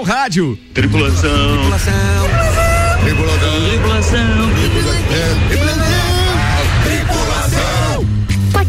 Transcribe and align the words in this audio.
seu 0.00 0.02
rádio. 0.02 0.58
Tripulação. 0.72 1.30
Tripulação. 1.30 1.94
Tripulação. 3.04 3.68
Tripulação. 3.68 4.59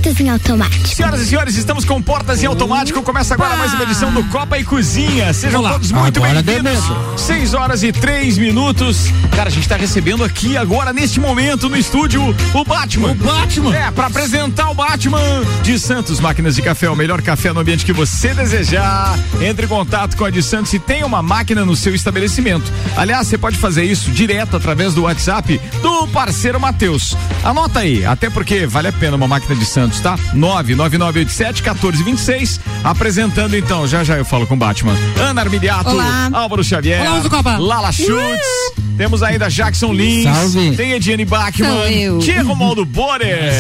Portas 0.02 0.20
em 0.20 0.29
automático. 0.29 0.88
Senhoras 0.88 1.21
e 1.21 1.25
senhores, 1.27 1.55
estamos 1.55 1.86
com 1.86 2.01
portas 2.01 2.41
em 2.41 2.47
automático. 2.47 3.04
Começa 3.04 3.36
agora 3.36 3.55
mais 3.55 3.71
uma 3.71 3.83
edição 3.83 4.11
do 4.11 4.23
Copa 4.25 4.57
e 4.57 4.63
Cozinha. 4.63 5.31
Sejam 5.31 5.59
Olá. 5.59 5.73
todos 5.73 5.91
muito 5.91 6.20
bem-vindos. 6.20 6.79
Seis 7.15 7.54
horas 7.54 7.83
e 7.83 7.91
três 7.91 8.36
minutos. 8.36 9.05
Cara, 9.36 9.50
a 9.50 9.51
gente 9.51 9.61
está 9.61 9.75
recebendo 9.75 10.23
aqui 10.23 10.57
agora, 10.57 10.91
neste 10.91 11.19
momento, 11.19 11.69
no 11.69 11.77
estúdio, 11.77 12.36
o 12.54 12.65
Batman. 12.65 13.11
O 13.11 13.15
Batman? 13.15 13.75
É, 13.75 13.91
para 13.91 14.07
apresentar 14.07 14.71
o 14.71 14.74
Batman 14.74 15.21
de 15.61 15.77
Santos 15.77 16.19
Máquinas 16.19 16.55
de 16.55 16.63
Café, 16.63 16.89
o 16.89 16.96
melhor 16.96 17.21
café 17.21 17.54
no 17.54 17.60
ambiente 17.60 17.86
que 17.86 17.93
você 17.93 18.33
desejar. 18.33 19.13
Entre 19.39 19.68
em 19.68 19.69
contato 19.69 20.18
com 20.18 20.25
a 20.25 20.32
de 20.32 20.41
Santos 20.41 20.74
e 20.74 20.79
tenha 20.79 21.05
uma 21.05 21.21
máquina 21.21 21.63
no 21.63 21.75
seu 21.75 21.93
estabelecimento. 21.93 22.71
Aliás, 22.97 23.27
você 23.27 23.38
pode 23.38 23.57
fazer 23.57 23.83
isso 23.83 24.10
direto 24.10 24.57
através 24.57 24.96
do 24.96 25.04
WhatsApp 25.04 25.61
do 25.83 26.07
parceiro 26.07 26.60
Matheus. 26.60 27.15
Anota 27.43 27.82
aí, 27.82 28.04
até 28.04 28.32
porque 28.32 28.65
vale 28.65 28.88
a 28.88 28.93
pena 28.93 29.15
uma 29.15 29.27
máquina 29.27 29.55
de 29.55 29.65
Santos 29.65 29.90
Santos, 29.91 30.00
tá? 30.00 30.18
99987 30.33 31.61
1426. 31.61 32.59
Apresentando 32.83 33.55
então, 33.55 33.86
já 33.88 34.03
já 34.03 34.17
eu 34.17 34.25
falo 34.25 34.47
com 34.47 34.55
o 34.55 34.58
Batman. 34.58 34.95
Ana 35.19 35.41
Armiliato, 35.41 35.89
Olá. 35.89 36.30
Álvaro 36.31 36.63
Xavier, 36.63 37.02
Olá, 37.02 37.58
Lala 37.58 37.91
Schultz. 37.91 38.72
Temos 38.97 39.23
ainda 39.23 39.49
Jackson 39.49 39.94
Lins. 39.94 40.23
Salve. 40.23 40.75
Tem 40.75 40.91
Ediane 40.91 41.25
Bachmann. 41.25 42.19
Tia 42.19 42.44
Romualdo 42.44 42.85
Borer. 42.85 43.52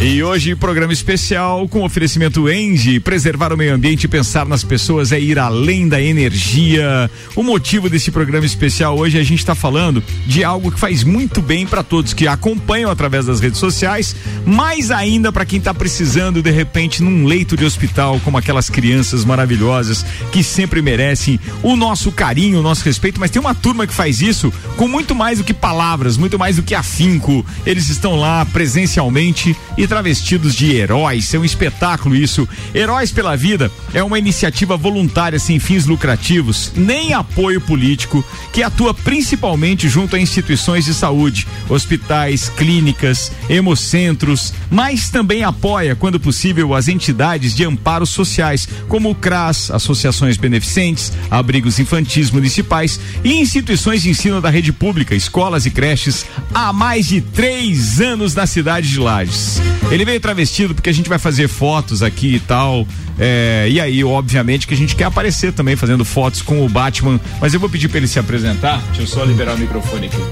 E 0.00 0.22
hoje, 0.22 0.54
programa 0.54 0.92
especial 0.92 1.68
com 1.68 1.82
oferecimento 1.82 2.48
Engie. 2.48 3.00
Preservar 3.00 3.52
o 3.52 3.56
meio 3.56 3.74
ambiente 3.74 4.04
e 4.04 4.08
pensar 4.08 4.46
nas 4.46 4.62
pessoas 4.62 5.10
é 5.10 5.20
ir 5.20 5.38
além 5.40 5.88
da 5.88 6.00
energia. 6.00 7.10
O 7.34 7.42
motivo 7.42 7.90
desse 7.90 8.10
programa 8.12 8.46
especial 8.46 8.96
hoje 8.96 9.18
a 9.18 9.24
gente 9.24 9.40
está 9.40 9.56
falando 9.56 10.02
de 10.24 10.44
algo 10.44 10.70
que 10.70 10.78
faz 10.78 11.02
muito 11.02 11.42
bem 11.42 11.66
para 11.66 11.82
todos 11.82 12.14
que 12.14 12.28
acompanham 12.28 12.90
através 12.90 13.26
das 13.26 13.40
redes 13.40 13.58
sociais, 13.58 14.14
mais 14.46 14.92
ainda 14.92 15.27
para 15.32 15.44
quem 15.44 15.58
está 15.58 15.74
precisando 15.74 16.42
de 16.42 16.50
repente 16.50 17.02
num 17.02 17.24
leito 17.24 17.56
de 17.56 17.64
hospital, 17.64 18.20
como 18.24 18.38
aquelas 18.38 18.70
crianças 18.70 19.24
maravilhosas 19.24 20.04
que 20.32 20.42
sempre 20.42 20.80
merecem 20.80 21.38
o 21.62 21.76
nosso 21.76 22.10
carinho, 22.12 22.60
o 22.60 22.62
nosso 22.62 22.84
respeito. 22.84 23.20
Mas 23.20 23.30
tem 23.30 23.40
uma 23.40 23.54
turma 23.54 23.86
que 23.86 23.92
faz 23.92 24.20
isso 24.20 24.38
isso 24.38 24.52
com 24.76 24.86
muito 24.86 25.14
mais 25.14 25.38
do 25.38 25.44
que 25.44 25.52
palavras, 25.52 26.16
muito 26.16 26.38
mais 26.38 26.56
do 26.56 26.62
que 26.62 26.74
afinco. 26.74 27.44
Eles 27.66 27.88
estão 27.88 28.14
lá 28.14 28.44
presencialmente 28.46 29.56
e 29.76 29.86
travestidos 29.86 30.54
de 30.54 30.76
heróis. 30.76 31.34
É 31.34 31.38
um 31.38 31.44
espetáculo 31.44 32.14
isso. 32.14 32.48
Heróis 32.72 33.10
pela 33.10 33.36
Vida 33.36 33.70
é 33.92 34.02
uma 34.02 34.18
iniciativa 34.18 34.76
voluntária 34.76 35.38
sem 35.38 35.58
fins 35.58 35.86
lucrativos, 35.86 36.72
nem 36.76 37.12
apoio 37.12 37.60
político, 37.60 38.24
que 38.52 38.62
atua 38.62 38.94
principalmente 38.94 39.88
junto 39.88 40.14
a 40.14 40.20
instituições 40.20 40.84
de 40.84 40.94
saúde, 40.94 41.46
hospitais, 41.68 42.48
clínicas, 42.48 43.32
hemocentros, 43.48 44.52
mas 44.70 45.10
também 45.10 45.17
apoia, 45.44 45.96
quando 45.96 46.20
possível, 46.20 46.74
as 46.74 46.88
entidades 46.88 47.54
de 47.54 47.64
amparo 47.64 48.06
sociais, 48.06 48.68
como 48.88 49.10
o 49.10 49.14
CRAS, 49.14 49.70
associações 49.70 50.36
beneficentes, 50.36 51.12
abrigos 51.30 51.78
infantis 51.78 52.30
municipais 52.30 53.00
e 53.24 53.34
instituições 53.34 54.02
de 54.02 54.10
ensino 54.10 54.28
ensino 54.28 54.40
da 54.42 54.50
rede 54.50 54.72
pública, 54.72 55.14
escolas 55.14 55.64
e 55.64 55.70
creches 55.70 56.26
há 56.52 56.72
mais 56.72 57.06
de 57.06 57.20
três 57.20 58.00
anos 58.00 58.34
na 58.34 58.46
cidade 58.46 58.88
de 58.88 58.98
Lages. 58.98 59.60
Ele 59.90 60.04
veio 60.04 60.20
travestido 60.20 60.74
porque 60.74 60.90
a 60.90 60.92
gente 60.92 61.08
vai 61.08 61.18
fazer 61.18 61.48
fotos 61.48 62.02
aqui 62.02 62.34
e 62.34 62.40
tal. 62.40 62.86
É, 63.18 63.66
e 63.70 63.80
aí, 63.80 64.04
obviamente, 64.04 64.66
que 64.66 64.74
a 64.74 64.76
gente 64.76 64.94
quer 64.94 65.04
aparecer 65.04 65.52
também 65.52 65.76
fazendo 65.76 66.04
fotos 66.04 66.42
com 66.42 66.64
o 66.64 66.68
Batman. 66.68 67.18
Mas 67.40 67.54
eu 67.54 67.60
vou 67.60 67.70
pedir 67.70 67.88
para 67.88 67.98
ele 67.98 68.06
se 68.06 68.18
apresentar. 68.18 68.82
Deixa 68.88 69.02
eu 69.02 69.06
só 69.06 69.24
liberar 69.24 69.54
o 69.54 69.58
microfone 69.58 70.06
aqui. 70.06 70.22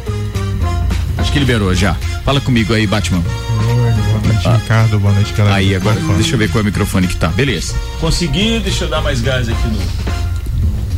Acho 1.16 1.32
que 1.32 1.38
liberou 1.38 1.74
já. 1.74 1.94
Fala 2.24 2.40
comigo 2.40 2.74
aí, 2.74 2.86
Batman. 2.86 3.22
Boa 3.56 4.20
noite, 4.22 4.48
ah. 4.48 4.56
Ricardo. 4.56 5.00
Boa 5.00 5.14
noite, 5.14 5.32
galera. 5.32 5.56
Aí, 5.56 5.74
agora 5.74 5.98
deixa 6.14 6.34
eu 6.34 6.38
ver 6.38 6.50
qual 6.50 6.60
é 6.60 6.62
o 6.62 6.64
microfone 6.66 7.06
que 7.06 7.16
tá. 7.16 7.28
Beleza. 7.28 7.74
Consegui, 8.00 8.60
deixa 8.60 8.84
eu 8.84 8.88
dar 8.88 9.00
mais 9.02 9.20
gás 9.20 9.48
aqui 9.48 9.68
no. 9.68 9.78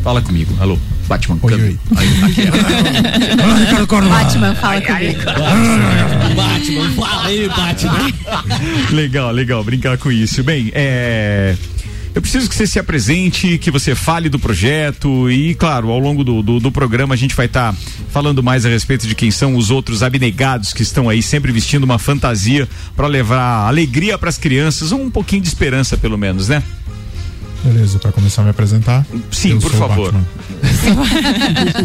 Fala 0.03 0.23
comigo. 0.23 0.55
Alô. 0.61 0.79
Batman. 1.09 1.39
Oi, 1.43 1.55
oi. 1.55 1.79
Batman, 3.37 4.55
fala 4.55 4.81
comigo. 4.83 5.25
Batman, 6.35 6.91
fala 6.95 7.27
aí, 7.27 7.49
Batman. 7.49 8.13
legal, 8.93 9.31
legal, 9.33 9.65
brincar 9.65 9.97
com 9.97 10.13
isso. 10.13 10.43
Bem, 10.43 10.71
é. 10.75 11.57
Eu 12.19 12.23
preciso 12.23 12.49
que 12.49 12.57
você 12.57 12.67
se 12.67 12.81
apresente, 12.81 13.59
que 13.59 13.71
você 13.71 13.95
fale 13.95 14.29
do 14.29 14.41
projeto 14.41 15.31
e, 15.31 15.55
claro, 15.55 15.89
ao 15.91 16.01
longo 16.01 16.25
do, 16.25 16.43
do, 16.43 16.59
do 16.59 16.73
programa 16.73 17.15
a 17.15 17.17
gente 17.17 17.33
vai 17.33 17.47
estar 17.47 17.73
tá 17.73 17.79
falando 18.11 18.43
mais 18.43 18.67
a 18.67 18.69
respeito 18.69 19.07
de 19.07 19.15
quem 19.15 19.31
são 19.31 19.55
os 19.55 19.71
outros 19.71 20.03
abnegados 20.03 20.73
que 20.73 20.83
estão 20.83 21.09
aí 21.09 21.23
sempre 21.23 21.53
vestindo 21.53 21.85
uma 21.85 21.97
fantasia 21.97 22.69
para 22.97 23.07
levar 23.07 23.69
alegria 23.69 24.19
para 24.19 24.29
as 24.29 24.37
crianças, 24.37 24.91
um 24.91 25.09
pouquinho 25.09 25.43
de 25.43 25.47
esperança 25.47 25.97
pelo 25.97 26.19
menos, 26.19 26.49
né? 26.49 26.61
Beleza, 27.63 28.01
para 28.01 28.11
começar 28.11 28.43
a 28.43 28.47
me 28.47 28.51
apresentar. 28.51 29.07
Sim, 29.31 29.61
por 29.61 29.73
favor. 29.73 30.13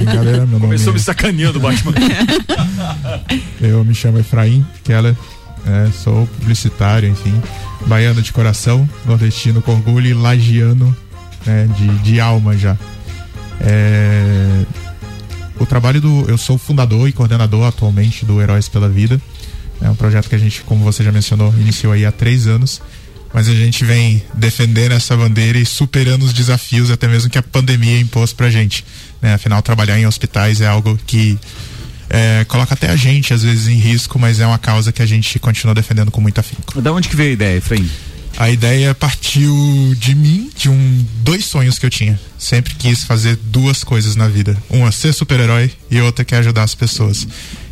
Galera, 0.03 0.45
meu 0.49 0.59
Começou 0.59 0.87
nome 0.87 0.97
me 0.97 1.03
sacaneando, 1.03 1.59
Batman. 1.59 1.93
eu 3.61 3.85
me 3.85 3.93
chamo 3.93 4.17
Efraim 4.17 4.65
Keller, 4.83 5.15
é, 5.65 5.91
sou 5.91 6.27
publicitário, 6.39 7.09
enfim, 7.09 7.33
baiano 7.87 8.21
de 8.21 8.31
coração, 8.31 8.87
nordestino 9.05 9.61
com 9.61 9.71
orgulho 9.71 10.07
e 10.07 10.13
lagiano 10.13 10.95
né, 11.45 11.67
de, 11.77 11.87
de 11.99 12.19
alma 12.19 12.57
já. 12.57 12.77
É, 13.61 14.63
o 15.59 15.65
trabalho 15.65 16.01
do. 16.01 16.25
Eu 16.27 16.37
sou 16.37 16.57
fundador 16.57 17.07
e 17.07 17.13
coordenador 17.13 17.65
atualmente 17.65 18.25
do 18.25 18.41
Heróis 18.41 18.67
pela 18.67 18.89
Vida. 18.89 19.21
É 19.81 19.89
um 19.89 19.95
projeto 19.95 20.29
que 20.29 20.35
a 20.35 20.37
gente, 20.39 20.61
como 20.61 20.83
você 20.83 21.03
já 21.03 21.11
mencionou, 21.11 21.53
iniciou 21.59 21.93
aí 21.93 22.05
há 22.05 22.11
três 22.11 22.47
anos 22.47 22.81
mas 23.33 23.49
a 23.49 23.53
gente 23.53 23.83
vem 23.83 24.21
defendendo 24.35 24.91
essa 24.91 25.17
bandeira 25.17 25.57
e 25.57 25.65
superando 25.65 26.21
os 26.21 26.31
desafios, 26.31 26.91
até 26.91 27.07
mesmo 27.07 27.31
que 27.31 27.37
a 27.37 27.41
pandemia 27.41 27.99
impôs 27.99 28.31
pra 28.31 28.49
gente. 28.51 28.85
Né? 29.19 29.33
Afinal, 29.33 29.59
trabalhar 29.63 29.97
em 29.97 30.05
hospitais 30.05 30.61
é 30.61 30.67
algo 30.67 30.99
que 31.07 31.39
é, 32.13 32.45
coloca 32.45 32.75
até 32.75 32.91
a 32.91 32.95
gente, 32.95 33.33
às 33.33 33.41
vezes, 33.41 33.67
em 33.67 33.75
risco, 33.75 34.19
mas 34.19 34.39
é 34.39 34.45
uma 34.45 34.59
causa 34.59 34.91
que 34.91 35.01
a 35.01 35.05
gente 35.05 35.39
continua 35.39 35.73
defendendo 35.73 36.11
com 36.11 36.21
muito 36.21 36.37
afinco. 36.37 36.79
Da 36.79 36.93
onde 36.93 37.09
que 37.09 37.15
veio 37.15 37.31
a 37.31 37.33
ideia, 37.33 37.57
Efraim? 37.57 37.89
A 38.37 38.51
ideia 38.51 38.93
partiu 38.93 39.95
de 39.97 40.13
mim, 40.13 40.51
de 40.55 40.69
um 40.69 41.05
dois 41.23 41.43
sonhos 41.45 41.79
que 41.79 41.87
eu 41.87 41.89
tinha. 41.89 42.19
Sempre 42.37 42.75
quis 42.75 43.03
fazer 43.03 43.35
duas 43.35 43.83
coisas 43.83 44.15
na 44.15 44.27
vida. 44.27 44.55
Uma, 44.69 44.91
ser 44.91 45.11
super-herói 45.11 45.71
e 45.89 45.99
outra 46.01 46.23
que 46.23 46.35
é 46.35 46.37
ajudar 46.37 46.63
as 46.63 46.75
pessoas. 46.75 47.27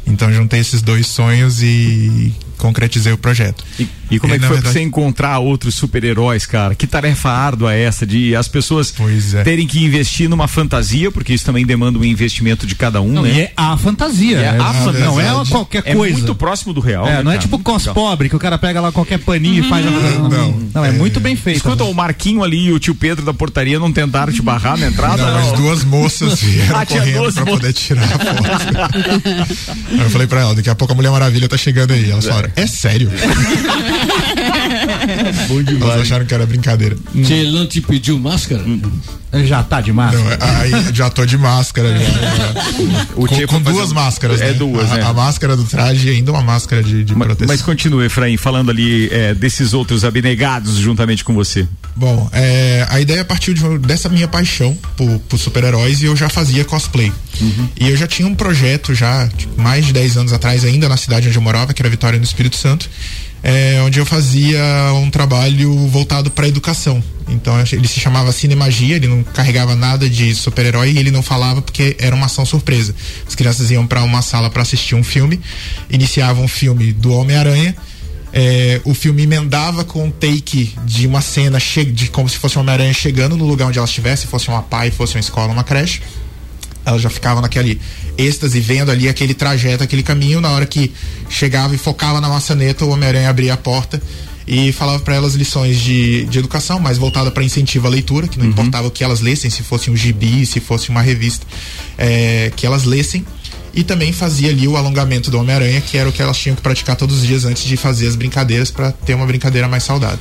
Então 0.08 0.34
juntei 0.34 0.60
esses 0.60 0.82
dois 0.82 1.06
sonhos 1.06 1.62
e 1.62 2.34
concretizei 2.58 3.14
o 3.14 3.18
projeto. 3.18 3.64
E, 3.80 3.88
e 4.12 4.20
como 4.20 4.34
e, 4.34 4.36
é 4.36 4.40
que 4.40 4.46
foi 4.46 4.56
verdade... 4.56 4.74
pra 4.74 4.82
você 4.82 4.86
encontrar 4.86 5.40
outros 5.40 5.74
super-heróis, 5.76 6.46
cara? 6.46 6.76
Que 6.76 6.86
tarefa 6.86 7.30
árdua 7.30 7.74
é 7.74 7.84
essa 7.84 8.06
de 8.06 8.36
as 8.36 8.48
pessoas 8.48 8.94
é. 9.34 9.44
terem 9.44 9.66
que 9.66 9.84
investir 9.84 10.30
numa 10.30 10.48
fantasia, 10.48 11.10
porque 11.10 11.34
isso 11.34 11.46
também 11.46 11.66
demanda 11.66 11.98
um 11.98 12.04
investimento 12.04 12.68
de 12.68 12.76
cada 12.76 13.02
um, 13.02 13.12
não, 13.12 13.24
né? 13.24 13.32
E 13.32 13.42
é 13.42 13.54
a 13.56 13.78
fantasia. 13.78 14.38
É, 14.38 14.44
é 14.44 14.60
a 14.60 14.74
fantasia. 14.74 15.06
Não 15.06 15.20
é 15.20 15.46
qualquer 15.46 15.82
coisa. 15.84 16.14
É 16.16 16.18
muito 16.18 16.36
próximo 16.36 16.74
do 16.74 16.82
real. 16.82 17.08
É, 17.08 17.18
né, 17.18 17.24
não 17.24 17.32
é 17.32 17.38
tipo 17.38 17.58
cos 17.60 17.88
pobre, 17.88 18.28
que 18.28 18.36
o 18.36 18.40
cara 18.40 18.58
pega 18.58 18.82
lá 18.82 18.92
qualquer 18.92 19.20
paninho 19.20 19.64
e 19.64 19.70
faz 19.70 19.86
a... 19.88 19.90
Não, 19.90 20.30
não. 20.30 20.72
Não, 20.74 20.86
é, 20.86 20.90
é, 20.90 20.92
muito 20.92 21.20
bem 21.20 21.36
feito. 21.36 21.58
Escuta, 21.58 21.84
o 21.84 21.94
Marquinho 21.94 22.44
ali 22.44 22.66
e 22.66 22.72
o 22.72 22.80
tio 22.80 22.94
Pedro 22.96 23.26
da 23.26 23.34
portaria 23.34 23.80
não 23.80 23.92
tentaram 23.92 24.32
te 24.34 24.42
barrar 24.42 24.78
na 24.78 24.88
entrada? 24.88 25.24
Não, 25.24 25.32
não. 25.32 25.52
as 25.52 25.58
duas 25.58 25.84
moças 25.84 26.42
vieram 26.42 26.80
ah, 26.80 26.86
correndo 26.86 27.34
pra 27.34 27.46
poder 27.46 27.74
tirar 27.74 28.04
a 28.04 28.08
foto. 28.08 29.62
eu 30.02 30.10
falei 30.10 30.28
pra 30.28 30.42
ela, 30.42 30.56
daqui 30.56 30.70
a 30.70 30.76
pouco 30.76 30.94
a 30.94 30.96
Mulher 30.96 31.12
Maravilha 31.12 31.48
tá 31.48 31.58
chegando 31.58 31.94
aí. 31.94 32.10
Elas 32.10 32.26
falaram, 32.26 32.52
é 32.56 32.68
sério? 32.68 33.10
Bom 35.48 35.64
demais. 35.64 35.92
Elas 35.92 36.02
acharam 36.02 36.26
que 36.26 36.34
era 36.34 36.46
brincadeira. 36.46 36.98
Se 37.24 37.34
ele 37.34 37.52
não 37.52 37.66
te 37.66 37.82
pediu 37.82 38.18
máscara? 38.20 38.64
Ele 39.34 39.48
já 39.48 39.64
tá 39.64 39.80
de 39.80 39.94
máscara? 39.94 40.38
Não, 40.38 40.48
aí 40.58 40.94
já 40.94 41.10
tô 41.10 41.26
de 41.26 41.38
máscara. 41.38 41.90
Já, 41.98 43.06
com, 43.48 43.48
com 43.48 43.62
duas 43.62 43.94
máscaras, 43.94 44.42
É 44.42 44.48
né? 44.48 44.54
duas, 44.54 44.92
a, 44.92 44.96
né? 44.96 45.04
a, 45.04 45.14
máscara 45.14 45.56
do 45.56 45.64
traje 45.64 46.10
e 46.10 46.12
ainda 46.12 46.32
uma 46.32 46.42
máscara 46.42 46.84
de, 46.84 47.04
de 47.04 47.16
mas, 47.16 47.28
proteção. 47.28 47.54
Mas 47.54 47.62
continue, 47.62 48.06
Efraim, 48.06 48.36
falando 48.36 48.72
ali 48.72 49.10
é, 49.10 49.34
desses 49.34 49.74
outros 49.74 50.04
abnegados 50.04 50.76
juntamente 50.76 51.24
com 51.24 51.34
você. 51.34 51.66
Bom, 51.96 52.30
é, 52.34 52.86
a 52.90 53.00
ideia 53.00 53.24
partiu 53.24 53.54
de, 53.54 53.78
dessa 53.80 54.10
minha 54.10 54.28
paixão 54.28 54.78
por, 54.98 55.20
por 55.30 55.38
super-heróis 55.38 56.02
e 56.02 56.06
eu 56.06 56.16
já 56.16 56.28
fazia 56.28 56.66
cosplay. 56.66 57.12
Uhum. 57.40 57.70
E 57.80 57.90
eu 57.90 57.96
já 57.96 58.08
tinha 58.08 58.28
um 58.28 58.36
projeto 58.36 58.94
já, 58.94 59.30
mais 59.58 59.86
de 59.86 59.94
10 59.94 60.18
anos 60.18 60.34
atrás, 60.34 60.66
ainda 60.66 60.90
na 60.90 60.98
cidade 60.98 61.30
onde 61.30 61.38
eu 61.38 61.42
morava, 61.42 61.74
que 61.74 61.82
era 61.82 61.90
Vitória 61.90 62.20
no 62.20 62.26
Espírito 62.26 62.58
Santo, 62.58 62.90
é, 63.44 63.82
onde 63.82 64.00
eu 64.00 64.06
fazia 64.06 64.62
um 64.94 65.10
trabalho 65.10 65.88
voltado 65.88 66.30
para 66.30 66.48
educação. 66.48 67.04
Então 67.28 67.58
ele 67.72 67.88
se 67.88 68.00
chamava 68.00 68.32
Cinemagia, 68.32 68.98
ele 68.98 69.08
não 69.08 69.24
carregava 69.24 69.76
nada 69.76 70.10
de 70.10 70.36
super-herói 70.36 70.92
e 70.92 70.98
ele 70.98 71.12
não 71.12 71.24
falava 71.24 71.62
porque 71.62 71.96
era 71.98 72.16
uma 72.16 72.26
ação 72.26 72.46
surpresa. 72.46 72.94
As 73.28 73.36
crianças 73.36 73.72
iam 73.72 73.88
para 73.88 74.04
uma 74.04 74.22
sala 74.22 74.50
para 74.50 74.62
assistir 74.62 74.96
um 74.96 75.04
filme, 75.04 75.40
iniciavam 75.90 76.44
um 76.44 76.48
filme 76.48 76.92
do 76.92 77.14
Homem-Aranha 77.14 77.76
É, 78.34 78.80
o 78.86 78.94
filme 78.94 79.24
emendava 79.24 79.84
com 79.84 80.06
um 80.06 80.12
take 80.12 80.74
de 80.86 81.06
uma 81.06 81.22
cena 81.22 81.60
de 81.60 82.08
como 82.10 82.30
se 82.30 82.38
fosse 82.38 82.56
uma 82.56 82.62
Homem-Aranha 82.62 82.94
chegando 82.94 83.36
no 83.36 83.46
lugar 83.46 83.68
onde 83.68 83.78
ela 83.78 83.88
estivesse, 83.88 84.26
fosse 84.26 84.48
uma 84.48 84.62
pai, 84.62 84.90
fosse 84.90 85.16
uma 85.16 85.20
escola, 85.20 85.52
uma 85.52 85.64
creche. 85.66 86.02
Ela 86.86 86.98
já 86.98 87.10
ficava 87.10 87.42
naquele 87.42 87.80
êxtase, 88.18 88.60
vendo 88.60 88.92
ali 88.92 89.08
aquele 89.08 89.34
trajeto, 89.34 89.84
aquele 89.84 90.04
caminho. 90.04 90.42
Na 90.42 90.50
hora 90.52 90.66
que 90.66 90.92
chegava 91.30 91.76
e 91.76 91.78
focava 91.78 92.20
na 92.20 92.30
maçaneta, 92.30 92.86
o 92.86 92.90
Homem-Aranha 92.90 93.30
abria 93.30 93.54
a 93.54 93.58
porta 93.58 94.02
e 94.48 94.72
falava 94.72 95.00
para 95.00 95.16
elas 95.16 95.36
lições 95.36 95.80
de, 95.80 96.26
de 96.26 96.40
educação, 96.40 96.80
mais 96.80 96.98
voltada 96.98 97.30
para 97.32 97.44
incentivo 97.44 97.88
à 97.88 97.90
leitura, 97.90 98.28
que 98.28 98.38
não 98.38 98.46
uhum. 98.46 98.52
importava 98.52 98.88
o 98.88 98.92
que 98.92 99.04
elas 99.04 99.22
lessem, 99.22 99.50
se 99.50 99.64
fosse 99.64 99.90
um 99.90 99.96
gibi, 99.96 100.46
se 100.46 100.60
fosse 100.60 100.90
uma 100.90 101.02
revista, 101.02 101.46
é, 101.98 102.52
que 102.56 102.66
elas 102.66 102.84
lessem 102.84 103.26
e 103.74 103.84
também 103.84 104.12
fazia 104.12 104.50
ali 104.50 104.68
o 104.68 104.76
alongamento 104.76 105.32
do 105.32 105.40
Homem-Aranha, 105.40 105.80
que 105.80 105.98
era 105.98 106.10
o 106.10 106.12
que 106.12 106.22
elas 106.22 106.38
tinham 106.38 106.56
que 106.56 106.62
praticar 106.62 106.96
todos 106.96 107.22
os 107.22 107.26
dias 107.26 107.46
antes 107.46 107.64
de 107.64 107.78
fazer 107.78 108.08
as 108.08 108.16
brincadeiras 108.16 108.70
para 108.70 108.92
ter 108.92 109.14
uma 109.14 109.26
brincadeira 109.26 109.68
mais 109.68 109.84
saudável. 109.84 110.20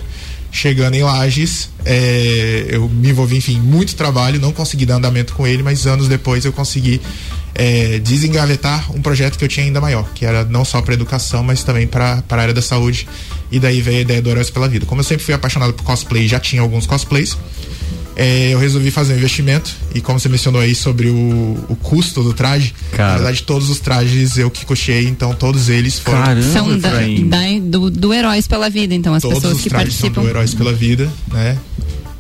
Chegando 0.53 0.95
em 0.95 1.03
Lages, 1.03 1.71
é, 1.85 2.67
eu 2.71 2.89
me 2.89 3.11
envolvi, 3.11 3.37
enfim, 3.37 3.61
muito 3.61 3.95
trabalho, 3.95 4.41
não 4.41 4.53
consegui 4.53 4.85
dar 4.85 4.97
andamento 4.97 5.33
com 5.35 5.47
ele, 5.47 5.63
mas 5.63 5.87
anos 5.87 6.09
depois 6.09 6.45
eu 6.45 6.53
consegui 6.53 7.01
é, 7.55 7.99
desengavetar 7.99 8.91
um 8.93 9.01
projeto 9.01 9.39
que 9.39 9.45
eu 9.45 9.49
tinha 9.49 9.67
ainda 9.67 9.81
maior, 9.81 10.09
que 10.15 10.25
era 10.25 10.45
não 10.45 10.65
só 10.65 10.83
para 10.83 10.95
educação, 10.95 11.43
mas 11.45 11.63
também 11.63 11.87
para 11.87 12.23
a 12.29 12.37
área 12.37 12.55
da 12.55 12.63
saúde. 12.63 13.07
E 13.51 13.59
daí 13.59 13.81
veio 13.81 13.99
a 13.99 14.01
ideia 14.01 14.23
do 14.23 14.31
Heróis 14.31 14.51
pela 14.51 14.69
Vida. 14.69 14.87
Como 14.87 15.01
eu 15.01 15.05
sempre 15.05 15.25
fui 15.25 15.35
apaixonado 15.35 15.73
por 15.73 15.85
cosplay, 15.85 16.27
já 16.27 16.41
tinha 16.41 16.63
alguns 16.63 16.87
cosplays, 16.87 17.37
é, 18.21 18.53
eu 18.53 18.59
resolvi 18.59 18.91
fazer 18.91 19.15
um 19.15 19.17
investimento 19.17 19.75
e 19.95 20.01
como 20.03 20.21
você 20.21 20.29
mencionou 20.29 20.61
aí 20.61 20.75
sobre 20.75 21.09
o, 21.09 21.59
o 21.71 21.77
custo 21.77 22.23
do 22.23 22.35
traje, 22.35 22.75
Cara. 22.93 23.13
na 23.13 23.17
verdade 23.17 23.43
todos 23.45 23.71
os 23.71 23.81
trajes 23.81 24.37
eu 24.37 24.51
que 24.51 24.67
cochei, 24.67 25.09
então 25.09 25.33
todos 25.33 25.71
eles 25.71 25.99
foram 25.99 26.23
Caramba, 26.23 26.53
são 26.53 26.79
da, 26.79 26.91
da, 26.91 27.59
do, 27.63 27.91
do 27.91 28.13
Heróis 28.13 28.47
pela 28.47 28.69
Vida, 28.69 28.95
então 28.95 29.15
as 29.15 29.23
todos 29.23 29.39
pessoas 29.39 29.57
os 29.57 29.63
que 29.63 29.71
trajes 29.71 29.95
participam 29.95 30.15
são 30.17 30.25
do 30.25 30.29
Heróis 30.29 30.53
pela 30.53 30.71
Vida, 30.75 31.11
né? 31.33 31.57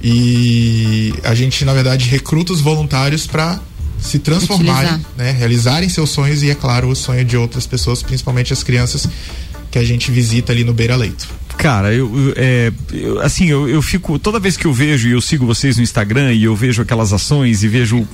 E 0.02 1.12
a 1.22 1.34
gente 1.34 1.66
na 1.66 1.74
verdade 1.74 2.08
recruta 2.08 2.54
os 2.54 2.62
voluntários 2.62 3.26
para 3.26 3.60
se 4.00 4.18
transformarem, 4.18 4.92
Utilizar. 4.92 5.12
né, 5.18 5.32
realizarem 5.32 5.88
seus 5.90 6.08
sonhos 6.08 6.42
e 6.42 6.48
é 6.48 6.54
claro 6.54 6.88
o 6.88 6.96
sonho 6.96 7.26
de 7.26 7.36
outras 7.36 7.66
pessoas, 7.66 8.02
principalmente 8.02 8.54
as 8.54 8.62
crianças 8.62 9.06
que 9.70 9.78
a 9.78 9.84
gente 9.84 10.10
visita 10.10 10.50
ali 10.50 10.64
no 10.64 10.72
Beira 10.72 10.96
Leito. 10.96 11.28
Cara, 11.60 11.92
eu, 11.92 12.10
é, 12.36 12.72
eu 12.90 13.20
assim, 13.20 13.46
eu, 13.50 13.68
eu, 13.68 13.82
fico. 13.82 14.18
Toda 14.18 14.40
vez 14.40 14.56
que 14.56 14.66
eu 14.66 14.72
vejo 14.72 15.08
e 15.08 15.12
eu 15.12 15.20
sigo 15.20 15.44
vocês 15.44 15.76
no 15.76 15.82
Instagram 15.82 16.32
e 16.32 16.44
eu 16.44 16.56
vejo 16.56 16.80
aquelas 16.80 17.12
ações 17.12 17.62
e 17.62 17.68
vejo. 17.68 18.08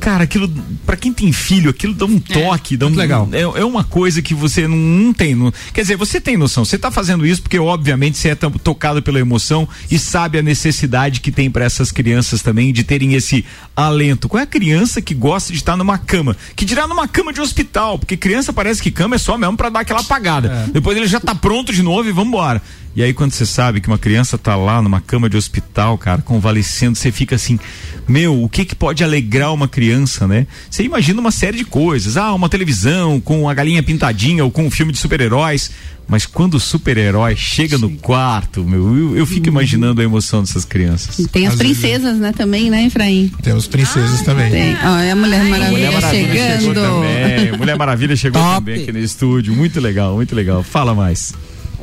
Cara, 0.00 0.24
aquilo. 0.24 0.50
para 0.86 0.96
quem 0.96 1.12
tem 1.12 1.30
filho, 1.30 1.68
aquilo 1.68 1.92
dá 1.92 2.06
um 2.06 2.16
é, 2.16 2.32
toque, 2.32 2.74
é, 2.74 2.78
dá 2.78 2.86
um. 2.86 2.94
Legal. 2.94 3.28
É, 3.32 3.42
é, 3.42 3.64
uma 3.64 3.84
coisa 3.84 4.22
que 4.22 4.34
você 4.34 4.66
não, 4.66 4.78
não 4.78 5.12
tem. 5.12 5.34
Não, 5.34 5.52
quer 5.74 5.82
dizer, 5.82 5.96
você 5.96 6.18
tem 6.18 6.38
noção. 6.38 6.64
Você 6.64 6.78
tá 6.78 6.90
fazendo 6.90 7.26
isso 7.26 7.42
porque, 7.42 7.58
obviamente, 7.58 8.16
você 8.16 8.30
é 8.30 8.34
tocado 8.34 9.02
pela 9.02 9.20
emoção 9.20 9.68
e 9.90 9.98
sabe 9.98 10.38
a 10.38 10.42
necessidade 10.42 11.20
que 11.20 11.30
tem 11.30 11.50
para 11.50 11.66
essas 11.66 11.92
crianças 11.92 12.40
também 12.40 12.72
de 12.72 12.82
terem 12.82 13.12
esse 13.12 13.44
alento. 13.76 14.26
Qual 14.26 14.40
é 14.40 14.44
a 14.44 14.46
criança 14.46 15.02
que 15.02 15.12
gosta 15.12 15.52
de 15.52 15.58
estar 15.58 15.76
numa 15.76 15.98
cama? 15.98 16.34
Que 16.56 16.64
dirá 16.64 16.86
numa 16.86 17.06
cama 17.06 17.30
de 17.30 17.42
hospital, 17.42 17.98
porque 17.98 18.16
criança 18.16 18.54
parece 18.54 18.82
que 18.82 18.90
cama 18.90 19.16
é 19.16 19.18
só 19.18 19.36
mesmo 19.36 19.56
para 19.56 19.68
dar 19.68 19.80
aquela 19.80 20.00
apagada. 20.00 20.66
É. 20.68 20.72
Depois 20.72 20.96
ele 20.96 21.06
já 21.06 21.20
tá 21.20 21.34
pronto 21.34 21.70
de 21.70 21.82
novo 21.82 22.08
e 22.08 22.12
vamos 22.12 22.32
embora. 22.54 22.62
E 22.96 23.02
aí 23.02 23.12
quando 23.12 23.32
você 23.32 23.44
sabe 23.44 23.80
que 23.80 23.88
uma 23.88 23.98
criança 23.98 24.38
tá 24.38 24.54
lá 24.54 24.80
numa 24.80 25.00
cama 25.00 25.28
de 25.28 25.36
hospital, 25.36 25.98
cara, 25.98 26.22
convalescendo, 26.22 26.96
você 26.96 27.10
fica 27.10 27.34
assim, 27.34 27.58
meu, 28.06 28.40
o 28.40 28.48
que 28.48 28.64
que 28.64 28.74
pode 28.74 29.02
alegrar 29.02 29.52
uma 29.52 29.66
criança, 29.66 30.28
né? 30.28 30.46
Você 30.70 30.84
imagina 30.84 31.20
uma 31.20 31.32
série 31.32 31.58
de 31.58 31.64
coisas, 31.64 32.16
ah, 32.16 32.32
uma 32.32 32.48
televisão 32.48 33.20
com 33.20 33.48
a 33.48 33.54
galinha 33.54 33.82
pintadinha 33.82 34.44
ou 34.44 34.50
com 34.50 34.64
um 34.64 34.70
filme 34.70 34.92
de 34.92 34.98
super-heróis, 34.98 35.72
mas 36.06 36.24
quando 36.24 36.54
o 36.54 36.60
super-herói 36.60 37.34
chega 37.34 37.78
no 37.78 37.90
quarto, 37.90 38.62
meu, 38.62 38.96
eu, 38.96 39.16
eu 39.16 39.26
fico 39.26 39.48
imaginando 39.48 40.00
a 40.00 40.04
emoção 40.04 40.42
dessas 40.42 40.64
crianças. 40.64 41.18
E 41.18 41.26
tem 41.26 41.48
as 41.48 41.54
Às 41.54 41.58
princesas, 41.58 42.02
vezes... 42.02 42.20
né, 42.20 42.32
também, 42.32 42.70
né, 42.70 42.86
Efraim? 42.86 43.32
Temos 43.42 43.66
princesas 43.66 44.20
ah, 44.20 44.24
também. 44.24 44.50
Tem. 44.52 44.76
Ó, 44.84 44.98
é 44.98 45.10
a 45.10 45.16
Mulher 45.16 45.42
Maravilha, 45.44 45.70
Mulher 45.70 45.92
Maravilha 45.92 46.32
chegando. 46.32 46.60
Chegou 46.60 46.74
também. 46.74 47.58
Mulher 47.58 47.76
Maravilha 47.76 48.16
chegou 48.16 48.40
Top. 48.40 48.58
também 48.58 48.82
aqui 48.82 48.92
no 48.92 49.00
estúdio. 49.00 49.52
Muito 49.52 49.80
legal, 49.80 50.14
muito 50.14 50.32
legal. 50.32 50.62
Fala 50.62 50.94
mais. 50.94 51.32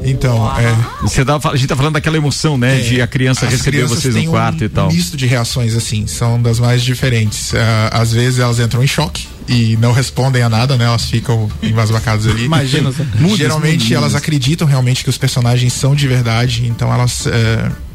Então, 0.04 0.60
é. 0.60 0.76
Você 1.02 1.24
tá, 1.24 1.40
a 1.44 1.56
gente 1.56 1.68
tá 1.68 1.76
falando 1.76 1.94
daquela 1.94 2.18
emoção, 2.18 2.58
né? 2.58 2.80
É, 2.80 2.82
de 2.82 3.02
a 3.02 3.08
criança 3.08 3.46
receber 3.48 3.86
vocês 3.86 4.16
no 4.16 4.26
quarto 4.26 4.62
um 4.62 4.66
e 4.66 4.70
tal. 4.70 4.90
Um 4.90 4.94
misto 4.94 5.16
de 5.16 5.26
reações, 5.26 5.76
assim, 5.76 6.08
são 6.08 6.42
das 6.42 6.60
mais 6.60 6.82
diferentes. 6.82 7.52
Uh, 7.52 7.58
às 7.92 8.12
vezes 8.12 8.40
elas 8.40 8.60
entram 8.60 8.84
em 8.84 8.88
choque 8.88 9.28
e 9.48 9.78
não 9.78 9.92
respondem 9.92 10.42
a 10.42 10.50
nada, 10.50 10.78
né? 10.78 10.86
Elas 10.86 11.06
ficam 11.06 11.50
embasbacadas 11.62 12.28
ali. 12.28 12.46
Imagina. 12.46 12.92
Geralmente 13.36 13.94
elas 13.94 14.16
acreditam 14.16 14.68
realmente 14.68 15.04
que 15.04 15.10
os 15.10 15.18
personagens 15.18 15.74
são 15.74 15.96
de 15.96 16.08
verdade, 16.08 16.66
então 16.68 16.92
elas. 16.92 17.26
Uh, 17.26 17.32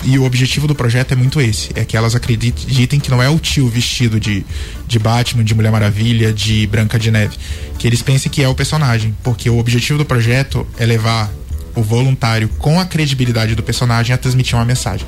e 0.04 0.18
o 0.18 0.24
objetivo 0.24 0.68
do 0.68 0.74
projeto 0.74 1.12
é 1.12 1.16
muito 1.16 1.40
esse: 1.40 1.70
é 1.74 1.84
que 1.84 1.96
elas 1.96 2.14
acreditem 2.14 3.00
que 3.00 3.10
não 3.10 3.22
é 3.22 3.28
o 3.28 3.38
tio 3.38 3.68
vestido 3.68 4.20
de, 4.20 4.44
de 4.86 4.98
Batman, 4.98 5.42
de 5.42 5.54
Mulher 5.54 5.72
Maravilha, 5.72 6.32
de 6.32 6.66
Branca 6.66 6.98
de 6.98 7.10
Neve. 7.10 7.36
Que 7.78 7.86
eles 7.86 8.02
pensem 8.02 8.30
que 8.30 8.42
é 8.42 8.48
o 8.48 8.54
personagem. 8.54 9.14
Porque 9.22 9.50
o 9.50 9.58
objetivo 9.58 9.98
do 9.98 10.04
projeto 10.04 10.66
é 10.78 10.86
levar 10.86 11.30
o 11.76 11.82
voluntário 11.82 12.48
com 12.58 12.80
a 12.80 12.84
credibilidade 12.84 13.54
do 13.54 13.62
personagem 13.62 14.14
a 14.14 14.18
transmitir 14.18 14.56
uma 14.56 14.64
mensagem. 14.64 15.06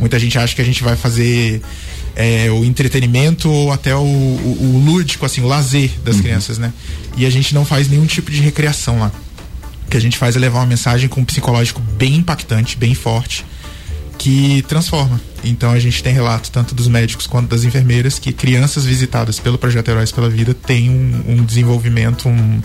Muita 0.00 0.18
gente 0.18 0.38
acha 0.38 0.54
que 0.54 0.62
a 0.62 0.64
gente 0.64 0.82
vai 0.82 0.96
fazer 0.96 1.60
é, 2.16 2.50
o 2.50 2.64
entretenimento 2.64 3.50
ou 3.50 3.72
até 3.72 3.94
o, 3.94 4.00
o, 4.00 4.58
o, 4.60 4.84
lúdico, 4.84 5.26
assim, 5.26 5.40
o 5.40 5.46
lazer 5.46 5.90
das 6.04 6.16
uhum. 6.16 6.22
crianças, 6.22 6.58
né? 6.58 6.72
E 7.16 7.26
a 7.26 7.30
gente 7.30 7.54
não 7.54 7.64
faz 7.64 7.88
nenhum 7.88 8.06
tipo 8.06 8.30
de 8.30 8.40
recreação 8.40 8.98
lá. 8.98 9.12
O 9.86 9.90
que 9.90 9.96
a 9.96 10.00
gente 10.00 10.16
faz 10.16 10.34
é 10.36 10.38
levar 10.38 10.60
uma 10.60 10.66
mensagem 10.66 11.08
com 11.08 11.20
um 11.20 11.24
psicológico 11.24 11.80
bem 11.80 12.16
impactante, 12.16 12.76
bem 12.76 12.94
forte, 12.94 13.44
que 14.18 14.62
transforma. 14.68 15.20
Então 15.44 15.70
a 15.70 15.78
gente 15.78 16.02
tem 16.02 16.12
relato 16.12 16.50
tanto 16.50 16.74
dos 16.74 16.88
médicos 16.88 17.26
quanto 17.26 17.48
das 17.48 17.64
enfermeiras 17.64 18.18
que 18.18 18.32
crianças 18.32 18.84
visitadas 18.84 19.38
pelo 19.38 19.58
projeto 19.58 19.88
Heróis 19.88 20.10
pela 20.10 20.30
Vida 20.30 20.54
têm 20.54 20.88
um, 20.88 21.34
um 21.34 21.44
desenvolvimento, 21.44 22.28
um, 22.28 22.62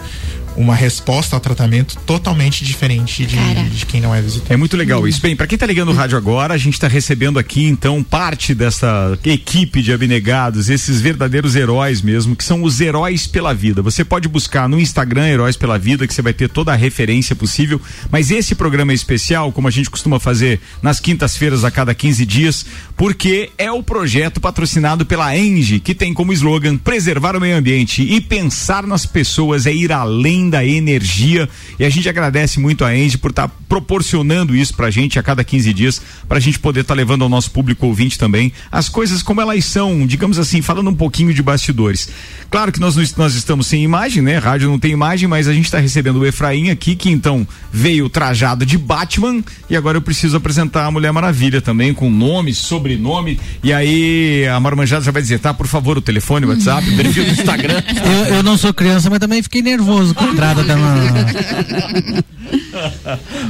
uma 0.59 0.75
resposta 0.75 1.37
ao 1.37 1.39
tratamento 1.39 1.95
totalmente 2.05 2.65
diferente 2.65 3.25
de, 3.25 3.37
de 3.69 3.85
quem 3.85 4.01
não 4.01 4.13
é 4.13 4.21
visitante. 4.21 4.51
É 4.51 4.57
muito 4.57 4.75
legal 4.75 5.07
isso. 5.07 5.21
Bem, 5.21 5.33
para 5.33 5.47
quem 5.47 5.55
está 5.55 5.65
ligando 5.65 5.87
o 5.87 5.93
rádio 5.93 6.17
agora, 6.17 6.53
a 6.53 6.57
gente 6.57 6.73
está 6.73 6.89
recebendo 6.89 7.39
aqui 7.39 7.63
então 7.65 8.03
parte 8.03 8.53
dessa 8.53 9.17
equipe 9.23 9.81
de 9.81 9.93
abnegados, 9.93 10.69
esses 10.69 10.99
verdadeiros 10.99 11.55
heróis 11.55 12.01
mesmo, 12.01 12.35
que 12.35 12.43
são 12.43 12.61
os 12.61 12.81
heróis 12.81 13.25
pela 13.25 13.53
vida. 13.53 13.81
Você 13.81 14.03
pode 14.03 14.27
buscar 14.27 14.67
no 14.67 14.77
Instagram 14.77 15.27
Heróis 15.27 15.55
pela 15.55 15.79
Vida, 15.79 16.05
que 16.05 16.13
você 16.13 16.21
vai 16.21 16.33
ter 16.33 16.49
toda 16.49 16.73
a 16.73 16.75
referência 16.75 17.37
possível, 17.37 17.79
mas 18.11 18.29
esse 18.29 18.53
programa 18.53 18.91
é 18.91 18.95
especial, 18.95 19.53
como 19.53 19.69
a 19.69 19.71
gente 19.71 19.89
costuma 19.89 20.19
fazer 20.19 20.59
nas 20.81 20.99
quintas-feiras 20.99 21.63
a 21.63 21.71
cada 21.71 21.95
15 21.95 22.25
dias, 22.25 22.65
porque 22.97 23.49
é 23.57 23.71
o 23.71 23.81
projeto 23.81 24.41
patrocinado 24.41 25.05
pela 25.05 25.37
Engie, 25.37 25.79
que 25.79 25.95
tem 25.95 26.13
como 26.13 26.33
slogan 26.33 26.75
preservar 26.75 27.37
o 27.37 27.39
meio 27.39 27.55
ambiente 27.55 28.01
e 28.01 28.19
pensar 28.19 28.85
nas 28.85 29.05
pessoas 29.05 29.65
é 29.65 29.73
ir 29.73 29.93
além 29.93 30.48
da 30.49 30.65
energia. 30.65 31.47
E 31.77 31.85
a 31.85 31.89
gente 31.89 32.09
agradece 32.09 32.59
muito 32.59 32.83
a 32.83 32.95
Engie 32.95 33.17
por 33.17 33.31
estar 33.31 33.47
tá 33.47 33.53
proporcionando 33.67 34.55
isso 34.55 34.73
pra 34.73 34.89
gente 34.89 35.19
a 35.19 35.23
cada 35.23 35.43
15 35.43 35.73
dias, 35.73 36.01
pra 36.27 36.39
gente 36.39 36.59
poder 36.59 36.81
estar 36.81 36.93
tá 36.93 36.97
levando 36.97 37.23
ao 37.23 37.29
nosso 37.29 37.51
público 37.51 37.85
ouvinte 37.85 38.17
também 38.17 38.51
as 38.71 38.89
coisas 38.89 39.21
como 39.21 39.41
elas 39.41 39.65
são, 39.65 40.05
digamos 40.05 40.39
assim, 40.39 40.61
falando 40.61 40.89
um 40.89 40.95
pouquinho 40.95 41.33
de 41.33 41.41
bastidores. 41.41 42.09
Claro 42.49 42.71
que 42.71 42.79
nós, 42.79 42.95
nós 43.15 43.35
estamos 43.35 43.67
sem 43.67 43.83
imagem, 43.83 44.21
né? 44.21 44.37
Rádio 44.37 44.69
não 44.69 44.79
tem 44.79 44.91
imagem, 44.91 45.27
mas 45.27 45.47
a 45.47 45.53
gente 45.53 45.65
está 45.65 45.79
recebendo 45.79 46.19
o 46.19 46.25
Efraim 46.25 46.69
aqui, 46.69 46.95
que 46.95 47.09
então 47.09 47.47
veio 47.71 48.09
trajado 48.09 48.65
de 48.65 48.77
Batman, 48.77 49.43
e 49.69 49.75
agora 49.75 49.97
eu 49.97 50.01
preciso 50.01 50.37
apresentar 50.37 50.85
a 50.85 50.91
Mulher 50.91 51.11
Maravilha 51.11 51.61
também, 51.61 51.93
com 51.93 52.09
nome, 52.09 52.53
sobrenome, 52.53 53.39
e 53.63 53.71
aí 53.71 54.47
a 54.47 54.59
Marmanjada 54.59 55.03
já 55.03 55.11
vai 55.11 55.21
dizer, 55.21 55.39
tá, 55.39 55.53
por 55.53 55.67
favor, 55.67 55.97
o 55.97 56.01
telefone, 56.01 56.45
o 56.45 56.49
WhatsApp, 56.49 56.89
perfil 56.95 57.25
do 57.25 57.31
Instagram. 57.31 57.83
Eu, 58.09 58.35
eu, 58.35 58.43
não 58.43 58.57
sou 58.57 58.73
criança, 58.73 59.09
mas 59.09 59.19
também 59.19 59.41
fiquei 59.43 59.61
nervoso 59.61 60.15
a 60.17 60.33
entrada 60.39 60.63
da. 60.63 60.75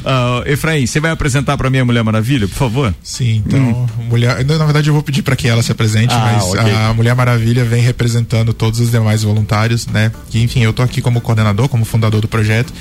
uh, 0.06 0.44
Efraim, 0.50 0.88
você 0.88 1.00
vai 1.00 1.12
apresentar 1.12 1.56
para 1.56 1.70
mim 1.70 1.78
a 1.78 1.86
Mulher 1.86 2.04
Maravilha, 2.04 2.48
por 2.48 2.56
favor? 2.56 2.96
Sim, 3.04 3.44
então, 3.46 3.60
hum. 3.60 3.88
mulher, 4.10 4.44
na 4.44 4.66
verdade 4.66 4.90
eu 4.90 4.94
vou 4.94 5.04
pedir 5.04 5.22
para 5.22 5.36
que 5.36 5.48
ela 5.48 5.62
se 5.62 5.72
apresente, 5.72 6.14
ah, 6.14 6.32
mas 6.34 6.44
okay. 6.46 6.74
a 6.74 6.94
Mulher 6.94 7.16
Maravilha 7.16 7.64
vem 7.64 7.82
representando 7.82 8.54
todos 8.54 8.80
os 8.80 8.90
demais 8.90 9.22
voluntários, 9.24 9.86
né? 9.88 10.12
Que 10.30 10.42
enfim, 10.42 10.62
eu 10.62 10.74
tô 10.74 10.82
aqui 10.82 11.02
como 11.02 11.22
coordenador, 11.22 11.70
como 11.70 11.86
fundador 11.86 12.22
do 12.22 12.28
projeto, 12.28 12.74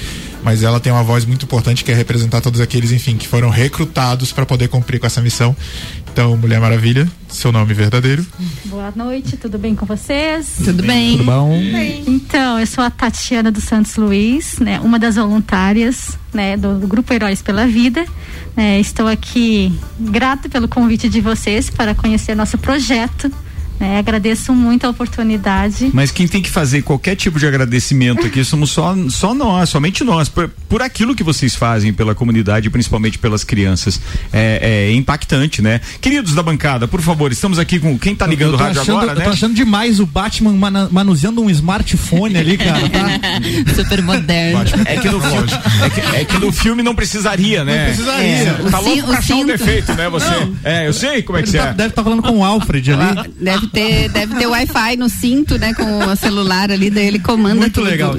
mas 0.42 0.62
ela 0.62 0.80
tem 0.80 0.90
uma 0.90 1.02
voz 1.02 1.26
muito 1.26 1.44
importante 1.44 1.84
que 1.84 1.92
é 1.92 1.94
representar 1.94 2.40
todos 2.40 2.60
aqueles, 2.60 2.90
enfim, 2.92 3.16
que 3.16 3.28
foram 3.28 3.50
recrutados 3.50 4.32
para 4.32 4.46
poder 4.46 4.68
cumprir 4.68 4.98
com 4.98 5.06
essa 5.06 5.20
missão. 5.20 5.54
Então, 6.18 6.36
Mulher 6.36 6.60
Maravilha, 6.60 7.08
seu 7.28 7.52
nome 7.52 7.72
verdadeiro. 7.72 8.26
Boa 8.64 8.92
noite, 8.96 9.36
tudo 9.36 9.56
bem 9.56 9.76
com 9.76 9.86
vocês? 9.86 10.56
Tudo 10.64 10.82
bem. 10.82 11.12
Tudo 11.12 11.26
bom? 11.26 11.50
Bem. 11.50 12.02
Então, 12.08 12.58
eu 12.58 12.66
sou 12.66 12.82
a 12.82 12.90
Tatiana 12.90 13.52
dos 13.52 13.62
Santos 13.62 13.94
Luiz, 13.94 14.58
né, 14.58 14.80
uma 14.80 14.98
das 14.98 15.14
voluntárias, 15.14 16.18
né, 16.34 16.56
do, 16.56 16.76
do 16.80 16.88
Grupo 16.88 17.12
Heróis 17.12 17.40
pela 17.40 17.68
Vida. 17.68 18.04
É, 18.56 18.80
estou 18.80 19.06
aqui 19.06 19.72
grata 19.96 20.48
pelo 20.48 20.66
convite 20.66 21.08
de 21.08 21.20
vocês 21.20 21.70
para 21.70 21.94
conhecer 21.94 22.34
nosso 22.34 22.58
projeto 22.58 23.30
Né? 23.78 23.98
Agradeço 23.98 24.52
muito 24.52 24.86
a 24.86 24.90
oportunidade. 24.90 25.90
Mas 25.92 26.10
quem 26.10 26.26
tem 26.26 26.42
que 26.42 26.50
fazer 26.50 26.82
qualquer 26.82 27.14
tipo 27.14 27.38
de 27.38 27.46
agradecimento 27.46 28.26
aqui 28.26 28.44
somos 28.44 28.70
só, 28.70 28.94
só 29.08 29.32
nós, 29.34 29.68
somente 29.68 30.02
nós, 30.02 30.28
por, 30.28 30.48
por 30.68 30.82
aquilo 30.82 31.14
que 31.14 31.22
vocês 31.22 31.54
fazem 31.54 31.92
pela 31.92 32.14
comunidade, 32.14 32.68
principalmente 32.70 33.18
pelas 33.18 33.44
crianças. 33.44 34.00
É, 34.32 34.88
é, 34.88 34.92
impactante, 34.92 35.62
né? 35.62 35.80
Queridos 36.00 36.34
da 36.34 36.42
bancada, 36.42 36.88
por 36.88 37.00
favor, 37.00 37.30
estamos 37.30 37.58
aqui 37.58 37.78
com 37.78 37.98
quem 37.98 38.14
tá 38.14 38.26
ligando 38.26 38.54
o 38.54 38.56
rádio 38.56 38.80
achando, 38.80 38.98
agora, 38.98 39.14
né? 39.14 39.20
Eu 39.20 39.24
tô 39.24 39.30
achando 39.30 39.54
demais 39.54 40.00
o 40.00 40.06
Batman 40.06 40.52
mana, 40.52 40.88
manuseando 40.90 41.40
um 41.40 41.50
smartphone 41.50 42.36
ali, 42.36 42.56
cara, 42.58 42.88
tá? 42.88 43.20
Super 43.74 44.02
moderno. 44.02 44.64
É 44.84 44.96
que, 44.96 45.08
no 45.08 45.20
filme, 45.20 45.50
é, 45.82 45.90
que, 45.90 46.16
é 46.16 46.24
que 46.24 46.38
no 46.38 46.52
filme 46.52 46.82
não 46.82 46.94
precisaria, 46.94 47.64
né? 47.64 47.78
Não 47.78 47.84
precisaria. 47.86 48.28
É, 48.28 48.70
tá 48.70 48.80
louco 48.80 49.06
pra 49.06 49.18
achar 49.18 49.36
um 49.36 49.46
defeito, 49.46 49.94
né, 49.94 50.08
você? 50.08 50.48
É, 50.64 50.88
eu 50.88 50.92
sei 50.92 51.22
como 51.22 51.38
é 51.38 51.42
que 51.42 51.48
Ele 51.48 51.58
você 51.58 51.58
tá- 51.58 51.70
é. 51.70 51.74
deve 51.74 51.88
estar 51.90 52.02
falando 52.02 52.22
com 52.22 52.38
o 52.38 52.44
Alfred 52.44 52.92
ali. 52.92 53.30
Deve 53.40 53.67
ter, 53.68 54.08
deve 54.10 54.34
ter 54.36 54.46
Wi-Fi 54.46 54.96
no 54.96 55.08
cinto, 55.08 55.58
né? 55.58 55.74
Com 55.74 55.98
o 56.06 56.16
celular 56.16 56.70
ali, 56.70 56.90
daí 56.90 57.06
ele 57.06 57.18
comanda 57.18 57.54
Muito 57.56 57.74
tudo. 57.74 57.84
legal. 57.86 58.14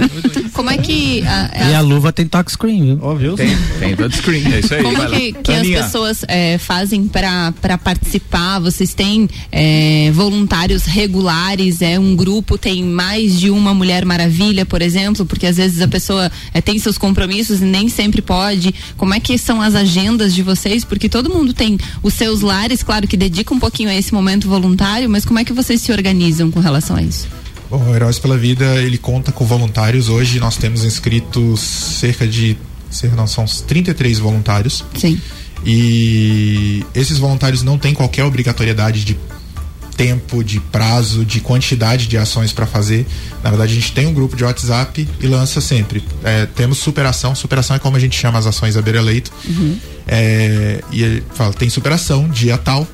Como 0.54 0.70
é 0.70 0.78
que 0.78 1.22
a- 1.26 1.70
E 1.70 1.74
a- 1.74 1.80
a 1.80 1.82
luva 1.82 2.12
tem 2.12 2.28
touchscreen, 2.28 2.84
viu? 2.84 3.00
Ó, 3.02 3.16
viu? 3.16 3.36
Tem, 3.36 3.56
tem 3.80 3.96
touchscreen, 3.96 4.54
é 4.54 4.60
isso 4.60 4.74
aí. 4.74 4.84
como 4.84 5.06
que, 5.10 5.34
que 5.34 5.52
as 5.52 5.68
pessoas 5.68 6.26
é, 6.28 6.58
fazem 6.58 7.08
para 7.08 7.78
participar? 7.84 8.60
Vocês 8.60 8.94
têm 8.94 9.30
é, 9.52 10.12
voluntários 10.14 10.84
regulares? 10.86 11.82
É 11.82 12.00
um 12.00 12.16
grupo 12.16 12.58
tem 12.58 12.84
mais 12.84 13.40
de 13.40 13.50
uma 13.50 13.74
Mulher 13.74 14.06
Maravilha, 14.06 14.66
por 14.66 14.82
exemplo? 14.82 15.26
Porque 15.26 15.46
às 15.46 15.58
vezes 15.58 15.82
a 15.82 15.88
pessoa 15.88 16.32
é, 16.54 16.62
tem 16.62 16.78
seus 16.80 16.98
compromissos 16.98 17.62
e 17.62 17.66
nem 17.66 17.90
sempre 17.90 18.22
pode. 18.22 18.74
Como 18.98 19.14
é 19.14 19.20
que 19.20 19.38
são 19.38 19.62
as 19.62 19.76
agendas 19.76 20.34
de 20.34 20.44
vocês? 20.44 20.84
Porque 20.84 21.08
todo 21.10 21.30
mundo 21.30 21.54
tem 21.54 21.78
os 22.04 22.14
seus 22.14 22.42
lares, 22.42 22.84
claro 22.84 23.08
que 23.08 23.18
dedica 23.18 23.54
um 23.54 23.60
pouquinho 23.60 23.90
a 23.90 23.96
esse 23.96 24.14
momento 24.14 24.48
voluntário, 24.48 25.10
mas 25.10 25.26
como 25.26 25.39
é 25.40 25.44
que 25.44 25.54
vocês 25.54 25.82
se 25.82 25.92
organizam 25.92 26.52
com 26.52 26.60
relação 26.60 26.96
a 26.96 27.02
isso? 27.02 27.28
Bom, 27.70 27.84
o 27.84 27.96
Heróis 27.96 28.18
pela 28.18 28.38
Vida, 28.38 28.66
ele 28.82 28.98
conta 28.98 29.32
com 29.32 29.46
voluntários. 29.46 30.10
Hoje 30.10 30.40
nós 30.40 30.58
temos 30.58 30.84
inscritos 30.84 31.60
cerca 31.60 32.28
de, 32.28 32.58
cerca, 32.90 33.16
não, 33.16 33.28
são 33.28 33.44
uns 33.44 33.62
33 33.62 34.20
voluntários. 34.20 34.84
Sim. 34.98 35.20
E 35.66 36.84
esses 36.96 37.18
voluntários 37.18 37.64
não 37.64 37.78
têm 37.78 37.94
qualquer 37.94 38.24
obrigatoriedade 38.24 39.04
de 39.04 39.18
tempo, 40.00 40.42
de 40.44 40.62
prazo, 40.62 41.26
de 41.26 41.42
quantidade 41.42 42.08
de 42.08 42.18
ações 42.18 42.54
para 42.54 42.66
fazer. 42.66 43.06
Na 43.44 43.50
verdade, 43.50 43.74
a 43.74 43.76
gente 43.76 43.92
tem 43.92 44.08
um 44.08 44.14
grupo 44.14 44.34
de 44.34 44.46
WhatsApp 44.46 45.06
e 45.20 45.28
lança 45.28 45.60
sempre. 45.60 46.02
É, 46.24 46.46
temos 46.46 46.78
superação. 46.78 47.36
Superação 47.36 47.76
é 47.76 47.80
como 47.80 47.98
a 47.98 48.00
gente 48.00 48.18
chama 48.18 48.40
as 48.40 48.48
ações 48.48 48.78
à 48.78 48.82
beira-leito. 48.82 49.30
É, 50.08 50.82
e 50.90 51.04
ele 51.04 51.24
fala, 51.34 51.54
tem 51.54 51.70
superação, 51.70 52.30
dia 52.30 52.58
tal, 52.58 52.88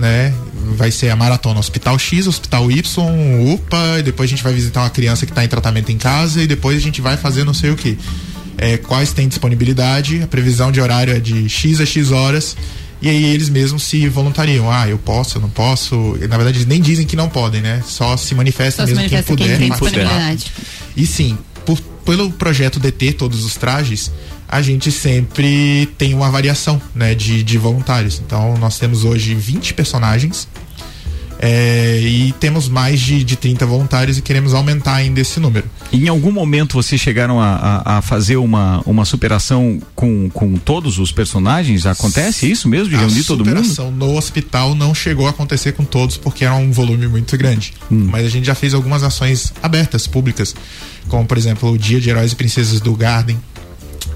né? 0.00 0.34
Vai 0.76 0.90
ser 0.90 1.10
a 1.10 1.16
maratona 1.16 1.60
Hospital 1.60 1.98
X, 1.98 2.26
Hospital 2.26 2.70
Y, 2.70 3.52
UPA, 3.54 3.98
e 3.98 4.02
depois 4.02 4.28
a 4.28 4.30
gente 4.30 4.42
vai 4.42 4.52
visitar 4.52 4.80
uma 4.82 4.90
criança 4.90 5.24
que 5.26 5.32
está 5.32 5.44
em 5.44 5.48
tratamento 5.48 5.92
em 5.92 5.98
casa 5.98 6.42
e 6.42 6.46
depois 6.46 6.76
a 6.76 6.80
gente 6.80 7.00
vai 7.00 7.16
fazer 7.16 7.44
não 7.44 7.54
sei 7.54 7.70
o 7.70 7.76
que. 7.76 7.98
É, 8.58 8.76
quais 8.76 9.12
tem 9.12 9.26
disponibilidade, 9.28 10.22
a 10.22 10.26
previsão 10.26 10.70
de 10.72 10.80
horário 10.80 11.14
é 11.14 11.20
de 11.20 11.48
X 11.48 11.80
a 11.80 11.86
X 11.86 12.10
horas. 12.10 12.56
E 13.02 13.08
aí 13.08 13.24
eles 13.24 13.48
mesmos 13.48 13.84
se 13.84 14.06
voluntariam. 14.08 14.70
Ah, 14.70 14.86
eu 14.86 14.98
posso, 14.98 15.38
eu 15.38 15.40
não 15.42 15.48
posso. 15.48 16.18
E, 16.20 16.26
na 16.28 16.36
verdade, 16.36 16.58
eles 16.58 16.66
nem 16.66 16.82
dizem 16.82 17.06
que 17.06 17.16
não 17.16 17.30
podem, 17.30 17.62
né? 17.62 17.82
Só 17.86 18.14
se 18.18 18.34
manifesta 18.34 18.82
Só 18.82 18.86
se 18.88 18.92
mesmo 18.94 18.96
manifesta 19.02 19.28
quem 19.28 19.36
quem 19.36 19.46
puder. 19.46 19.58
tem 19.58 19.68
participar. 19.70 20.00
disponibilidade. 20.02 20.52
E 20.94 21.06
sim, 21.06 21.38
por- 21.64 21.80
pelo 22.04 22.30
projeto 22.32 22.78
DT 22.78 23.14
Todos 23.14 23.42
os 23.42 23.56
Trajes, 23.56 24.10
a 24.52 24.60
gente 24.62 24.90
sempre 24.90 25.88
tem 25.96 26.12
uma 26.12 26.28
variação 26.30 26.82
né, 26.94 27.14
de, 27.14 27.42
de 27.44 27.56
voluntários. 27.56 28.20
Então 28.26 28.56
nós 28.58 28.78
temos 28.78 29.04
hoje 29.04 29.32
20 29.34 29.74
personagens 29.74 30.48
é, 31.42 31.98
e 32.02 32.32
temos 32.38 32.68
mais 32.68 33.00
de, 33.00 33.24
de 33.24 33.34
30 33.36 33.64
voluntários 33.64 34.18
e 34.18 34.22
queremos 34.22 34.52
aumentar 34.52 34.94
ainda 34.96 35.20
esse 35.20 35.40
número. 35.40 35.64
Em 35.92 36.06
algum 36.06 36.30
momento 36.30 36.74
vocês 36.74 37.00
chegaram 37.00 37.40
a, 37.40 37.54
a- 37.84 37.98
a 37.98 38.02
fazer 38.02 38.36
uma, 38.36 38.82
uma 38.84 39.04
superação 39.06 39.80
com, 39.94 40.28
com 40.28 40.54
todos 40.56 40.98
os 40.98 41.10
personagens? 41.12 41.86
Acontece 41.86 42.50
isso 42.50 42.68
mesmo, 42.68 42.90
de 42.90 42.96
reunir 42.96 43.20
a 43.20 43.24
todo 43.24 43.44
mundo? 43.44 43.56
superação 43.64 43.90
no 43.90 44.16
hospital 44.18 44.74
não 44.74 44.94
chegou 44.94 45.26
a 45.26 45.30
acontecer 45.30 45.72
com 45.72 45.84
todos 45.84 46.16
porque 46.18 46.44
era 46.44 46.54
um 46.56 46.70
volume 46.72 47.06
muito 47.08 47.36
grande. 47.38 47.72
Hum. 47.90 48.08
Mas 48.10 48.26
a 48.26 48.28
gente 48.28 48.44
já 48.46 48.54
fez 48.54 48.74
algumas 48.74 49.02
ações 49.02 49.54
abertas, 49.62 50.06
públicas, 50.06 50.54
como 51.08 51.24
por 51.24 51.38
exemplo 51.38 51.70
o 51.70 51.78
Dia 51.78 52.00
de 52.00 52.10
Heróis 52.10 52.32
e 52.32 52.36
Princesas 52.36 52.80
do 52.80 52.94
Garden, 52.94 53.38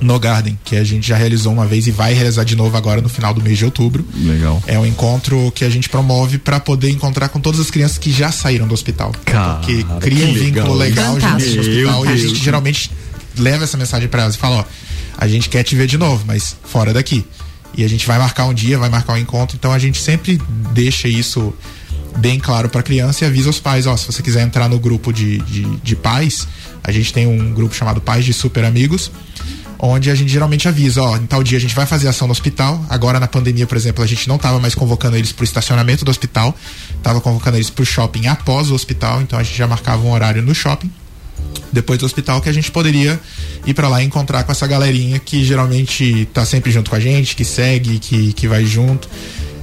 no 0.00 0.18
Garden, 0.18 0.58
que 0.64 0.76
a 0.76 0.84
gente 0.84 1.06
já 1.06 1.16
realizou 1.16 1.52
uma 1.52 1.66
vez 1.66 1.86
e 1.86 1.90
vai 1.90 2.12
realizar 2.12 2.44
de 2.44 2.56
novo 2.56 2.76
agora 2.76 3.00
no 3.00 3.08
final 3.08 3.32
do 3.32 3.42
mês 3.42 3.58
de 3.58 3.64
outubro. 3.64 4.04
Legal. 4.14 4.62
É 4.66 4.78
um 4.78 4.84
encontro 4.84 5.52
que 5.54 5.64
a 5.64 5.70
gente 5.70 5.88
promove 5.88 6.38
para 6.38 6.60
poder 6.60 6.90
encontrar 6.90 7.28
com 7.28 7.40
todas 7.40 7.60
as 7.60 7.70
crianças 7.70 7.98
que 7.98 8.10
já 8.10 8.30
saíram 8.30 8.66
do 8.66 8.74
hospital. 8.74 9.12
Cara, 9.24 9.54
porque 9.54 9.84
cria 10.00 10.26
que 10.26 10.30
um 10.30 10.34
vínculo 10.34 10.74
legal. 10.74 11.14
legal 11.14 11.30
no 11.30 11.60
hospital 11.60 12.06
e 12.06 12.08
a 12.08 12.16
gente 12.16 12.26
Deus. 12.28 12.38
geralmente 12.38 12.90
leva 13.38 13.64
essa 13.64 13.76
mensagem 13.76 14.08
para 14.08 14.22
elas 14.22 14.34
e 14.34 14.38
fala, 14.38 14.56
ó, 14.56 14.64
a 15.16 15.26
gente 15.26 15.48
quer 15.48 15.62
te 15.62 15.74
ver 15.74 15.86
de 15.86 15.98
novo, 15.98 16.24
mas 16.26 16.56
fora 16.64 16.92
daqui. 16.92 17.24
E 17.76 17.84
a 17.84 17.88
gente 17.88 18.06
vai 18.06 18.18
marcar 18.18 18.46
um 18.46 18.54
dia, 18.54 18.78
vai 18.78 18.88
marcar 18.88 19.14
um 19.14 19.18
encontro, 19.18 19.56
então 19.56 19.72
a 19.72 19.78
gente 19.78 20.00
sempre 20.00 20.40
deixa 20.72 21.08
isso 21.08 21.52
bem 22.18 22.38
claro 22.38 22.68
para 22.68 22.82
criança 22.82 23.24
e 23.24 23.26
avisa 23.26 23.50
os 23.50 23.58
pais, 23.58 23.86
ó, 23.86 23.96
se 23.96 24.06
você 24.06 24.22
quiser 24.22 24.42
entrar 24.42 24.68
no 24.68 24.78
grupo 24.78 25.12
de, 25.12 25.38
de, 25.38 25.64
de 25.76 25.96
pais, 25.96 26.46
a 26.82 26.92
gente 26.92 27.12
tem 27.12 27.26
um 27.26 27.52
grupo 27.52 27.74
chamado 27.74 28.00
Pais 28.00 28.24
de 28.24 28.32
Super 28.32 28.64
Amigos, 28.64 29.10
onde 29.86 30.10
a 30.10 30.14
gente 30.14 30.30
geralmente 30.30 30.66
avisa, 30.66 31.02
ó, 31.02 31.16
em 31.16 31.26
tal 31.26 31.42
dia 31.42 31.58
a 31.58 31.60
gente 31.60 31.74
vai 31.74 31.84
fazer 31.84 32.08
ação 32.08 32.26
no 32.26 32.32
hospital. 32.32 32.84
Agora 32.88 33.20
na 33.20 33.26
pandemia, 33.26 33.66
por 33.66 33.76
exemplo, 33.76 34.02
a 34.02 34.06
gente 34.06 34.26
não 34.28 34.36
estava 34.36 34.58
mais 34.58 34.74
convocando 34.74 35.16
eles 35.16 35.32
pro 35.32 35.44
estacionamento 35.44 36.04
do 36.04 36.10
hospital, 36.10 36.56
estava 36.96 37.20
convocando 37.20 37.56
eles 37.56 37.70
pro 37.70 37.84
shopping 37.84 38.26
após 38.26 38.70
o 38.70 38.74
hospital, 38.74 39.20
então 39.20 39.38
a 39.38 39.42
gente 39.42 39.56
já 39.56 39.66
marcava 39.66 40.02
um 40.02 40.12
horário 40.12 40.42
no 40.42 40.54
shopping 40.54 40.90
depois 41.70 41.98
do 41.98 42.06
hospital 42.06 42.40
que 42.40 42.48
a 42.48 42.52
gente 42.52 42.70
poderia 42.70 43.20
ir 43.66 43.74
pra 43.74 43.88
lá 43.88 44.02
e 44.02 44.06
encontrar 44.06 44.44
com 44.44 44.52
essa 44.52 44.66
galerinha 44.66 45.18
que 45.18 45.44
geralmente 45.44 46.26
tá 46.32 46.46
sempre 46.46 46.70
junto 46.70 46.88
com 46.88 46.96
a 46.96 47.00
gente, 47.00 47.34
que 47.36 47.44
segue, 47.44 47.98
que, 47.98 48.32
que 48.32 48.48
vai 48.48 48.64
junto. 48.64 49.08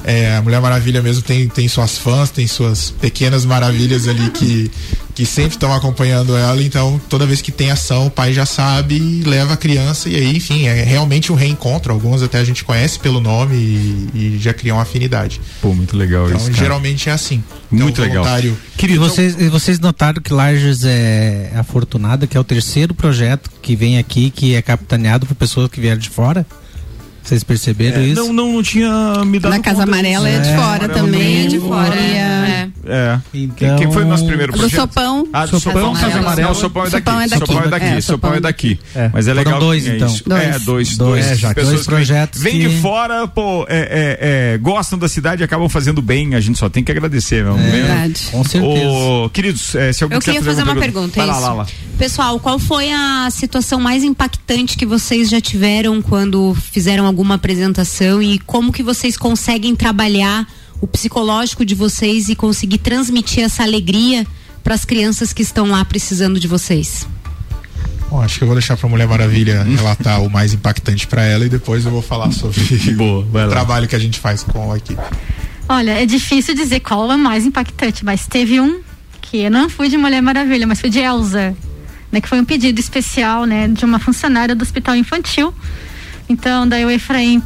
É, 0.04 0.36
a 0.36 0.42
Mulher 0.42 0.60
Maravilha 0.62 1.02
mesmo 1.02 1.22
tem, 1.22 1.48
tem 1.48 1.68
suas 1.68 1.98
fãs, 1.98 2.30
tem 2.32 2.48
suas 2.48 2.90
pequenas 2.90 3.46
maravilhas 3.46 4.08
ali 4.08 4.30
que, 4.32 4.72
que 5.14 5.26
sempre 5.26 5.52
estão 5.56 5.74
acompanhando 5.74 6.36
ela. 6.36 6.62
Então, 6.62 7.00
toda 7.10 7.26
vez 7.26 7.42
que 7.42 7.52
tem 7.52 7.72
ação, 7.72 8.08
o 8.08 8.12
pai 8.12 8.34
já 8.34 8.46
sabe 8.46 8.96
e 8.96 9.24
leva 9.24 9.54
a 9.54 9.58
criança. 9.58 10.10
E 10.10 10.16
aí, 10.16 10.38
enfim, 10.38 10.68
é 10.68 10.84
realmente 10.84 11.32
um 11.32 11.36
reencontro. 11.36 11.92
Algumas 11.94 12.22
até 12.24 12.40
a 12.40 12.44
gente 12.44 12.64
conhece 12.64 13.00
pelo 13.00 13.20
nome 13.20 13.56
e, 13.56 14.10
e 14.14 14.40
já 14.40 14.54
criam 14.54 14.78
uma 14.78 14.84
afinidade. 14.84 15.40
Pô, 15.62 15.74
muito 15.74 15.96
legal 15.98 16.26
Então, 16.28 16.38
isso. 16.38 16.48
cara. 16.52 16.58
geralmente 16.58 17.10
é 17.10 17.12
assim. 17.12 17.44
Então, 17.72 17.86
Muito 17.86 18.02
legal. 18.02 18.24
voluntário 18.24 18.58
Querido, 18.78 19.00
vocês, 19.00 19.40
e 19.40 19.48
vocês 19.48 19.80
notaram 19.80 20.22
que 20.22 20.34
Lages 20.34 20.84
é 20.84 21.52
afortunada, 21.56 22.28
que 22.28 22.36
é 22.36 22.40
o 22.40 22.44
terceiro 22.44 22.94
projeto 22.94 23.50
que 23.62 23.76
vem 23.76 23.98
aqui, 23.98 24.30
que 24.30 24.56
é 24.56 24.62
capitaneado 24.62 25.26
por 25.26 25.36
pessoas 25.36 25.70
que 25.70 25.80
vieram 25.80 26.00
de 26.00 26.10
fora? 26.10 26.46
Vocês 27.24 27.44
perceberam 27.44 28.02
isso? 28.04 28.16
não, 28.26 28.34
não, 28.34 28.54
não 28.54 28.64
tinha 28.64 28.90
me 29.26 29.40
dado 29.40 29.52
Na 29.52 29.60
Casa 29.60 29.80
conta 29.86 29.92
Amarela 29.92 30.28
disso. 30.30 30.40
é 30.40 30.42
de 30.42 30.50
É, 30.50 30.58
fora 30.58 30.90
também. 30.90 31.44
É 31.46 31.48
de 31.48 31.56
é 31.58 31.60
fora. 31.60 31.96
É. 31.96 32.68
É. 32.84 33.20
Então, 33.34 33.76
Quem 33.78 33.92
foi 33.92 34.04
o 34.04 34.08
nosso 34.08 34.26
primeiro 34.26 34.52
Do 34.52 34.58
projeto? 34.60 34.80
sopão. 34.82 35.28
Ah, 35.32 35.46
do 35.46 35.60
Sopão, 35.60 35.82
Sopão, 35.82 35.94
Casa 35.94 36.18
Amarela. 36.20 36.54
Sopão 36.56 36.86
é 36.86 36.90
daqui. 36.90 37.06
Sopão 37.06 37.22
é 37.22 37.28
daqui. 37.28 37.38
Sopão 37.38 37.62
é 37.64 37.70
daqui. 37.70 37.86
É, 37.86 38.02
Sopão 38.02 38.34
é 38.34 38.40
daqui. 38.40 38.80
É, 38.96 39.10
Mas 39.14 39.28
é 39.28 39.32
foram 39.36 39.44
legal. 39.46 39.60
dois, 39.60 39.84
que 39.84 39.90
é 39.90 39.96
então. 39.96 40.08
Dois. 40.26 40.42
É, 40.44 40.50
dois. 40.60 40.98
Dois, 40.98 40.98
dois. 40.98 41.40
já, 41.40 41.54
pessoas 41.54 41.74
dois 41.76 41.86
que 41.86 41.92
projetos 41.92 42.42
Vêm 42.42 42.54
que- 42.60 42.68
de 42.70 42.82
fora, 42.82 43.28
pô, 43.28 43.66
é, 43.70 43.78
é, 43.80 44.54
é, 44.54 44.58
gostam 44.58 44.98
da 44.98 45.08
cidade 45.08 45.42
e 45.44 45.46
acabam 45.46 45.70
fazendo 45.70 46.02
bem. 46.02 46.34
A 46.36 46.40
gente 46.40 46.58
só 46.58 46.70
tem 46.70 46.84
que 46.84 46.92
agradecer, 46.92 47.44
meu. 47.44 47.58
É. 47.58 47.70
Verdade. 47.70 48.22
Com 48.32 48.44
certeza. 48.44 48.88
Ô, 48.90 49.30
queridos, 49.30 49.76
é, 49.76 49.94
se 49.94 50.04
alguém 50.04 50.16
Eu 50.18 50.20
quiser 50.22 50.32
queria 50.40 50.46
fazer 50.52 50.64
uma 50.64 50.76
pergunta, 50.76 51.14
Vai 51.18 51.26
é 51.28 51.32
lá, 51.32 51.38
isso? 51.38 51.48
lá, 51.48 51.54
lá. 51.54 51.68
Pessoal, 51.98 52.40
qual 52.40 52.58
foi 52.58 52.92
a 52.92 53.28
situação 53.30 53.80
mais 53.80 54.04
impactante 54.04 54.76
que 54.76 54.88
vocês 54.88 55.30
já 55.30 55.40
tiveram 55.40 56.02
quando 56.02 56.56
fizeram 56.72 57.06
alguma 57.12 57.36
apresentação 57.36 58.24
e 58.24 58.40
como 58.40 58.72
que 58.72 58.82
vocês 58.82 59.18
conseguem 59.18 59.76
trabalhar 59.76 60.48
o 60.80 60.88
psicológico 60.88 61.64
de 61.64 61.76
vocês 61.76 62.30
e 62.30 62.36
conseguir 62.36 62.80
transmitir 62.80 63.44
essa 63.44 63.62
alegria 63.64 64.26
para 64.64 64.74
as 64.74 64.86
crianças 64.86 65.34
que 65.34 65.44
estão 65.44 65.68
lá 65.68 65.84
precisando 65.86 66.40
de 66.40 66.48
vocês? 66.48 67.06
Bom, 68.10 68.22
acho 68.22 68.38
que 68.38 68.44
eu 68.44 68.48
vou 68.48 68.56
deixar 68.56 68.76
pra 68.78 68.90
Mulher 68.90 69.08
Maravilha 69.08 69.64
relatar 69.78 70.22
o 70.24 70.30
mais 70.30 70.54
impactante 70.54 71.06
pra 71.06 71.24
ela 71.24 71.46
e 71.46 71.50
depois 71.50 71.86
eu 71.86 71.92
vou 71.92 72.02
falar 72.02 72.32
sobre 72.32 72.60
Boa, 72.96 73.26
o 73.26 73.50
trabalho 73.50 73.88
que 73.88 73.96
a 73.96 74.00
gente 74.00 74.20
faz 74.20 74.44
com 74.44 74.72
a 74.72 74.78
equipe. 74.78 75.02
Olha, 75.70 75.92
é 75.92 76.06
difícil 76.06 76.56
dizer 76.56 76.80
qual 76.80 77.12
é 77.12 77.16
o 77.16 77.20
mais 77.20 77.46
impactante, 77.46 78.04
mas 78.04 78.26
teve 78.26 78.60
um 78.60 78.82
que 79.22 79.38
eu 79.38 79.52
não 79.52 79.70
fui 79.70 79.88
de 79.88 79.98
Mulher 79.98 80.22
Maravilha, 80.22 80.66
mas 80.66 80.82
fui 80.82 80.90
de 80.90 81.00
Elsa, 81.00 81.56
né? 82.12 82.20
Que 82.20 82.28
foi 82.28 82.40
um 82.40 82.46
pedido 82.46 82.80
especial, 82.80 83.46
né? 83.46 83.68
De 83.68 83.86
uma 83.86 84.00
funcionária 84.00 84.54
do 84.56 84.62
Hospital 84.62 84.96
Infantil. 84.96 85.54
Então, 86.32 86.68
daí 86.68 86.86
o 86.86 86.90
Efraim 86.90 87.42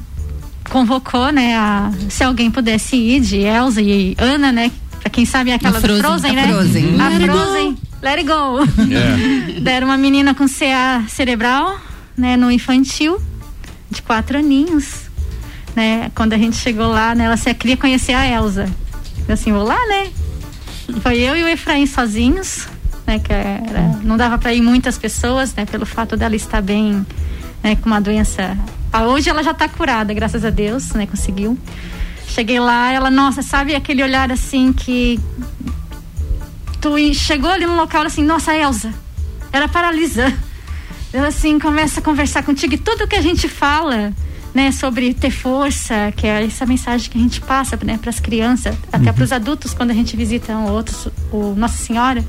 convocou, 0.70 1.32
né? 1.32 1.56
A, 1.56 1.92
se 2.10 2.24
alguém 2.24 2.50
pudesse 2.50 2.96
ir 2.96 3.20
de 3.22 3.38
Elsa 3.38 3.82
e 3.82 4.15
Ana, 4.18 4.51
né? 4.51 4.72
Pra 5.00 5.10
quem 5.10 5.25
sabe 5.25 5.51
é 5.51 5.56
aquela 5.56 5.77
A 5.77 5.82
do 5.82 5.88
Frozen, 5.88 6.01
Frozen, 6.01 6.32
a 6.32 6.34
né? 6.34 6.48
Frozen. 6.48 7.01
A 7.01 7.10
Let 7.10 7.22
it 7.22 7.27
go. 7.27 7.38
Frozen. 7.38 7.77
Let 8.01 8.18
it 8.18 8.24
go. 8.24 8.94
É. 8.94 9.60
Deram 9.62 9.88
uma 9.88 9.98
menina 9.98 10.34
com 10.34 10.48
CA 10.48 11.04
cerebral, 11.08 11.80
né? 12.18 12.38
No 12.38 12.51
infantil, 12.51 13.22
de 13.89 14.01
quatro 14.01 14.38
aninhos 14.38 15.06
né? 15.75 16.10
Quando 16.15 16.34
a 16.34 16.38
gente 16.38 16.56
chegou 16.56 16.88
lá, 16.88 17.13
né, 17.13 17.25
ela 17.25 17.38
só 17.38 17.54
queria 17.54 17.75
conhecer 17.75 18.13
a 18.13 18.25
Elsa. 18.25 18.70
Eu 19.27 19.34
assim, 19.34 19.51
vou 19.51 19.63
lá, 19.63 19.77
né? 19.88 20.10
Foi 21.01 21.20
eu 21.20 21.36
e 21.36 21.44
o 21.44 21.48
Efraim 21.48 21.86
sozinhos, 21.86 22.68
né? 23.06 23.20
Que 23.20 23.34
era, 23.34 24.00
não 24.04 24.15
dava 24.15 24.38
para 24.38 24.54
ir 24.54 24.62
muitas 24.62 24.98
pessoas, 24.98 25.54
né? 25.54 25.65
Pelo 25.65 25.86
fato 25.86 26.15
dela 26.15 26.36
estar 26.36 26.62
bem, 26.62 27.06
né? 27.66 27.76
Com 27.76 27.88
uma 27.88 28.00
doença. 28.00 28.56
Ah, 28.94 29.08
hoje 29.08 29.28
ela 29.28 29.42
já 29.42 29.50
está 29.50 29.68
curada, 29.68 30.14
graças 30.14 30.46
a 30.46 30.52
Deus, 30.52 30.92
né? 30.92 31.08
Conseguiu. 31.08 31.58
Cheguei 32.28 32.60
lá, 32.60 32.92
ela, 32.92 33.10
nossa, 33.10 33.42
sabe 33.42 33.74
aquele 33.74 34.04
olhar 34.04 34.32
assim 34.32 34.72
que 34.72 35.20
tu 36.80 36.96
chegou 37.16 37.50
ali 37.50 37.66
no 37.66 37.76
local 37.76 38.04
assim, 38.04 38.24
nossa, 38.24 38.56
Elza, 38.56 38.94
era 39.52 39.68
paralisa. 39.68 40.32
Ela 41.12 41.30
assim 41.30 41.58
começa 41.58 42.02
a 42.02 42.04
conversar 42.04 42.44
contigo 42.44 42.76
e 42.76 42.78
tudo 42.78 43.08
que 43.08 43.16
a 43.16 43.22
gente 43.22 43.48
fala, 43.48 44.14
né, 44.54 44.72
sobre 44.72 45.14
ter 45.14 45.32
força, 45.32 46.14
que 46.16 46.28
é 46.28 46.46
essa 46.46 46.66
mensagem 46.66 47.10
que 47.10 47.18
a 47.18 47.22
gente 47.22 47.42
passa, 47.42 47.80
né, 47.84 47.98
para 47.98 48.10
as 48.10 48.20
crianças, 48.20 48.76
até 48.92 49.12
para 49.12 49.24
os 49.24 49.32
adultos 49.32 49.74
quando 49.74 49.92
a 49.92 49.94
gente 49.94 50.16
visita 50.16 50.54
um 50.54 50.70
outros, 50.72 51.08
o 51.32 51.56
Nossa 51.56 51.78
Senhora, 51.78 52.24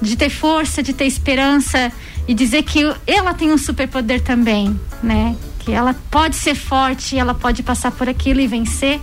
de 0.00 0.16
ter 0.16 0.30
força, 0.30 0.82
de 0.82 0.92
ter 0.92 1.06
esperança 1.06 1.92
e 2.26 2.34
dizer 2.34 2.62
que 2.62 2.80
ela 3.06 3.34
tem 3.34 3.52
um 3.52 3.58
superpoder 3.58 4.22
também, 4.22 4.78
né? 5.02 5.36
Que 5.58 5.72
ela 5.72 5.94
pode 6.10 6.36
ser 6.36 6.54
forte, 6.54 7.18
ela 7.18 7.34
pode 7.34 7.62
passar 7.62 7.90
por 7.90 8.08
aquilo 8.08 8.40
e 8.40 8.46
vencer. 8.46 9.00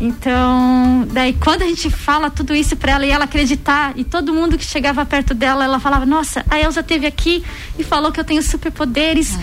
Então, 0.00 1.06
daí 1.12 1.32
quando 1.32 1.62
a 1.62 1.66
gente 1.66 1.88
fala 1.88 2.28
tudo 2.28 2.52
isso 2.54 2.74
para 2.74 2.92
ela 2.92 3.06
e 3.06 3.10
ela 3.10 3.24
acreditar, 3.24 3.92
e 3.96 4.02
todo 4.02 4.32
mundo 4.34 4.58
que 4.58 4.64
chegava 4.64 5.06
perto 5.06 5.32
dela, 5.32 5.64
ela 5.64 5.78
falava: 5.78 6.04
Nossa, 6.04 6.44
a 6.50 6.58
Elza 6.58 6.82
teve 6.82 7.06
aqui 7.06 7.44
e 7.78 7.84
falou 7.84 8.10
que 8.10 8.18
eu 8.18 8.24
tenho 8.24 8.42
superpoderes. 8.42 9.38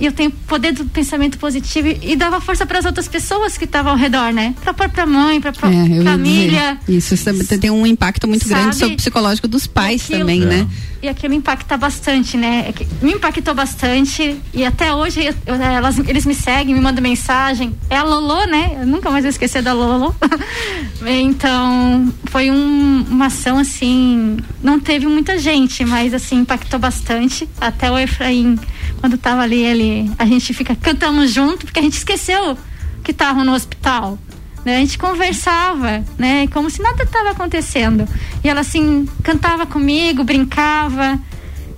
E 0.00 0.06
eu 0.06 0.12
tenho 0.12 0.30
poder 0.30 0.72
do 0.72 0.86
pensamento 0.86 1.38
positivo 1.38 1.86
e, 1.88 2.12
e 2.12 2.16
dava 2.16 2.40
força 2.40 2.64
para 2.64 2.78
as 2.78 2.86
outras 2.86 3.06
pessoas 3.06 3.58
que 3.58 3.66
estavam 3.66 3.92
ao 3.92 3.98
redor, 3.98 4.32
né? 4.32 4.54
Para 4.62 4.72
própria 4.72 5.04
mãe, 5.04 5.40
para 5.40 5.50
É, 5.50 6.02
família. 6.02 6.78
Isso 6.88 7.12
isso 7.14 7.24
também 7.24 7.44
tem 7.46 7.70
um 7.70 7.86
impacto 7.86 8.26
muito 8.26 8.48
grande 8.48 8.64
Sabe? 8.68 8.76
sobre 8.78 8.94
o 8.94 8.96
psicológico 8.96 9.46
dos 9.46 9.66
pais 9.66 10.02
aquilo- 10.04 10.20
também, 10.20 10.40
né? 10.40 10.66
E 11.02 11.08
aquilo 11.08 11.32
impacta 11.34 11.76
bastante, 11.78 12.36
né? 12.36 12.66
É 12.68 13.04
me 13.04 13.12
impactou 13.12 13.54
bastante 13.54 14.36
e 14.52 14.64
até 14.64 14.94
hoje 14.94 15.24
eu- 15.24 15.34
eu- 15.46 15.54
elas, 15.54 15.98
eles 15.98 16.24
me 16.26 16.34
seguem, 16.34 16.74
me 16.74 16.80
mandam 16.80 17.02
mensagem. 17.02 17.74
É 17.88 17.96
a 17.96 18.02
Lolo, 18.02 18.46
né? 18.46 18.78
Eu 18.80 18.86
nunca 18.86 19.10
mais 19.10 19.24
vou 19.24 19.30
esquecer 19.30 19.62
da 19.62 19.72
Lolo. 19.72 20.14
então, 21.06 22.12
foi 22.26 22.50
um- 22.50 23.04
uma 23.08 23.26
ação 23.26 23.58
assim, 23.58 24.36
não 24.62 24.78
teve 24.78 25.06
muita 25.06 25.38
gente, 25.38 25.84
mas 25.84 26.12
assim, 26.14 26.36
impactou 26.40 26.78
bastante. 26.78 27.48
Até 27.60 27.90
o 27.90 27.98
Efraim, 27.98 28.58
quando 29.00 29.16
tava 29.18 29.42
ali, 29.42 29.62
ele, 29.62 30.10
a 30.18 30.26
gente 30.26 30.52
fica, 30.52 30.76
cantamos 30.76 31.32
junto, 31.32 31.64
porque 31.66 31.80
a 31.80 31.82
gente 31.82 31.96
esqueceu 31.96 32.56
que 33.02 33.10
estavam 33.12 33.44
no 33.44 33.52
hospital. 33.54 34.18
Né? 34.64 34.76
A 34.76 34.80
gente 34.80 34.98
conversava, 34.98 36.04
né? 36.18 36.46
Como 36.48 36.68
se 36.68 36.82
nada 36.82 37.02
estava 37.02 37.30
acontecendo. 37.30 38.06
E 38.44 38.48
ela 38.48 38.60
assim 38.60 39.08
cantava 39.22 39.64
comigo, 39.64 40.22
brincava, 40.22 41.18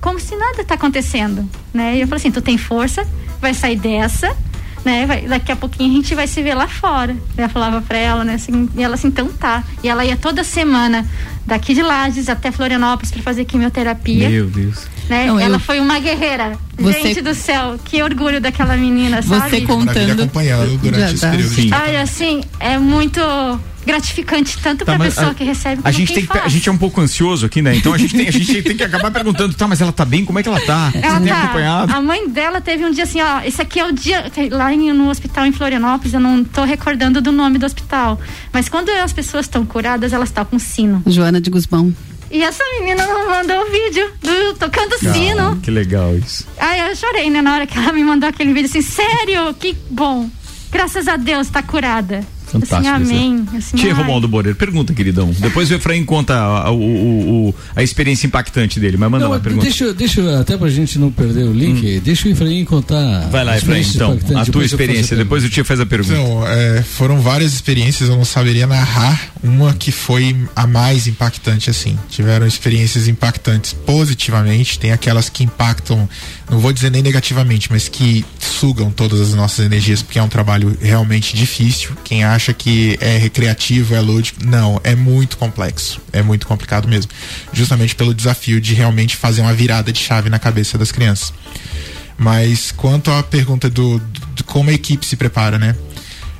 como 0.00 0.18
se 0.18 0.34
nada 0.34 0.62
está 0.62 0.74
acontecendo, 0.74 1.48
né? 1.72 1.96
E 1.96 2.00
eu 2.00 2.08
falei 2.08 2.20
assim, 2.20 2.32
tu 2.32 2.42
tem 2.42 2.58
força, 2.58 3.06
vai 3.40 3.54
sair 3.54 3.76
dessa, 3.76 4.36
né? 4.84 5.06
Vai- 5.06 5.28
daqui 5.28 5.52
a 5.52 5.56
pouquinho 5.56 5.92
a 5.92 5.94
gente 5.94 6.12
vai 6.12 6.26
se 6.26 6.42
ver 6.42 6.54
lá 6.54 6.66
fora. 6.66 7.16
Eu 7.38 7.48
falava 7.48 7.80
para 7.80 7.98
ela, 7.98 8.24
né? 8.24 8.34
Assim, 8.34 8.68
e 8.76 8.82
ela 8.82 8.96
assim, 8.96 9.06
então 9.06 9.28
tá. 9.28 9.62
E 9.80 9.88
ela 9.88 10.04
ia 10.04 10.16
toda 10.16 10.42
semana 10.42 11.08
daqui 11.46 11.74
de 11.74 11.82
Lages 11.82 12.28
até 12.28 12.50
Florianópolis 12.50 13.12
para 13.12 13.22
fazer 13.22 13.44
quimioterapia. 13.44 14.28
Meu 14.28 14.48
Deus. 14.48 14.88
Né? 15.12 15.26
Não, 15.26 15.38
eu- 15.38 15.44
ela 15.46 15.58
foi 15.58 15.78
uma 15.78 15.98
guerreira. 15.98 16.58
Você- 16.78 17.02
Gente 17.02 17.20
do 17.20 17.34
céu, 17.34 17.78
que 17.84 18.02
orgulho 18.02 18.40
daquela 18.40 18.76
menina, 18.78 19.20
sabe? 19.20 19.50
Você 19.50 19.60
contando. 19.60 20.10
acompanhando 20.22 20.78
durante 20.78 21.00
Já 21.00 21.10
esse 21.12 21.26
período 21.26 21.54
Sim. 21.54 21.66
de 21.66 21.74
Ai, 21.74 21.96
assim, 21.98 22.42
é 22.58 22.78
muito 22.78 23.20
gratificante 23.84 24.56
tanto 24.62 24.78
Tá, 24.80 24.92
pra 24.92 24.98
mas 24.98 25.14
pessoa 25.14 25.32
a- 25.32 25.34
que 25.34 25.44
recebe 25.44 25.80
A 25.80 25.82
como 25.82 25.92
gente, 25.94 26.06
quem 26.12 26.16
tem 26.16 26.26
que, 26.26 26.38
a 26.38 26.48
gente 26.48 26.68
é 26.68 26.72
um 26.72 26.78
pouco 26.78 27.00
ansioso 27.00 27.44
aqui, 27.44 27.60
né? 27.60 27.74
Então 27.76 27.92
a 27.92 27.98
gente 27.98 28.14
tem, 28.16 28.26
a 28.28 28.30
gente 28.30 28.62
tem 28.62 28.76
que 28.76 28.82
acabar 28.84 29.10
perguntando, 29.10 29.52
tá, 29.54 29.66
mas 29.68 29.80
ela 29.80 29.92
tá 29.92 30.04
bem? 30.04 30.24
Como 30.24 30.38
é 30.38 30.42
que 30.42 30.48
ela 30.48 30.60
tá? 30.60 30.90
Ela 30.94 31.14
Você 31.18 31.24
tem 31.24 31.32
tá- 31.32 31.42
acompanhado? 31.42 31.92
A 31.92 32.00
mãe 32.00 32.28
dela 32.28 32.60
teve 32.60 32.84
um 32.86 32.90
dia 32.90 33.04
assim, 33.04 33.20
ó, 33.20 33.40
esse 33.44 33.60
aqui 33.60 33.80
é 33.80 33.86
o 33.86 33.92
dia 33.92 34.24
lá 34.50 34.72
em- 34.72 34.92
no 34.92 35.10
hospital 35.10 35.44
em 35.46 35.52
Florianópolis, 35.52 36.14
eu 36.14 36.20
não 36.20 36.42
tô 36.44 36.64
recordando 36.64 37.20
do 37.20 37.32
nome 37.32 37.58
do 37.58 37.66
hospital, 37.66 38.18
mas 38.52 38.68
quando 38.68 38.88
as 38.90 39.12
pessoas 39.12 39.44
estão 39.46 39.66
curadas, 39.66 40.12
elas 40.12 40.30
tocam 40.30 40.58
sino. 40.58 41.02
Joana 41.06 41.40
de 41.40 41.50
Guzmão. 41.50 41.92
E 42.32 42.42
essa 42.42 42.64
menina 42.78 43.06
não 43.06 43.28
mandou 43.28 43.60
o 43.60 43.70
vídeo 43.70 44.10
do 44.22 44.54
tocando 44.54 44.98
sino. 44.98 45.50
Ah, 45.50 45.56
que 45.62 45.70
legal 45.70 46.16
isso. 46.16 46.48
Ai, 46.58 46.90
eu 46.90 46.96
chorei, 46.96 47.28
né, 47.28 47.42
na 47.42 47.54
hora 47.54 47.66
que 47.66 47.76
ela 47.76 47.92
me 47.92 48.02
mandou 48.02 48.26
aquele 48.26 48.54
vídeo 48.54 48.70
assim, 48.70 48.80
sério, 48.80 49.52
que 49.52 49.76
bom. 49.90 50.30
Graças 50.70 51.08
a 51.08 51.16
Deus, 51.16 51.50
tá 51.50 51.62
curada. 51.62 52.26
Fantástico. 52.52 52.94
Assim, 52.94 53.14
amém. 53.14 53.44
Assim, 53.56 53.76
Tia. 53.76 53.94
Romualdo 53.94 54.28
Boreiro, 54.28 54.56
pergunta, 54.56 54.92
queridão. 54.94 55.30
Depois 55.38 55.70
o 55.70 55.74
Efraim 55.74 56.04
conta 56.04 56.34
a, 56.36 56.70
o- 56.72 57.54
a 57.74 57.82
experiência 57.82 58.26
impactante 58.26 58.78
dele, 58.78 58.96
mas 58.96 59.10
manda 59.10 59.24
Não, 59.24 59.30
lá, 59.30 59.36
mas 59.36 59.42
pergunta. 59.44 59.64
deixa, 59.64 59.84
eu- 59.84 59.94
deixa 59.94 60.40
até 60.40 60.56
pra 60.56 60.68
gente 60.68 60.98
não 60.98 61.10
perder 61.10 61.44
o 61.44 61.52
link, 61.52 62.00
deixa 62.00 62.28
o 62.28 62.30
Efraim 62.30 62.64
contar. 62.64 63.28
Vai 63.30 63.44
lá, 63.44 63.52
a 63.52 63.58
Efraim, 63.58 63.82
então, 63.82 64.18
a 64.36 64.44
tua 64.46 64.64
experiência, 64.64 65.14
a 65.14 65.18
depois 65.18 65.44
o 65.44 65.48
tio 65.48 65.64
faz 65.64 65.80
a 65.80 65.86
pergunta. 65.86 66.14
Então, 66.14 66.46
é, 66.46 66.82
foram 66.82 67.20
várias 67.20 67.52
experiências, 67.54 68.08
eu 68.08 68.16
não 68.16 68.24
saberia 68.24 68.66
narrar 68.66 69.32
uma 69.42 69.72
que 69.74 69.90
foi 69.90 70.36
a 70.54 70.66
mais 70.66 71.06
impactante, 71.06 71.70
assim. 71.70 71.98
Tiveram 72.08 72.46
experiências 72.46 73.08
impactantes 73.08 73.72
positivamente, 73.72 74.78
tem 74.78 74.92
aquelas 74.92 75.28
que 75.28 75.42
impactam, 75.44 76.08
não 76.52 76.60
vou 76.60 76.70
dizer 76.70 76.90
nem 76.90 77.02
negativamente, 77.02 77.72
mas 77.72 77.88
que 77.88 78.26
sugam 78.38 78.90
todas 78.90 79.22
as 79.22 79.32
nossas 79.32 79.64
energias, 79.64 80.02
porque 80.02 80.18
é 80.18 80.22
um 80.22 80.28
trabalho 80.28 80.76
realmente 80.78 81.34
difícil. 81.34 81.92
Quem 82.04 82.24
acha 82.24 82.52
que 82.52 82.98
é 83.00 83.16
recreativo, 83.16 83.94
é 83.94 84.00
lúdico, 84.00 84.44
não, 84.44 84.78
é 84.84 84.94
muito 84.94 85.38
complexo, 85.38 85.98
é 86.12 86.20
muito 86.20 86.46
complicado 86.46 86.86
mesmo. 86.86 87.10
Justamente 87.54 87.94
pelo 87.94 88.12
desafio 88.12 88.60
de 88.60 88.74
realmente 88.74 89.16
fazer 89.16 89.40
uma 89.40 89.54
virada 89.54 89.90
de 89.90 89.98
chave 89.98 90.28
na 90.28 90.38
cabeça 90.38 90.76
das 90.76 90.92
crianças. 90.92 91.32
Mas 92.18 92.70
quanto 92.70 93.10
à 93.10 93.22
pergunta 93.22 93.70
do, 93.70 93.98
do 93.98 94.44
como 94.44 94.68
a 94.68 94.74
equipe 94.74 95.06
se 95.06 95.16
prepara, 95.16 95.58
né? 95.58 95.74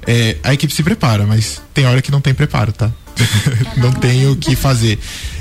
É, 0.07 0.37
a 0.43 0.53
equipe 0.53 0.75
se 0.75 0.83
prepara, 0.83 1.27
mas 1.27 1.63
tem 1.73 1.87
hora 1.87 2.03
que 2.03 2.11
não 2.11 2.21
tem 2.21 2.35
preparo, 2.35 2.71
tá? 2.71 2.93
não 3.77 3.93
tem 3.93 4.27
o 4.29 4.37
que 4.37 4.55
fazer. 4.57 4.99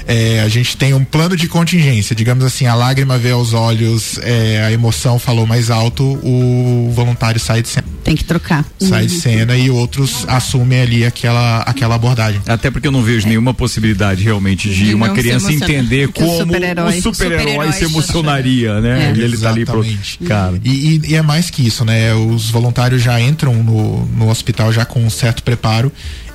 É, 0.07 0.41
a 0.41 0.49
gente 0.49 0.75
tem 0.75 0.93
um 0.95 1.03
plano 1.05 1.37
de 1.37 1.47
contingência, 1.47 2.15
digamos 2.15 2.43
assim, 2.43 2.65
a 2.65 2.73
lágrima 2.73 3.17
vê 3.19 3.31
aos 3.31 3.53
olhos, 3.53 4.17
é, 4.23 4.63
a 4.65 4.71
emoção 4.71 5.19
falou 5.19 5.45
mais 5.45 5.69
alto, 5.69 6.03
o 6.23 6.91
voluntário 6.93 7.39
sai 7.39 7.61
de 7.61 7.69
cena, 7.69 7.85
Tem 8.03 8.15
que 8.15 8.23
trocar. 8.23 8.65
sai 8.79 9.05
de 9.05 9.13
cena 9.13 9.55
e 9.55 9.69
outros 9.69 10.25
assumem 10.27 10.81
ali 10.81 11.05
aquela, 11.05 11.59
aquela 11.61 11.95
abordagem. 11.95 12.41
Até 12.47 12.71
porque 12.71 12.87
eu 12.87 12.91
não 12.91 13.03
vejo 13.03 13.27
nenhuma 13.27 13.53
possibilidade 13.53 14.23
realmente 14.23 14.69
de 14.69 14.85
De 14.87 14.93
uma 14.95 15.09
criança 15.11 15.53
entender 15.53 16.07
como 16.09 16.33
o 16.35 16.39
super-herói 16.39 16.99
super-herói 17.01 17.71
se 17.71 17.83
emocionaria, 17.85 18.81
né? 18.81 19.11
É. 19.11 19.17
E 19.17 19.21
ele 19.21 19.37
tá 19.37 19.49
ali 19.49 19.65
pro. 19.65 19.79
Exatamente. 19.83 20.17
Cara. 20.25 20.59
E, 20.63 20.69
e- 20.69 21.01
e 21.11 21.15
é 21.15 21.21
mais 21.21 21.49
que 21.51 21.65
isso, 21.65 21.85
né? 21.85 22.13
Os 22.15 22.49
voluntários 22.49 23.01
já 23.03 23.21
entram 23.21 23.53
no, 23.63 24.05
no 24.07 24.29
hospital 24.29 24.73
já 24.73 24.83
com 24.83 24.99
um 25.05 25.09
certo 25.11 25.43
preparo 25.43 25.91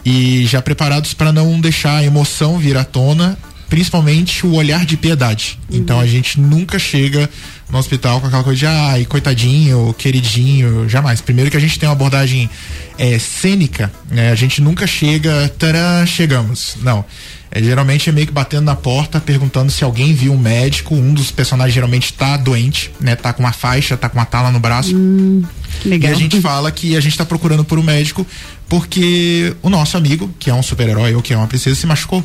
e 0.07 0.47
já 0.47 0.62
preparados 0.62 1.12
para 1.12 1.33
não 1.33 1.61
deixar 1.61 1.97
a 1.97 2.05
emoção 2.05 2.61
vir 2.61 2.77
à 2.77 2.85
tona, 2.85 3.37
principalmente 3.69 4.47
o 4.47 4.55
olhar 4.55 4.87
de 4.87 4.97
piedade. 4.97 5.59
Então 5.69 5.99
a 5.99 6.07
gente 6.07 6.38
nunca 6.38 6.79
chega 6.79 7.29
no 7.69 7.77
hospital 7.77 8.21
com 8.21 8.29
aquela 8.29 8.45
coisa 8.45 8.61
de 8.61 8.66
ai, 8.66 9.05
coitadinho, 9.05 9.92
queridinho, 9.99 10.88
jamais. 10.88 11.21
Primeiro 11.21 11.51
que 11.51 11.57
a 11.57 11.61
gente 11.61 11.77
tem 11.77 11.88
uma 11.88 11.92
abordagem 11.92 12.49
é, 12.97 13.19
cênica, 13.19 13.90
né? 14.09 14.31
A 14.31 14.37
gente 14.37 14.62
nunca 14.62 14.87
chega, 14.87 15.53
tará, 15.59 16.07
chegamos. 16.07 16.77
Não. 16.83 17.05
É, 17.51 17.61
geralmente 17.61 18.09
é 18.09 18.12
meio 18.12 18.29
que 18.29 18.33
batendo 18.33 18.64
na 18.64 18.77
porta, 18.77 19.19
perguntando 19.19 19.73
se 19.73 19.83
alguém 19.83 20.14
viu 20.14 20.33
um 20.33 20.38
médico. 20.38 20.95
Um 20.95 21.12
dos 21.12 21.33
personagens 21.33 21.75
geralmente 21.75 22.12
tá 22.12 22.37
doente, 22.37 22.92
né? 23.01 23.16
Tá 23.16 23.33
com 23.33 23.42
uma 23.42 23.53
faixa, 23.53 23.97
tá 23.97 24.09
com 24.09 24.19
uma 24.19 24.27
tala 24.27 24.53
no 24.53 24.61
braço. 24.61 24.90
Que 24.90 25.66
legal. 25.85 26.11
E 26.11 26.15
a 26.15 26.17
gente 26.17 26.41
fala 26.41 26.71
que 26.71 26.97
a 26.97 27.01
gente 27.01 27.17
tá 27.17 27.25
procurando 27.25 27.65
por 27.65 27.79
um 27.79 27.83
médico 27.83 28.27
porque 28.69 29.55
o 29.62 29.71
nosso 29.71 29.97
amigo, 29.97 30.33
que 30.39 30.51
é 30.51 30.55
um 30.55 30.62
super-herói 30.62 31.15
ou 31.15 31.23
que 31.23 31.33
é 31.33 31.37
uma 31.37 31.47
princesa, 31.47 31.77
se 31.77 31.87
machucou. 31.87 32.25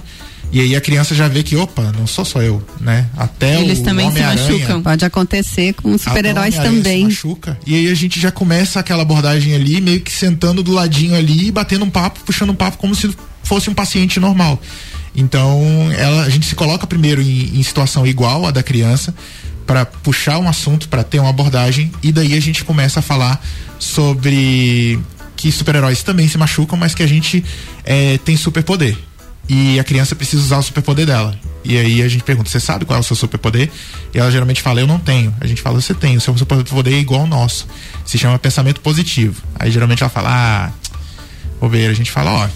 E 0.52 0.60
aí 0.60 0.76
a 0.76 0.82
criança 0.82 1.16
já 1.16 1.30
vê 1.30 1.44
que, 1.44 1.56
opa, 1.56 1.94
não 1.98 2.06
sou 2.06 2.26
só 2.26 2.42
eu, 2.42 2.62
né? 2.80 3.08
Até 3.16 3.62
Eles 3.62 3.80
o 3.80 3.84
também 3.84 4.12
se 4.12 4.20
machucam. 4.20 4.82
Pode 4.82 5.06
acontecer 5.06 5.74
com 5.76 5.98
super-heróis 5.98 6.56
também. 6.56 7.10
Se 7.10 7.26
machuca. 7.26 7.58
E 7.66 7.74
aí 7.74 7.90
a 7.90 7.94
gente 7.94 8.20
já 8.20 8.32
começa 8.32 8.80
aquela 8.80 9.04
abordagem 9.04 9.56
ali, 9.56 9.80
meio 9.80 10.02
que 10.02 10.12
sentando 10.12 10.62
do 10.62 10.74
ladinho 10.74 11.16
ali, 11.16 11.48
e 11.48 11.52
batendo 11.52 11.86
um 11.86 11.90
papo, 11.90 12.20
puxando 12.26 12.50
um 12.50 12.56
papo 12.56 12.78
como 12.78 12.94
se 12.94 13.10
fosse 13.44 13.70
um 13.70 13.74
paciente 13.74 14.20
normal. 14.20 14.62
Então, 15.16 15.90
ela, 15.98 16.24
a 16.24 16.30
gente 16.30 16.46
se 16.46 16.56
coloca 16.56 16.86
primeiro 16.86 17.22
em, 17.22 17.60
em 17.60 17.64
situação 17.64 18.06
igual 18.06 18.46
à 18.46 18.52
da 18.52 18.64
criança 18.64 19.14
para 19.66 19.86
puxar 19.86 20.38
um 20.40 20.48
assunto, 20.48 20.88
para 20.90 21.04
ter 21.04 21.20
uma 21.20 21.30
abordagem 21.30 21.92
e 22.04 22.12
daí 22.12 22.36
a 22.36 22.40
gente 22.40 22.64
começa 22.64 23.00
a 23.00 23.04
falar 23.04 23.42
sobre 23.80 25.00
que 25.36 25.52
super-heróis 25.52 26.04
também 26.04 26.28
se 26.28 26.38
machucam, 26.38 26.78
mas 26.78 26.94
que 26.94 27.02
a 27.02 27.08
gente 27.08 27.44
eh, 27.84 28.20
tem 28.24 28.38
superpoder. 28.38 28.96
E 29.50 29.80
a 29.80 29.84
criança 29.84 30.16
precisa 30.16 30.42
usar 30.42 30.58
o 30.60 30.64
superpoder 30.64 31.06
dela. 31.06 31.38
E 31.64 31.78
aí 31.78 32.02
a 32.02 32.08
gente 32.08 32.24
pergunta: 32.24 32.50
você 32.50 32.60
sabe 32.60 32.86
qual 32.86 32.98
é 32.98 33.00
o 33.00 33.04
seu 33.04 33.16
superpoder? 33.16 33.70
E 34.14 34.20
ela 34.20 34.32
geralmente 34.32 34.62
fala: 34.62 34.80
eu 34.80 34.88
não 34.88 35.00
tenho. 35.00 35.34
A 35.42 35.48
gente 35.48 35.62
fala: 35.62 35.82
você 35.82 35.94
tem. 35.94 36.16
O 36.16 36.22
seu 36.22 36.38
superpoder 36.38 36.94
é 36.94 36.98
igual 36.98 37.22
ao 37.22 37.28
nosso. 37.28 37.68
Se 38.06 38.18
chama 38.18 38.38
pensamento 38.40 38.82
positivo. 38.82 39.42
Aí 39.60 39.72
geralmente 39.72 40.04
ela 40.04 40.10
fala: 40.10 40.30
ah, 40.32 40.72
bobeira. 41.60 41.92
A 41.92 41.96
gente 41.96 42.12
fala: 42.12 42.32
ó, 42.32 42.50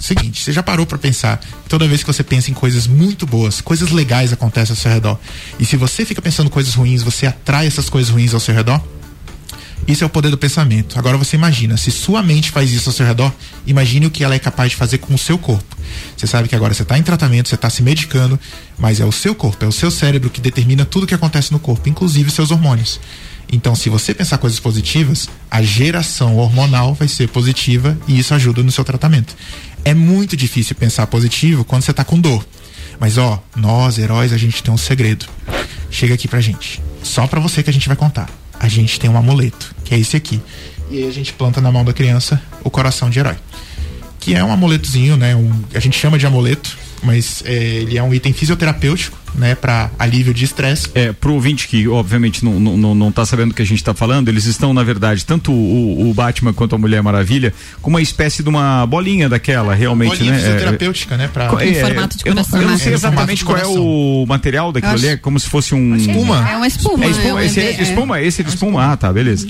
Seguinte, 0.00 0.42
você 0.42 0.52
já 0.52 0.62
parou 0.62 0.86
pra 0.86 0.96
pensar 0.96 1.38
toda 1.68 1.86
vez 1.86 2.02
que 2.02 2.06
você 2.06 2.24
pensa 2.24 2.50
em 2.50 2.54
coisas 2.54 2.86
muito 2.86 3.26
boas, 3.26 3.60
coisas 3.60 3.90
legais 3.90 4.32
acontecem 4.32 4.72
ao 4.72 4.76
seu 4.76 4.90
redor. 4.90 5.18
E 5.58 5.66
se 5.66 5.76
você 5.76 6.04
fica 6.06 6.22
pensando 6.22 6.48
coisas 6.48 6.74
ruins, 6.74 7.02
você 7.02 7.26
atrai 7.26 7.66
essas 7.66 7.90
coisas 7.90 8.10
ruins 8.10 8.32
ao 8.32 8.40
seu 8.40 8.54
redor? 8.54 8.82
Isso 9.86 10.04
é 10.04 10.06
o 10.06 10.10
poder 10.10 10.30
do 10.30 10.38
pensamento. 10.38 10.98
Agora 10.98 11.16
você 11.16 11.36
imagina, 11.36 11.76
se 11.76 11.90
sua 11.90 12.22
mente 12.22 12.50
faz 12.50 12.70
isso 12.72 12.88
ao 12.88 12.92
seu 12.94 13.06
redor, 13.06 13.32
imagine 13.66 14.06
o 14.06 14.10
que 14.10 14.24
ela 14.24 14.34
é 14.34 14.38
capaz 14.38 14.70
de 14.70 14.76
fazer 14.76 14.98
com 14.98 15.14
o 15.14 15.18
seu 15.18 15.36
corpo. 15.36 15.76
Você 16.16 16.26
sabe 16.26 16.48
que 16.48 16.54
agora 16.54 16.72
você 16.72 16.82
está 16.82 16.98
em 16.98 17.02
tratamento, 17.02 17.48
você 17.48 17.54
está 17.54 17.68
se 17.68 17.82
medicando, 17.82 18.38
mas 18.78 19.00
é 19.00 19.04
o 19.04 19.12
seu 19.12 19.34
corpo, 19.34 19.64
é 19.64 19.68
o 19.68 19.72
seu 19.72 19.90
cérebro 19.90 20.30
que 20.30 20.40
determina 20.40 20.84
tudo 20.84 21.06
que 21.06 21.14
acontece 21.14 21.52
no 21.52 21.58
corpo, 21.58 21.88
inclusive 21.88 22.30
seus 22.30 22.50
hormônios. 22.50 23.00
Então, 23.52 23.74
se 23.74 23.88
você 23.88 24.14
pensar 24.14 24.38
coisas 24.38 24.60
positivas, 24.60 25.28
a 25.50 25.60
geração 25.62 26.36
hormonal 26.36 26.94
vai 26.94 27.08
ser 27.08 27.28
positiva 27.28 27.98
e 28.06 28.18
isso 28.18 28.32
ajuda 28.32 28.62
no 28.62 28.70
seu 28.70 28.84
tratamento. 28.84 29.34
É 29.84 29.92
muito 29.92 30.36
difícil 30.36 30.76
pensar 30.76 31.06
positivo 31.08 31.64
quando 31.64 31.82
você 31.82 31.90
está 31.90 32.04
com 32.04 32.18
dor. 32.18 32.46
Mas 33.00 33.18
ó, 33.18 33.42
nós 33.56 33.98
heróis, 33.98 34.32
a 34.32 34.36
gente 34.36 34.62
tem 34.62 34.72
um 34.72 34.76
segredo. 34.76 35.26
Chega 35.90 36.14
aqui 36.14 36.28
pra 36.28 36.40
gente. 36.40 36.80
Só 37.02 37.26
pra 37.26 37.40
você 37.40 37.62
que 37.62 37.70
a 37.70 37.72
gente 37.72 37.88
vai 37.88 37.96
contar. 37.96 38.28
A 38.58 38.68
gente 38.68 39.00
tem 39.00 39.10
um 39.10 39.16
amuleto, 39.16 39.74
que 39.84 39.94
é 39.94 39.98
esse 39.98 40.16
aqui. 40.16 40.40
E 40.90 40.98
aí 40.98 41.08
a 41.08 41.12
gente 41.12 41.32
planta 41.32 41.60
na 41.60 41.72
mão 41.72 41.84
da 41.84 41.92
criança 41.92 42.40
o 42.62 42.70
coração 42.70 43.08
de 43.08 43.18
herói. 43.18 43.36
Que 44.20 44.34
é 44.34 44.44
um 44.44 44.52
amuletozinho, 44.52 45.16
né? 45.16 45.34
Um, 45.34 45.50
a 45.74 45.80
gente 45.80 45.98
chama 45.98 46.18
de 46.18 46.26
amuleto, 46.26 46.76
mas 47.02 47.42
é, 47.46 47.54
ele 47.54 47.96
é 47.96 48.02
um 48.02 48.12
item 48.12 48.32
fisioterapêutico, 48.32 49.16
né? 49.34 49.54
Pra 49.54 49.90
alívio 49.98 50.34
de 50.34 50.44
estresse. 50.44 50.88
É, 50.94 51.12
pro 51.12 51.32
ouvinte 51.34 51.66
que 51.68 51.86
obviamente 51.88 52.44
não, 52.44 52.58
não, 52.60 52.94
não, 52.94 53.12
tá 53.12 53.24
sabendo 53.24 53.48
do 53.48 53.54
que 53.54 53.62
a 53.62 53.66
gente 53.66 53.82
tá 53.82 53.94
falando, 53.94 54.28
eles 54.28 54.44
estão, 54.44 54.74
na 54.74 54.82
verdade, 54.82 55.24
tanto 55.24 55.52
o, 55.52 56.10
o 56.10 56.14
Batman 56.14 56.52
quanto 56.52 56.74
a 56.74 56.78
Mulher 56.78 57.02
Maravilha, 57.02 57.54
com 57.80 57.90
uma 57.90 58.02
espécie 58.02 58.42
de 58.42 58.48
uma 58.48 58.86
bolinha 58.86 59.28
daquela, 59.28 59.74
realmente, 59.74 60.16
Bolinha 60.16 60.32
né? 60.32 60.38
fisioterapêutica, 60.38 61.16
né? 61.16 61.28
Pra... 61.32 61.44
É, 61.60 61.68
Em 61.68 61.72
é, 61.76 61.80
formato 61.80 62.18
de 62.18 62.26
eu 62.26 62.34
não, 62.34 62.44
coração. 62.44 62.60
eu 62.62 62.68
não 62.70 62.78
sei 62.78 62.92
É, 62.92 62.94
exatamente 62.94 63.44
qual 63.44 63.56
é 63.58 63.66
o 63.66 64.24
material 64.28 64.72
daquilo 64.72 64.94
Acho- 64.94 65.04
ali, 65.04 65.14
é 65.14 65.16
como 65.16 65.38
se 65.40 65.48
fosse 65.48 65.74
um. 65.74 65.96
Espuma? 65.96 66.48
É 66.50 66.56
uma 66.56 66.66
espuma. 66.66 67.04
É 67.04 67.08
espuma, 67.10 67.28
é 67.28 67.34
um 67.34 67.40
esse 67.40 67.60
é 67.60 67.72
de 67.72 67.82
espuma, 67.82 68.20
esse 68.20 68.40
é 68.40 68.44
de 68.44 68.50
espuma. 68.50 68.92
Ah, 68.92 68.96
tá, 68.96 69.12
beleza. 69.12 69.46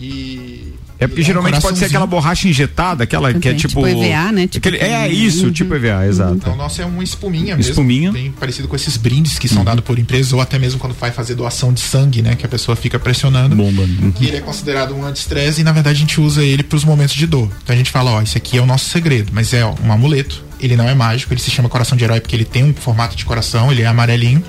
E. 0.00 0.74
É 0.98 1.06
porque 1.08 1.20
e 1.20 1.22
é 1.22 1.24
um 1.24 1.26
geralmente 1.26 1.60
pode 1.60 1.78
ser 1.78 1.86
aquela 1.86 2.06
borracha 2.06 2.46
injetada, 2.48 3.02
aquela 3.04 3.34
que 3.34 3.48
é 3.48 3.54
tipo. 3.54 3.68
tipo 3.84 3.86
EVA, 3.86 4.30
né? 4.32 4.46
Tipo 4.46 4.68
aquele- 4.68 4.82
é 4.82 5.08
isso, 5.08 5.46
Uhum. 5.46 5.52
tipo 5.52 5.74
EVA, 5.74 6.06
exato. 6.06 6.34
Então, 6.34 6.52
o 6.52 6.56
nosso 6.56 6.80
é 6.80 6.86
uma 6.86 7.02
espuminha 7.02 7.56
mesmo. 7.56 7.70
Espuminha. 7.72 8.12
Bem 8.12 8.30
parecido 8.30 8.68
com 8.68 8.76
esses 8.76 8.96
brindes 8.96 9.38
que 9.38 9.48
são 9.48 9.64
dados 9.64 9.84
por 9.84 9.98
empresas 9.98 10.32
ou 10.32 10.40
até 10.40 10.58
mesmo 10.58 10.78
quando 10.78 10.94
vai 10.94 11.10
fazer 11.10 11.34
doação 11.34 11.72
de 11.72 11.80
sangue, 11.80 12.22
né? 12.22 12.36
Que 12.36 12.46
a 12.46 12.48
pessoa 12.48 12.76
fica 12.76 12.98
pressionando. 12.98 13.56
Bomba. 13.56 13.82
Que 14.14 14.26
ele 14.26 14.36
é 14.36 14.40
considerado 14.40 14.94
um 14.94 15.04
anti-estresse 15.04 15.60
e 15.60 15.64
na 15.64 15.72
verdade 15.72 15.96
a 15.96 16.00
gente 16.00 16.20
usa 16.20 16.44
ele 16.44 16.62
para 16.62 16.76
os 16.76 16.84
momentos 16.84 17.14
de 17.16 17.26
dor. 17.26 17.50
Então 17.62 17.74
a 17.74 17.76
gente 17.76 17.90
fala, 17.90 18.12
ó, 18.12 18.22
esse 18.22 18.38
aqui 18.38 18.56
é 18.58 18.62
o 18.62 18.66
nosso 18.66 18.88
segredo, 18.88 19.30
mas 19.34 19.52
é 19.52 19.64
ó, 19.64 19.74
um 19.84 19.90
amuleto. 19.92 20.42
Ele 20.60 20.76
não 20.76 20.88
é 20.88 20.94
mágico, 20.94 21.32
ele 21.34 21.40
se 21.40 21.50
chama 21.50 21.68
coração 21.68 21.98
de 21.98 22.04
herói 22.04 22.20
porque 22.20 22.34
ele 22.36 22.44
tem 22.44 22.62
um 22.64 22.72
formato 22.72 23.16
de 23.16 23.24
coração, 23.24 23.70
ele 23.72 23.82
é 23.82 23.86
amarelinho. 23.86 24.42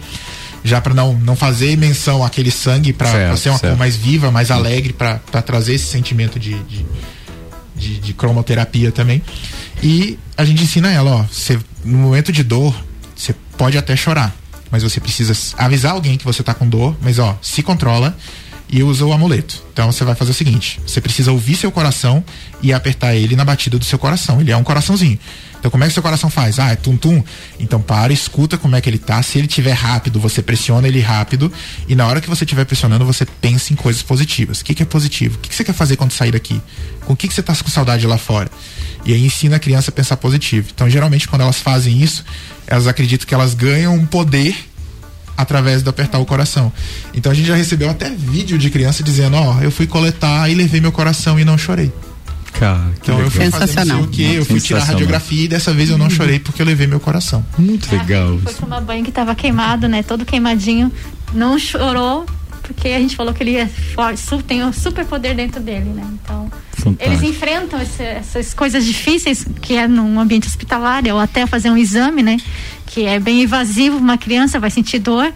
Já 0.66 0.82
para 0.82 0.96
não, 0.96 1.14
não 1.14 1.36
fazer 1.36 1.78
menção 1.78 2.26
àquele 2.26 2.50
sangue, 2.50 2.92
para 2.92 3.38
ser 3.38 3.50
uma 3.50 3.60
certo. 3.60 3.62
cor 3.62 3.78
mais 3.78 3.96
viva, 3.96 4.32
mais 4.32 4.50
alegre, 4.50 4.92
para 4.94 5.20
trazer 5.42 5.76
esse 5.76 5.86
sentimento 5.86 6.40
de, 6.40 6.58
de, 6.64 6.86
de, 7.76 8.00
de 8.00 8.14
cromoterapia 8.14 8.92
também. 8.92 9.22
E 9.84 10.18
a 10.36 10.44
gente 10.44 10.64
ensina 10.64 10.92
ela, 10.92 11.18
ó, 11.18 11.24
você, 11.24 11.60
no 11.84 12.00
momento 12.00 12.32
de 12.32 12.44
dor, 12.44 12.76
você 13.16 13.36
pode 13.58 13.78
até 13.78 13.96
chorar, 13.96 14.36
mas 14.72 14.82
você 14.82 15.00
precisa 15.00 15.34
avisar 15.56 15.92
alguém 15.92 16.18
que 16.18 16.26
você 16.26 16.42
tá 16.42 16.54
com 16.54 16.68
dor, 16.68 16.98
mas 17.00 17.20
ó, 17.20 17.38
se 17.44 17.62
controla 17.62 18.18
e 18.68 18.84
usa 18.84 19.06
o 19.06 19.14
amuleto. 19.14 19.64
Então 19.72 19.92
você 19.92 20.04
vai 20.04 20.16
fazer 20.16 20.32
o 20.32 20.34
seguinte: 20.34 20.82
você 20.86 21.00
precisa 21.00 21.32
ouvir 21.32 21.56
seu 21.56 21.72
coração 21.72 22.24
e 22.62 22.74
apertar 22.74 23.16
ele 23.16 23.36
na 23.36 23.46
batida 23.46 23.78
do 23.78 23.86
seu 23.86 24.00
coração. 24.00 24.42
Ele 24.42 24.52
é 24.52 24.58
um 24.58 24.64
coraçãozinho. 24.64 25.20
Então 25.66 25.72
como 25.72 25.84
é 25.84 25.88
que 25.88 25.94
seu 25.96 26.04
coração 26.04 26.30
faz? 26.30 26.60
Ah, 26.60 26.70
é 26.70 26.76
tum-tum? 26.76 27.24
Então 27.60 27.82
para, 27.82 28.14
escuta 28.14 28.56
como 28.56 28.76
é 28.76 28.82
que 28.82 28.88
ele 28.88 29.00
tá. 29.00 29.24
Se 29.24 29.40
ele 29.40 29.48
tiver 29.48 29.72
rápido, 29.72 30.20
você 30.20 30.40
pressiona 30.40 30.88
ele 30.88 31.02
rápido. 31.02 31.52
E 31.88 31.96
na 31.96 32.06
hora 32.06 32.22
que 32.22 32.30
você 32.30 32.44
estiver 32.44 32.66
pressionando, 32.66 33.04
você 33.04 33.26
pensa 33.26 33.74
em 33.74 33.76
coisas 33.76 34.04
positivas. 34.04 34.62
O 34.62 34.64
que, 34.64 34.76
que 34.76 34.84
é 34.84 34.86
positivo? 34.86 35.38
O 35.38 35.40
que, 35.40 35.50
que 35.50 35.56
você 35.56 35.64
quer 35.64 35.74
fazer 35.74 35.96
quando 35.96 36.12
sair 36.12 36.32
daqui? 36.32 36.62
Com 37.04 37.14
o 37.14 37.16
que, 37.16 37.28
que 37.28 37.34
você 37.34 37.42
tá 37.42 37.56
com 37.56 37.68
saudade 37.68 38.06
lá 38.06 38.20
fora? 38.20 38.48
E 39.04 39.12
aí 39.12 39.26
ensina 39.26 39.56
a 39.56 39.60
criança 39.60 39.90
a 39.90 39.92
pensar 39.92 40.18
positivo. 40.18 40.68
Então 40.72 40.88
geralmente 40.88 41.28
quando 41.28 41.42
elas 41.42 41.58
fazem 41.58 42.00
isso, 42.00 42.24
elas 42.68 42.86
acreditam 42.86 43.26
que 43.28 43.34
elas 43.34 43.56
ganham 43.56 43.96
um 43.96 44.06
poder 44.06 44.56
através 45.36 45.82
de 45.82 45.90
apertar 45.90 46.20
o 46.20 46.28
coração. 46.28 46.72
Então 47.12 47.32
a 47.32 47.36
gente 47.36 47.48
já 47.48 47.56
recebeu 47.56 47.90
até 47.90 48.12
vídeo 48.12 48.60
de 48.60 48.70
criança 48.70 49.02
dizendo, 49.02 49.36
ó, 49.36 49.60
eu 49.62 49.72
fui 49.72 49.88
coletar 49.88 50.48
e 50.48 50.54
levei 50.54 50.80
meu 50.80 50.92
coração 50.92 51.40
e 51.40 51.44
não 51.44 51.58
chorei. 51.58 51.92
Cara, 52.60 52.80
que 53.02 53.12
Então 53.12 53.20
eu 53.20 53.30
fui 53.30 53.50
fazer 53.52 53.68
Sensacional. 53.68 54.04
o 54.04 54.08
quê, 54.08 54.32
eu 54.36 54.46
fui 54.46 54.60
tirar 54.62 54.82
a 54.82 54.86
radiografia 54.86 55.44
e 55.44 55.48
dessa 55.48 55.74
vez 55.74 55.90
eu 55.90 55.98
não 55.98 56.10
chorei 56.10 56.40
porque 56.40 56.62
eu 56.62 56.66
levei 56.66 56.88
meu 56.88 57.00
coração. 57.00 57.46
Muito 57.58 57.92
legal. 57.94 58.38
Foi 58.40 58.54
tomar 58.54 58.82
banho 58.82 59.04
que 59.04 59.12
tava 59.12 59.36
queimado, 59.36 59.88
né? 59.88 60.02
Todo 60.04 60.24
queimadinho. 60.26 60.92
Não 61.34 61.60
chorou, 61.60 62.26
porque 62.64 62.88
a 62.90 63.00
gente 63.00 63.16
falou 63.16 63.34
que 63.34 63.44
ele 63.44 63.58
é 63.58 63.68
forte, 63.68 64.22
tem 64.48 64.64
um 64.64 64.72
super 64.72 65.06
poder 65.06 65.36
dentro 65.36 65.60
dele, 65.62 65.90
né? 65.90 66.04
Então, 66.24 66.50
Fantástico. 66.72 66.98
eles 67.04 67.22
enfrentam 67.24 67.82
esse- 67.82 68.02
essas 68.04 68.54
coisas 68.54 68.86
difíceis 68.86 69.46
que 69.62 69.76
é 69.76 69.88
num 69.88 70.18
ambiente 70.20 70.48
hospitalar, 70.48 71.04
ou 71.12 71.20
até 71.20 71.46
fazer 71.46 71.70
um 71.70 71.78
exame, 71.78 72.24
né? 72.24 72.38
Que 72.86 73.06
é 73.06 73.20
bem 73.20 73.44
invasivo, 73.44 73.98
uma 73.98 74.18
criança 74.18 74.60
vai 74.60 74.70
sentir 74.72 75.00
dor. 75.00 75.32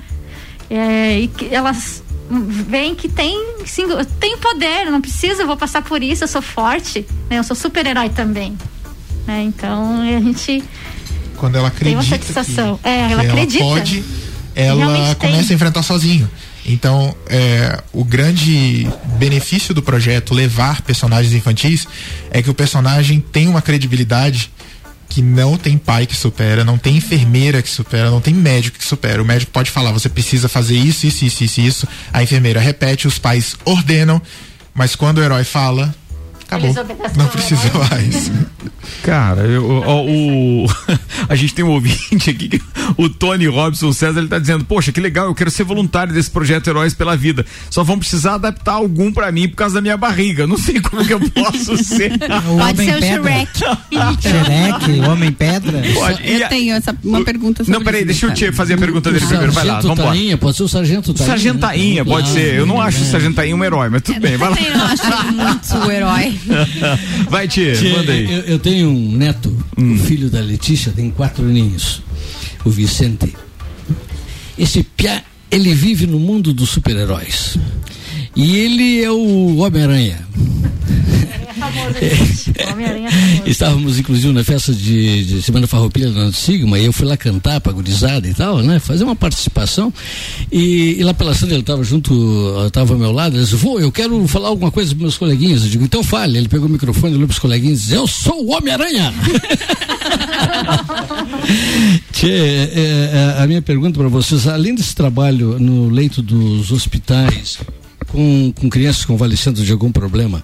É, 0.70 1.20
e 1.22 1.28
que 1.28 1.54
elas 1.54 2.04
veem 2.30 2.94
que 2.96 3.10
tem, 3.10 3.56
sim, 3.66 3.84
tem 4.20 4.38
poder, 4.38 4.86
não 4.92 5.02
preciso, 5.02 5.42
eu 5.42 5.48
vou 5.48 5.58
passar 5.58 5.82
por 5.82 6.02
isso, 6.04 6.24
eu 6.24 6.28
sou 6.28 6.42
forte, 6.42 7.06
né? 7.30 7.40
Eu 7.40 7.44
sou 7.44 7.56
super-herói 7.56 8.10
também. 8.10 8.56
Né? 9.26 9.44
Então, 9.44 10.02
a 10.02 10.20
gente 10.20 10.64
Quando 11.38 11.56
ela 11.58 11.70
Tem 11.72 11.94
uma 11.94 12.02
acredita 12.02 12.34
satisfação. 12.34 12.78
que, 12.78 12.88
É, 12.88 13.08
que 13.08 13.14
ela 13.14 13.24
acredita. 13.24 13.64
pode, 13.64 14.04
ela 14.56 14.86
Realmente 14.86 15.16
tem. 15.16 15.30
começa 15.32 15.54
a 15.54 15.56
enfrentar 15.56 15.84
sozinho. 15.84 16.30
Então, 16.66 17.16
é, 17.28 17.82
o 17.94 18.04
grande 18.04 18.88
benefício 19.18 19.74
do 19.74 19.82
projeto 19.82 20.34
levar 20.34 20.82
personagens 20.82 21.34
infantis 21.34 21.88
é 22.30 22.44
que 22.44 22.50
o 22.50 22.54
personagem 22.54 23.20
tem 23.32 23.48
uma 23.48 23.62
credibilidade 23.62 24.52
que 25.10 25.24
não 25.24 25.58
tem 25.58 25.78
pai 25.78 26.06
que 26.06 26.16
supera, 26.16 26.64
não 26.64 26.78
tem 26.78 26.98
enfermeira 26.98 27.64
que 27.64 27.70
supera, 27.70 28.12
não 28.12 28.22
tem 28.22 28.34
médico 28.34 28.78
que 28.78 28.86
supera. 28.86 29.22
O 29.22 29.26
médico 29.26 29.52
pode 29.52 29.72
falar, 29.72 29.92
você 29.92 30.08
precisa 30.08 30.48
fazer 30.48 30.78
isso, 30.78 31.08
isso, 31.08 31.26
isso, 31.26 31.44
isso, 31.44 31.62
isso. 31.62 31.88
A 32.14 32.22
enfermeira 32.22 32.60
repete, 32.60 33.08
os 33.08 33.18
pais 33.18 33.58
ordenam, 33.66 34.22
mas 34.74 34.96
quando 34.96 35.18
o 35.18 35.24
herói 35.24 35.44
fala, 35.44 35.94
acabou. 36.50 36.74
Não 37.16 37.28
precisa 37.28 37.72
mais. 37.90 38.32
Cara, 39.04 39.42
eu, 39.44 39.66
ó, 39.86 40.04
o, 40.04 40.66
a 41.30 41.36
gente 41.36 41.54
tem 41.54 41.64
um 41.64 41.70
ouvinte 41.70 42.30
aqui, 42.30 42.50
que- 42.50 42.62
o 42.98 43.08
Tony 43.08 43.46
Robson 43.48 43.94
César, 43.94 44.20
ele 44.20 44.28
tá 44.28 44.40
dizendo, 44.40 44.66
poxa, 44.66 44.92
que 44.92 45.00
legal, 45.00 45.28
eu 45.28 45.36
quero 45.36 45.50
ser 45.52 45.64
voluntário 45.64 46.12
desse 46.14 46.30
projeto 46.30 46.68
Heróis 46.68 46.94
pela 46.94 47.16
Vida. 47.16 47.46
Só 47.70 47.84
vão 47.84 47.98
precisar 48.00 48.34
adaptar 48.36 48.74
algum 48.74 49.12
pra 49.12 49.32
mim 49.32 49.48
por 49.48 49.56
causa 49.56 49.76
da 49.76 49.82
minha 49.82 49.96
barriga. 49.96 50.46
Não 50.48 50.58
sei 50.58 50.82
como 50.82 51.06
que 51.06 51.14
eu 51.14 51.20
posso 51.32 51.78
ser. 51.84 52.14
O 52.14 52.58
Pode 52.58 52.82
Homem 52.82 52.90
ser 52.90 52.96
o 52.96 53.00
Pedra. 53.00 53.24
Shrek. 53.24 53.60
Shrek, 54.22 55.00
o 55.00 55.10
Homem 55.12 55.32
Pedra. 55.32 55.82
Pode. 55.94 56.30
Eu 56.32 56.46
a- 56.46 56.50
tenho 56.50 56.76
essa, 56.76 56.96
uma 57.04 57.24
pergunta 57.24 57.64
sobre 57.64 57.78
Não, 57.78 57.84
peraí, 57.86 58.04
deixa 58.06 58.26
eu 58.26 58.34
te 58.34 58.52
fazer 58.52 58.74
a 58.74 58.78
pergunta 58.78 59.12
dele 59.12 59.26
primeiro. 59.26 59.52
Vai 59.52 59.66
lá, 59.66 59.80
vamos 59.82 59.98
lá. 60.00 60.06
Tainha, 60.08 60.38
pode 60.38 60.58
ser 60.58 60.64
o 60.64 60.68
Sargento 60.68 61.14
Tainha. 61.14 61.32
Sargento 61.32 61.60
Tainha, 61.60 62.04
né? 62.04 62.10
pode 62.10 62.30
ser. 62.30 62.56
Eu 62.56 62.66
não 62.66 62.82
acho 62.82 62.98
o 62.98 63.02
né? 63.06 63.12
Sargento 63.12 63.36
Tainha 63.36 63.56
um 63.56 63.64
herói, 63.64 63.90
mas 63.90 64.02
tudo 64.02 64.20
bem, 64.20 64.36
vai 64.36 64.50
lá. 64.50 64.56
Também 64.56 64.72
não 64.76 64.86
acho 64.86 65.34
muito 65.34 65.88
o 65.88 65.92
herói. 65.92 66.39
Vai, 67.30 67.48
Tia, 67.48 67.74
Tchê, 67.74 67.90
manda 67.92 68.12
aí. 68.12 68.26
Eu, 68.32 68.40
eu 68.42 68.60
tenho 68.60 68.90
um 68.90 69.12
neto, 69.16 69.56
Hum. 69.78 69.96
o 69.96 69.98
filho 70.00 70.30
da 70.30 70.40
Letícia, 70.40 70.92
tem 70.92 71.10
quatro 71.12 71.44
aninhos, 71.46 72.02
o 72.66 72.70
Vicente. 72.70 73.34
Esse 74.58 74.84
piá, 74.84 75.24
ele 75.50 75.74
vive 75.74 76.06
no 76.06 76.20
mundo 76.20 76.54
dos 76.54 76.70
super-heróis. 76.70 77.58
E 78.40 78.56
ele 78.56 79.04
é 79.04 79.12
o 79.12 79.58
Homem-Aranha. 79.58 80.26
É 82.00 82.06
é. 83.44 83.50
Estávamos, 83.50 84.00
inclusive, 84.00 84.32
na 84.32 84.46
festa 84.46 84.74
de, 84.74 85.26
de 85.26 85.42
Semana 85.42 85.68
Farroupilha 85.68 86.10
do 86.10 86.32
Sigma, 86.32 86.80
e 86.80 86.86
eu 86.86 86.94
fui 86.94 87.06
lá 87.06 87.18
cantar 87.18 87.60
pra 87.60 87.74
gurizada 87.74 88.26
e 88.30 88.34
tal, 88.34 88.60
né? 88.60 88.80
Fazer 88.80 89.04
uma 89.04 89.16
participação. 89.16 89.94
E, 90.50 90.96
e 90.98 91.04
lá 91.04 91.14
pela 91.14 91.34
Sandra, 91.34 91.56
ele 91.56 91.64
estava 91.64 91.84
junto, 91.84 92.66
estava 92.66 92.94
ao 92.94 93.00
meu 93.00 93.12
lado, 93.12 93.36
ele 93.36 93.44
disse, 93.44 93.58
vou, 93.58 93.78
eu 93.78 93.92
quero 93.92 94.26
falar 94.26 94.48
alguma 94.48 94.72
coisa 94.72 94.92
pros 94.92 95.02
meus 95.02 95.18
coleguinhas. 95.18 95.64
Eu 95.64 95.70
digo, 95.70 95.84
então 95.84 96.02
fale. 96.02 96.38
Ele 96.38 96.48
pegou 96.48 96.70
o 96.70 96.72
microfone, 96.72 97.16
olhou 97.16 97.28
pros 97.28 97.40
coleguinhas 97.40 97.80
e 97.80 97.82
disse, 97.82 97.94
eu 97.94 98.08
sou 98.08 98.46
o 98.46 98.52
Homem-Aranha! 98.56 99.14
Tchê, 102.14 102.32
é, 102.32 103.36
é, 103.38 103.44
a 103.44 103.48
minha 103.48 103.62
pergunta 103.62 104.00
para 104.00 104.08
vocês, 104.08 104.48
além 104.48 104.74
desse 104.76 104.96
trabalho 104.96 105.60
no 105.60 105.90
leito 105.90 106.22
dos 106.22 106.72
hospitais, 106.72 107.60
com, 108.12 108.52
com 108.54 108.70
crianças 108.70 109.06
convalescendo 109.06 109.64
de 109.64 109.72
algum 109.72 109.92
problema, 109.92 110.44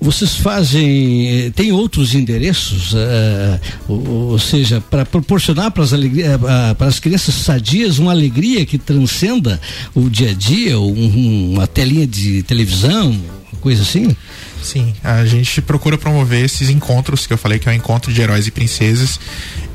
vocês 0.00 0.34
fazem, 0.34 1.46
eh, 1.46 1.50
tem 1.54 1.72
outros 1.72 2.14
endereços, 2.14 2.92
eh, 2.94 3.60
ou, 3.88 4.08
ou 4.32 4.38
seja, 4.38 4.80
para 4.80 5.04
proporcionar 5.04 5.70
para 5.70 5.82
as 5.84 5.92
as 6.80 7.00
crianças 7.00 7.34
sadias 7.34 7.98
uma 7.98 8.12
alegria 8.12 8.64
que 8.66 8.78
transcenda 8.78 9.60
o 9.94 10.08
dia 10.10 10.30
a 10.30 10.34
dia, 10.34 10.78
um- 10.78 11.52
uma 11.54 11.66
telinha 11.66 12.06
de 12.06 12.42
televisão, 12.42 13.16
coisa 13.60 13.82
assim? 13.82 14.14
Sim, 14.66 14.92
a 15.04 15.24
gente 15.24 15.62
procura 15.62 15.96
promover 15.96 16.44
esses 16.44 16.68
encontros 16.70 17.24
que 17.24 17.32
eu 17.32 17.38
falei 17.38 17.56
que 17.60 17.68
é 17.68 17.72
o 17.72 17.74
encontro 17.74 18.12
de 18.12 18.20
heróis 18.20 18.48
e 18.48 18.50
princesas. 18.50 19.20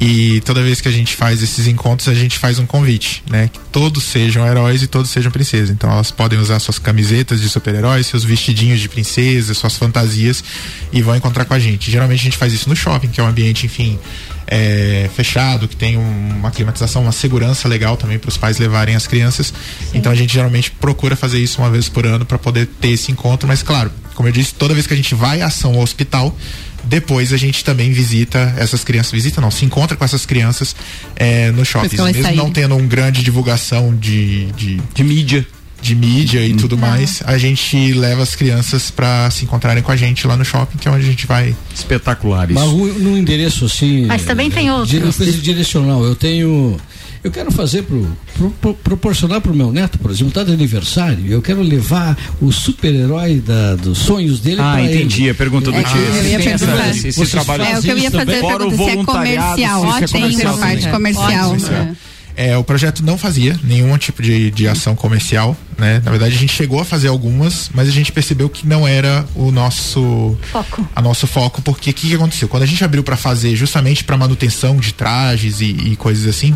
E 0.01 0.41
toda 0.41 0.61
vez 0.61 0.81
que 0.81 0.87
a 0.89 0.91
gente 0.91 1.15
faz 1.15 1.41
esses 1.41 1.65
encontros, 1.65 2.09
a 2.09 2.13
gente 2.13 2.37
faz 2.37 2.59
um 2.59 2.65
convite, 2.65 3.23
né? 3.29 3.49
Que 3.53 3.57
todos 3.71 4.03
sejam 4.03 4.45
heróis 4.45 4.83
e 4.83 4.87
todos 4.87 5.09
sejam 5.09 5.31
princesas. 5.31 5.69
Então 5.69 5.89
elas 5.89 6.11
podem 6.11 6.37
usar 6.37 6.59
suas 6.59 6.77
camisetas 6.77 7.39
de 7.39 7.47
super-heróis, 7.47 8.05
seus 8.07 8.25
vestidinhos 8.25 8.81
de 8.81 8.89
princesa, 8.89 9.53
suas 9.53 9.77
fantasias 9.77 10.43
e 10.91 11.01
vão 11.01 11.15
encontrar 11.15 11.45
com 11.45 11.53
a 11.53 11.59
gente. 11.59 11.89
Geralmente 11.89 12.19
a 12.19 12.23
gente 12.23 12.37
faz 12.37 12.51
isso 12.51 12.67
no 12.67 12.75
shopping, 12.75 13.07
que 13.07 13.21
é 13.21 13.23
um 13.23 13.27
ambiente, 13.27 13.65
enfim, 13.65 13.97
é, 14.45 15.09
fechado, 15.15 15.69
que 15.69 15.75
tem 15.77 15.97
um- 15.97 16.35
uma 16.37 16.51
climatização, 16.51 17.01
uma 17.03 17.13
segurança 17.13 17.65
legal 17.69 17.95
também 17.95 18.19
para 18.19 18.27
os 18.27 18.37
pais 18.37 18.57
levarem 18.57 18.95
as 18.95 19.07
crianças. 19.07 19.53
Então 19.93 20.11
a 20.11 20.15
gente 20.15 20.33
geralmente 20.33 20.69
procura 20.71 21.15
fazer 21.15 21.39
isso 21.39 21.61
uma 21.61 21.69
vez 21.69 21.87
por 21.87 22.05
ano 22.05 22.25
para 22.25 22.37
poder 22.37 22.65
ter 22.65 22.89
esse 22.89 23.09
encontro, 23.09 23.47
mas 23.47 23.63
claro, 23.63 23.89
como 24.21 24.29
eu 24.29 24.33
disse, 24.33 24.53
toda 24.53 24.73
vez 24.75 24.85
que 24.85 24.93
a 24.93 24.95
gente 24.97 25.15
vai 25.15 25.41
à 25.41 25.47
ação 25.47 25.73
ao 25.73 25.81
hospital, 25.81 26.37
depois 26.83 27.33
a 27.33 27.37
gente 27.37 27.63
também 27.63 27.91
visita 27.91 28.53
essas 28.55 28.83
crianças, 28.83 29.11
visita 29.11 29.41
não, 29.41 29.49
se 29.49 29.65
encontra 29.65 29.97
com 29.97 30.05
essas 30.05 30.25
crianças 30.27 30.75
é, 31.15 31.49
no 31.51 31.65
shopping, 31.65 31.89
mesmo 31.89 32.05
não 32.05 32.23
saírem. 32.23 32.51
tendo 32.51 32.75
um 32.75 32.87
grande 32.87 33.23
divulgação 33.23 33.95
de, 33.95 34.45
de, 34.51 34.79
De 34.93 35.03
mídia. 35.03 35.45
de 35.81 35.95
mídia 35.95 36.45
e 36.45 36.53
tudo 36.53 36.77
mais, 36.77 37.23
a 37.25 37.35
gente 37.39 37.93
leva 37.93 38.21
as 38.21 38.35
crianças 38.35 38.91
para 38.91 39.29
se 39.31 39.43
encontrarem 39.43 39.81
com 39.81 39.91
a 39.91 39.95
gente 39.95 40.27
lá 40.27 40.37
no 40.37 40.45
shopping, 40.45 40.77
que 40.77 40.87
é 40.87 40.91
onde 40.91 41.03
a 41.03 41.09
gente 41.09 41.25
vai 41.25 41.55
Espetaculares. 41.73 42.53
Mas 42.53 42.67
o- 42.67 42.85
no 42.99 43.17
endereço 43.17 43.65
assim. 43.65 44.05
Mas 44.05 44.23
também 44.23 44.51
tem 44.51 44.65
di- 44.65 44.69
outros. 44.71 44.93
Uma 45.03 45.13
coisa 45.13 45.37
direcional. 45.39 46.03
Eu 46.03 46.15
tenho. 46.15 46.77
Eu 47.23 47.29
quero 47.29 47.51
fazer 47.51 47.83
pro, 47.83 48.17
pro, 48.35 48.49
pro- 48.49 48.73
proporcionar 48.73 49.41
pro 49.41 49.53
meu 49.53 49.71
neto, 49.71 49.99
por 49.99 50.09
exemplo, 50.09 50.33
tá 50.33 50.43
de 50.43 50.51
aniversário. 50.51 51.23
Eu 51.31 51.39
quero 51.41 51.61
levar 51.61 52.17
o 52.41 52.51
super-herói 52.51 53.43
dos 53.81 53.99
sonhos 53.99 54.39
dele 54.39 54.59
Ah, 54.59 54.81
entendi. 54.81 55.21
ele. 55.23 55.29
A 55.29 55.35
pergunta 55.35 55.71
do 55.71 55.77
É, 55.77 55.83
Tio. 55.83 55.97
eu 56.01 56.25
ia 56.29 56.39
perguntar. 56.39 56.89
esse, 56.89 57.07
esse 57.09 57.17
Vocês 57.19 57.29
trabalho. 57.29 57.63
É 57.63 57.77
o 57.77 57.81
que 57.81 57.89
eu 57.89 57.97
ia 57.99 58.09
fazer 58.09 58.39
Fora 58.41 58.65
o 58.65 58.69
se 58.69 58.73
é 58.73 58.77
voluntariado, 58.77 59.47
comercial. 59.61 59.81
se 59.81 59.87
isso 59.87 59.97
é 59.97 60.07
Tem 60.07 60.21
comercial 60.21 60.53
uma 60.55 60.65
parte 60.65 60.87
comercial. 60.89 61.51
Ótimo. 61.51 61.69
né? 61.69 61.95
É, 62.35 62.57
o 62.57 62.63
projeto 62.63 63.03
não 63.03 63.17
fazia 63.19 63.59
nenhum 63.63 63.95
tipo 63.97 64.23
de, 64.23 64.49
de 64.49 64.65
ação 64.67 64.95
comercial, 64.95 65.55
né? 65.77 66.01
Na 66.03 66.09
verdade, 66.09 66.33
a 66.33 66.37
gente 66.39 66.53
chegou 66.53 66.79
a 66.79 66.85
fazer 66.85 67.09
algumas, 67.09 67.69
mas 67.73 67.87
a 67.87 67.91
gente 67.91 68.11
percebeu 68.11 68.49
que 68.49 68.65
não 68.65 68.87
era 68.87 69.25
o 69.35 69.51
nosso 69.51 70.35
Foco. 70.51 70.87
a 70.95 71.01
nosso 71.01 71.27
foco, 71.27 71.61
porque 71.61 71.91
o 71.91 71.93
que, 71.93 72.07
que 72.07 72.15
aconteceu? 72.15 72.47
Quando 72.47 72.63
a 72.63 72.65
gente 72.65 72.83
abriu 72.83 73.03
para 73.03 73.17
fazer 73.17 73.53
justamente 73.55 74.03
para 74.05 74.17
manutenção 74.17 74.77
de 74.77 74.93
trajes 74.93 75.59
e, 75.59 75.65
e 75.65 75.95
coisas 75.97 76.25
assim, 76.25 76.55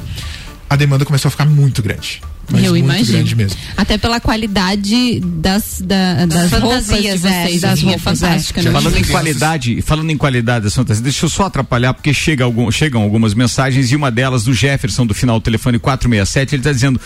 a 0.76 0.78
demanda 0.78 1.04
começou 1.06 1.28
a 1.30 1.32
ficar 1.32 1.46
muito 1.46 1.82
grande. 1.82 2.22
Mas 2.52 2.64
Eu 2.64 2.72
muito 2.72 2.86
imagino. 2.86 3.12
grande 3.14 3.36
mesmo. 3.36 3.58
Até 3.76 3.98
pela 3.98 4.20
qualidade 4.20 5.20
das, 5.20 5.82
da- 5.84 6.26
das 6.28 6.52
roupas 6.52 6.86
de 6.86 6.92
fantasias, 6.92 7.26
é, 7.26 7.46
vocês. 7.48 7.62
das 7.62 7.72
assim, 7.74 7.86
roupas, 7.88 8.22
é 8.24 8.28
fantástica, 8.28 8.62
né? 8.62 8.72
Falando 8.72 8.98
em 8.98 9.04
qualidade, 9.04 9.82
falando 9.82 10.10
em 10.12 10.18
qualidade 10.18 10.64
das 10.66 10.76
fantasias, 10.76 11.02
deixa 11.02 11.26
eu 11.26 11.30
só 11.30 11.46
atrapalhar, 11.46 11.94
porque 11.94 12.14
chega 12.14 12.44
algum, 12.44 12.70
chegam 12.72 13.02
algumas 13.02 13.34
mensagens 13.34 13.92
e 13.92 13.96
uma 13.96 14.12
delas 14.12 14.44
do 14.44 14.54
Jefferson, 14.54 15.06
do 15.08 15.14
final 15.16 15.40
do 15.40 15.44
telefone 15.44 15.80
467, 15.80 16.56
ele 16.56 16.64
tá 16.64 16.72
dizendo. 16.72 17.02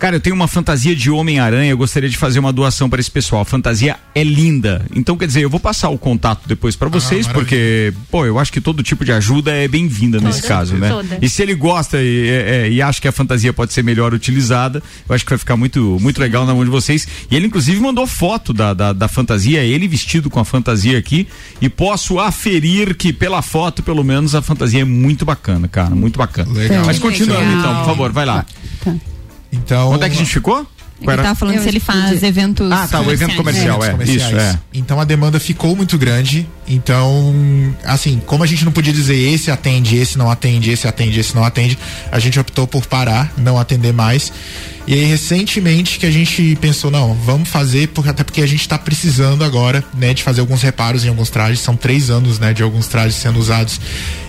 Cara, 0.00 0.16
eu 0.16 0.20
tenho 0.20 0.34
uma 0.34 0.48
fantasia 0.48 0.96
de 0.96 1.10
Homem-Aranha, 1.10 1.70
eu 1.70 1.76
gostaria 1.76 2.08
de 2.08 2.16
fazer 2.16 2.38
uma 2.38 2.50
doação 2.50 2.88
para 2.88 2.98
esse 2.98 3.10
pessoal. 3.10 3.42
A 3.42 3.44
fantasia 3.44 3.98
é 4.14 4.24
linda. 4.24 4.82
Então, 4.96 5.14
quer 5.14 5.26
dizer, 5.26 5.42
eu 5.42 5.50
vou 5.50 5.60
passar 5.60 5.90
o 5.90 5.98
contato 5.98 6.48
depois 6.48 6.74
para 6.74 6.88
vocês, 6.88 7.26
maravilha. 7.26 7.34
porque, 7.34 7.92
pô, 8.10 8.24
eu 8.24 8.38
acho 8.38 8.50
que 8.50 8.62
todo 8.62 8.82
tipo 8.82 9.04
de 9.04 9.12
ajuda 9.12 9.52
é 9.52 9.68
bem-vinda 9.68 10.18
nesse 10.18 10.42
caso, 10.42 10.74
né? 10.76 10.88
toda. 10.88 11.18
E 11.20 11.28
se 11.28 11.42
ele 11.42 11.54
gosta 11.54 11.98
e, 12.00 12.28
é, 12.30 12.32
é, 12.32 12.70
e 12.70 12.80
acha 12.80 12.98
que 12.98 13.08
a 13.08 13.12
fantasia 13.12 13.52
pode 13.52 13.74
ser 13.74 13.84
melhor 13.84 14.14
utilizada, 14.14 14.82
eu 15.06 15.14
acho 15.14 15.22
que 15.22 15.32
vai 15.32 15.38
ficar 15.38 15.58
muito, 15.58 15.98
muito 16.00 16.18
legal 16.18 16.46
na 16.46 16.54
mão 16.54 16.64
de 16.64 16.70
vocês. 16.70 17.06
E 17.30 17.36
ele, 17.36 17.48
inclusive, 17.48 17.78
mandou 17.78 18.06
foto 18.06 18.54
da, 18.54 18.72
da, 18.72 18.94
da 18.94 19.06
fantasia, 19.06 19.62
ele 19.62 19.86
vestido 19.86 20.30
com 20.30 20.40
a 20.40 20.46
fantasia 20.46 20.98
aqui. 20.98 21.28
E 21.60 21.68
posso 21.68 22.18
aferir 22.18 22.94
que, 22.94 23.12
pela 23.12 23.42
foto, 23.42 23.82
pelo 23.82 24.02
menos, 24.02 24.34
a 24.34 24.40
fantasia 24.40 24.80
é 24.80 24.84
muito 24.84 25.26
bacana, 25.26 25.68
cara. 25.68 25.94
Muito 25.94 26.18
bacana. 26.18 26.50
Legal. 26.50 26.86
Mas 26.86 26.98
continuando, 26.98 27.44
Legal. 27.44 27.58
então, 27.58 27.76
por 27.80 27.84
favor, 27.84 28.12
vai 28.12 28.24
lá. 28.24 28.46
Então, 29.52 29.90
Onde 29.90 30.04
é 30.04 30.08
que 30.08 30.14
a 30.14 30.18
gente 30.18 30.32
ficou? 30.32 30.66
Ele 31.00 31.12
era? 31.12 31.22
tava 31.22 31.34
falando 31.34 31.56
Eu 31.56 31.62
se 31.62 31.68
ele 31.68 31.80
faz 31.80 32.10
entendi. 32.10 32.26
eventos. 32.26 32.70
Ah, 32.70 32.86
tá, 32.86 33.00
o 33.00 33.10
evento 33.10 33.34
comercial, 33.34 33.82
é. 33.82 33.90
comerciais. 33.90 34.22
Isso, 34.22 34.36
é. 34.38 34.58
Então 34.74 35.00
a 35.00 35.04
demanda 35.04 35.40
ficou 35.40 35.74
muito 35.74 35.96
grande. 35.96 36.46
Então, 36.68 37.34
assim, 37.84 38.20
como 38.26 38.44
a 38.44 38.46
gente 38.46 38.64
não 38.64 38.72
podia 38.72 38.92
dizer 38.92 39.16
esse 39.16 39.50
atende, 39.50 39.96
esse 39.96 40.18
não 40.18 40.30
atende, 40.30 40.70
esse 40.70 40.86
atende, 40.86 41.18
esse 41.18 41.34
não 41.34 41.42
atende, 41.42 41.78
a 42.12 42.18
gente 42.18 42.38
optou 42.38 42.66
por 42.66 42.86
parar, 42.86 43.32
não 43.38 43.58
atender 43.58 43.92
mais. 43.92 44.30
E 44.86 44.94
aí, 44.94 45.04
recentemente, 45.04 45.98
que 45.98 46.06
a 46.06 46.10
gente 46.10 46.56
pensou, 46.60 46.90
não, 46.90 47.14
vamos 47.14 47.48
fazer, 47.48 47.88
porque, 47.88 48.10
até 48.10 48.24
porque 48.24 48.42
a 48.42 48.46
gente 48.46 48.60
está 48.60 48.78
precisando 48.78 49.44
agora, 49.44 49.84
né, 49.94 50.12
de 50.12 50.22
fazer 50.22 50.40
alguns 50.40 50.62
reparos 50.62 51.04
em 51.04 51.08
alguns 51.08 51.30
trajes. 51.30 51.60
São 51.60 51.76
três 51.76 52.10
anos, 52.10 52.38
né, 52.38 52.52
de 52.52 52.62
alguns 52.62 52.88
trajes 52.88 53.16
sendo 53.16 53.38
usados. 53.38 53.80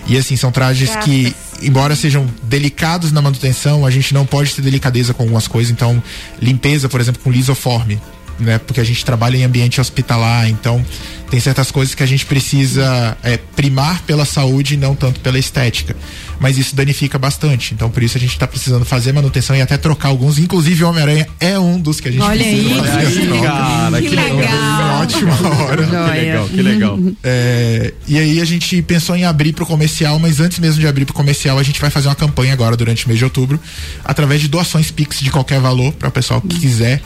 E 0.06 0.16
assim, 0.16 0.36
são 0.36 0.50
trajes 0.50 0.94
que, 0.96 1.34
embora 1.62 1.94
sejam 1.94 2.26
delicados 2.42 3.12
na 3.12 3.22
manutenção, 3.22 3.86
a 3.86 3.90
gente 3.90 4.12
não 4.12 4.26
pode 4.26 4.54
ter 4.54 4.62
delicadeza 4.62 5.14
com 5.14 5.22
algumas 5.22 5.46
coisas. 5.46 5.70
Então, 5.70 6.02
limpeza, 6.40 6.88
por 6.88 7.00
exemplo, 7.00 7.22
com 7.22 7.30
lisoforme 7.30 8.00
né? 8.38 8.58
Porque 8.58 8.80
a 8.80 8.84
gente 8.84 9.04
trabalha 9.04 9.36
em 9.36 9.44
ambiente 9.44 9.80
hospitalar, 9.80 10.48
então 10.48 10.84
tem 11.30 11.40
certas 11.40 11.70
coisas 11.70 11.94
que 11.94 12.02
a 12.02 12.06
gente 12.06 12.26
precisa 12.26 13.16
é, 13.22 13.36
primar 13.36 14.02
pela 14.02 14.24
saúde 14.24 14.74
e 14.74 14.76
não 14.76 14.94
tanto 14.94 15.20
pela 15.20 15.38
estética. 15.38 15.96
Mas 16.42 16.58
isso 16.58 16.74
danifica 16.74 17.18
bastante. 17.18 17.72
Então, 17.72 17.88
por 17.88 18.02
isso 18.02 18.18
a 18.18 18.20
gente 18.20 18.32
está 18.32 18.48
precisando 18.48 18.84
fazer 18.84 19.12
manutenção 19.12 19.54
e 19.54 19.62
até 19.62 19.76
trocar 19.78 20.08
alguns. 20.08 20.40
Inclusive, 20.40 20.82
o 20.82 20.88
Homem-Aranha 20.88 21.28
é 21.38 21.56
um 21.56 21.80
dos 21.80 22.00
que 22.00 22.08
a 22.08 22.10
gente 22.10 22.20
Olha 22.20 22.42
precisa 22.42 22.74
aí. 22.74 22.78
fazer 22.80 23.30
Olha 23.30 23.34
aí, 23.34 23.42
cara, 23.42 24.02
que, 24.02 24.08
Que 24.08 24.16
legal. 24.16 24.36
legal. 24.36 25.02
Ótima 25.02 25.32
hora. 25.62 25.86
Que 25.86 26.18
legal, 26.18 26.48
que 26.48 26.62
legal. 26.62 26.98
É, 27.22 27.94
e 28.08 28.18
aí 28.18 28.40
a 28.40 28.44
gente 28.44 28.82
pensou 28.82 29.14
em 29.14 29.24
abrir 29.24 29.52
pro 29.52 29.64
comercial, 29.64 30.18
mas 30.18 30.40
antes 30.40 30.58
mesmo 30.58 30.80
de 30.80 30.86
abrir 30.88 31.04
pro 31.04 31.14
comercial, 31.14 31.60
a 31.60 31.62
gente 31.62 31.80
vai 31.80 31.90
fazer 31.90 32.08
uma 32.08 32.16
campanha 32.16 32.52
agora 32.52 32.76
durante 32.76 33.04
o 33.04 33.08
mês 33.08 33.18
de 33.18 33.24
outubro, 33.24 33.60
através 34.04 34.40
de 34.40 34.48
doações 34.48 34.90
Pix 34.90 35.20
de 35.20 35.30
qualquer 35.30 35.60
valor, 35.60 35.92
para 35.92 36.08
o 36.08 36.12
pessoal 36.12 36.40
que 36.40 36.58
quiser, 36.58 37.00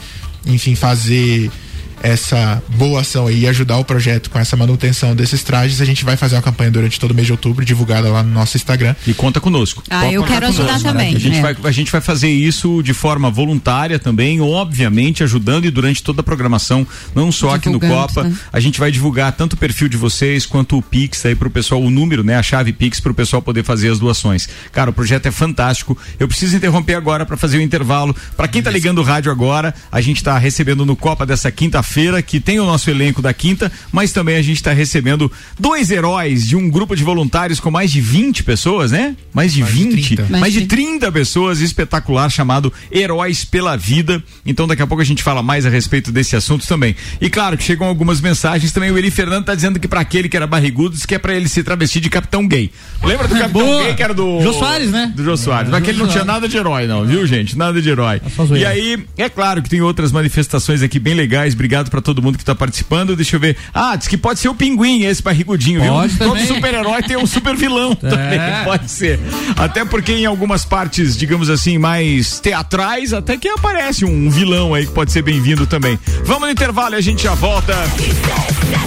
enfim, 0.47 0.73
fazer 0.73 1.51
essa 2.01 2.61
boa 2.69 3.01
ação 3.01 3.27
aí 3.27 3.39
e 3.41 3.47
ajudar 3.47 3.77
o 3.77 3.83
projeto 3.85 4.29
com 4.29 4.39
essa 4.39 4.55
manutenção 4.55 5.15
desses 5.15 5.43
trajes. 5.43 5.81
A 5.81 5.85
gente 5.85 6.05
vai 6.05 6.15
fazer 6.17 6.35
uma 6.35 6.41
campanha 6.41 6.71
durante 6.71 6.99
todo 6.99 7.11
o 7.11 7.13
mês 7.15 7.25
de 7.25 7.31
outubro, 7.31 7.63
divulgada 7.65 8.09
lá 8.09 8.23
no 8.23 8.31
nosso 8.31 8.57
Instagram. 8.57 8.95
E 9.05 9.13
conta 9.13 9.39
conosco. 9.39 9.83
Ah, 9.89 10.01
Pode 10.01 10.13
eu 10.13 10.23
quero 10.23 10.47
ajudar 10.47 10.67
conosco. 10.67 10.87
também, 10.87 11.15
A 11.15 11.19
gente, 11.19 11.37
é. 11.37 11.41
vai, 11.41 11.55
a 11.63 11.71
gente 11.71 11.91
vai 11.91 12.01
fazer 12.01 12.29
isso 12.29 12.81
de 12.83 12.93
forma 12.93 13.29
voluntária 13.29 13.99
também, 13.99 14.39
obviamente, 14.41 15.23
ajudando 15.23 15.65
e 15.65 15.71
durante 15.71 16.03
toda 16.03 16.21
a 16.21 16.23
programação, 16.23 16.85
não 17.15 17.31
só 17.31 17.55
aqui 17.55 17.69
no 17.69 17.79
Divulgando, 17.79 18.07
Copa. 18.07 18.23
né? 18.23 18.35
A 18.51 18.59
gente 18.59 18.79
vai 18.79 18.91
divulgar 18.91 19.31
tanto 19.31 19.53
o 19.53 19.57
perfil 19.57 19.89
de 19.89 19.97
vocês 19.97 20.45
quanto 20.45 20.77
o 20.77 20.81
Pix 20.81 21.25
aí 21.25 21.35
pro 21.35 21.49
pessoal, 21.49 21.81
o 21.81 21.89
número, 21.89 22.23
né? 22.23 22.35
A 22.35 22.43
chave 22.43 22.71
Pix 22.73 22.99
pro 22.99 23.13
pessoal 23.13 23.41
poder 23.41 23.63
fazer 23.63 23.91
as 23.91 23.99
doações. 23.99 24.47
Cara, 24.71 24.89
o 24.89 24.93
projeto 24.93 25.25
é 25.25 25.31
fantástico. 25.31 25.97
Eu 26.19 26.27
preciso 26.27 26.55
interromper 26.55 26.95
agora 26.95 27.25
para 27.25 27.37
fazer 27.37 27.57
o 27.57 27.61
intervalo. 27.61 28.15
Para 28.35 28.47
quem 28.47 28.61
tá 28.61 28.69
ligando 28.69 28.99
o 28.99 29.03
rádio 29.03 29.31
agora, 29.31 29.73
a 29.91 30.01
gente 30.01 30.23
tá 30.23 30.37
recebendo 30.37 30.85
no 30.85 30.95
Copa 30.95 31.25
dessa 31.25 31.51
quinta-feira, 31.87 32.21
que 32.21 32.39
tem 32.39 32.59
o 32.59 32.65
nosso 32.65 32.89
elenco 32.89 33.21
da 33.21 33.33
quinta, 33.33 33.71
mas 33.91 34.11
também 34.11 34.35
a 34.35 34.41
gente 34.41 34.61
tá 34.61 34.73
recebendo 34.73 35.31
dois 35.57 35.89
heróis 35.89 36.45
de 36.45 36.55
um 36.55 36.69
grupo 36.69 36.95
de 36.95 37.03
voluntários 37.03 37.59
com 37.59 37.71
mais 37.71 37.91
de 37.91 38.01
20 38.01 38.43
pessoas, 38.43 38.91
né? 38.91 39.15
Mais 39.33 39.53
de 39.53 39.61
Mais 39.61 39.73
de 39.73 39.83
20, 39.83 40.15
30. 40.17 40.37
mais 40.37 40.53
de 40.53 40.65
30 40.65 41.11
pessoas, 41.11 41.61
espetacular, 41.61 42.29
chamado 42.29 42.71
Heróis 42.91 43.45
pela 43.45 43.77
Vida. 43.77 44.21
Então 44.45 44.67
daqui 44.67 44.81
a 44.81 44.87
pouco 44.87 45.01
a 45.01 45.05
gente 45.05 45.23
fala 45.23 45.41
mais 45.41 45.65
a 45.65 45.69
respeito 45.69 46.11
desse 46.11 46.35
assunto 46.35 46.67
também. 46.67 46.95
E 47.21 47.29
claro 47.29 47.57
que 47.57 47.63
chegam 47.63 47.87
algumas 47.87 48.19
mensagens 48.21 48.71
também. 48.71 48.91
O 48.91 48.97
Eli 48.97 49.09
Fernando 49.09 49.45
tá 49.45 49.55
dizendo 49.55 49.79
que 49.79 49.87
para 49.87 50.01
aquele 50.01 50.27
que 50.27 50.35
era 50.35 50.45
barrigudo, 50.45 50.95
diz 50.95 51.05
que 51.05 51.15
é 51.15 51.19
para 51.19 51.33
ele 51.33 51.47
se 51.47 51.63
travestir 51.63 52.01
de 52.01 52.09
capitão 52.09 52.47
gay. 52.47 52.69
Lembra 53.03 53.27
do 53.27 53.35
capitão 53.35 53.61
Boa. 53.61 53.83
gay 53.83 53.93
que 53.93 54.03
era 54.03 54.13
do. 54.13 54.41
Jô 54.41 54.53
Soares, 54.53 54.91
né? 54.91 55.11
Do 55.15 55.23
Jô 55.23 55.37
Soares. 55.37 55.69
Mas 55.69 55.81
aquele 55.81 55.97
não 55.97 56.07
tinha 56.07 56.25
nada 56.25 56.47
de 56.47 56.57
herói, 56.57 56.87
não, 56.87 57.05
viu, 57.05 57.25
gente? 57.25 57.57
Nada 57.57 57.81
de 57.81 57.89
herói. 57.89 58.21
só 58.35 58.45
E 58.55 58.65
aí, 58.65 59.05
é 59.17 59.29
claro 59.29 59.61
que 59.61 59.69
tem 59.69 59.81
outras 59.81 60.11
manifestações 60.11 60.81
aqui 60.81 60.99
bem 60.99 61.13
legais. 61.13 61.53
Obrigado 61.53 61.76
para 61.85 62.01
todo 62.01 62.21
mundo 62.21 62.37
que 62.37 62.45
tá 62.45 62.55
participando. 62.55 63.15
Deixa 63.15 63.35
eu 63.35 63.39
ver. 63.39 63.57
Ah, 63.73 63.95
diz 63.95 64.07
que 64.07 64.17
pode 64.17 64.39
ser 64.39 64.49
o 64.49 64.55
pinguim, 64.55 65.03
esse 65.03 65.21
barrigudinho, 65.21 65.81
Pode 65.81 66.13
viu? 66.13 66.19
Todo 66.19 66.29
também. 66.37 66.47
super-herói 66.47 67.03
tem 67.03 67.17
um 67.17 67.25
super 67.27 67.55
vilão 67.55 67.95
também. 67.95 68.39
Pode 68.63 68.89
ser. 68.89 69.19
Até 69.55 69.85
porque 69.85 70.13
em 70.13 70.25
algumas 70.25 70.65
partes, 70.65 71.15
digamos 71.17 71.49
assim, 71.49 71.77
mais 71.77 72.39
teatrais, 72.39 73.13
até 73.13 73.37
que 73.37 73.47
aparece 73.49 74.05
um 74.05 74.29
vilão 74.29 74.73
aí 74.73 74.85
que 74.85 74.91
pode 74.91 75.11
ser 75.11 75.21
bem-vindo 75.21 75.65
também. 75.67 75.97
Vamos 76.23 76.43
no 76.43 76.49
intervalo 76.51 76.95
e 76.95 76.97
a 76.97 77.01
gente 77.01 77.23
já 77.23 77.33
volta. 77.33 77.73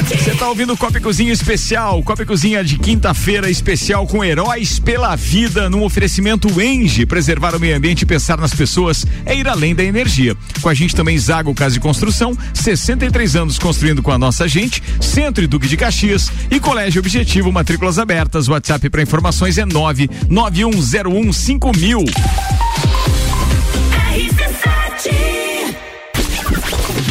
Você 0.09 0.35
tá 0.35 0.49
ouvindo 0.49 0.73
o 0.73 0.77
Copa 0.77 1.01
Cozinha 1.01 1.33
especial, 1.33 2.03
Copa 2.03 2.25
Cozinha 2.27 2.63
de 2.65 2.79
quinta-feira 2.79 3.49
especial 3.49 4.07
com 4.07 4.25
heróis 4.25 4.79
pela 4.79 5.15
vida, 5.17 5.71
num 5.71 5.83
oferecimento 5.83 6.61
Enge, 6.61 7.07
preservar 7.07 7.55
o 7.55 7.61
meio 7.61 7.77
ambiente 7.77 8.03
e 8.03 8.07
pensar 8.07 8.37
nas 8.39 8.53
pessoas 8.53 9.07
é 9.25 9.35
ir 9.35 9.49
além 9.49 9.75
da 9.75 9.85
energia. 9.85 10.37
Com 10.61 10.69
a 10.69 10.75
gente 10.75 10.95
também 10.95 11.17
Zago 11.19 11.55
Casa 11.55 11.75
de 11.75 11.81
Construção, 11.81 12.37
63 12.81 13.37
anos 13.37 13.59
construindo 13.59 14.03
com 14.03 14.11
a 14.11 14.19
nossa 14.19 14.49
gente, 14.49 14.83
Centro 15.01 15.45
e 15.45 15.47
Duque 15.47 15.69
de 15.69 15.77
Caxias 15.77 16.33
e 16.51 16.59
Colégio 16.59 17.01
Objetivo, 17.01 17.53
matrículas 17.53 17.99
abertas. 17.99 18.49
WhatsApp 18.49 18.89
para 18.89 19.03
informações 19.03 19.59
é 19.59 19.67
99101 19.67 21.33
5000. 21.33 22.05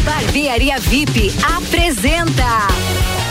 Barbearia 0.04 0.80
VIP 0.80 1.32
apresenta 1.56 2.68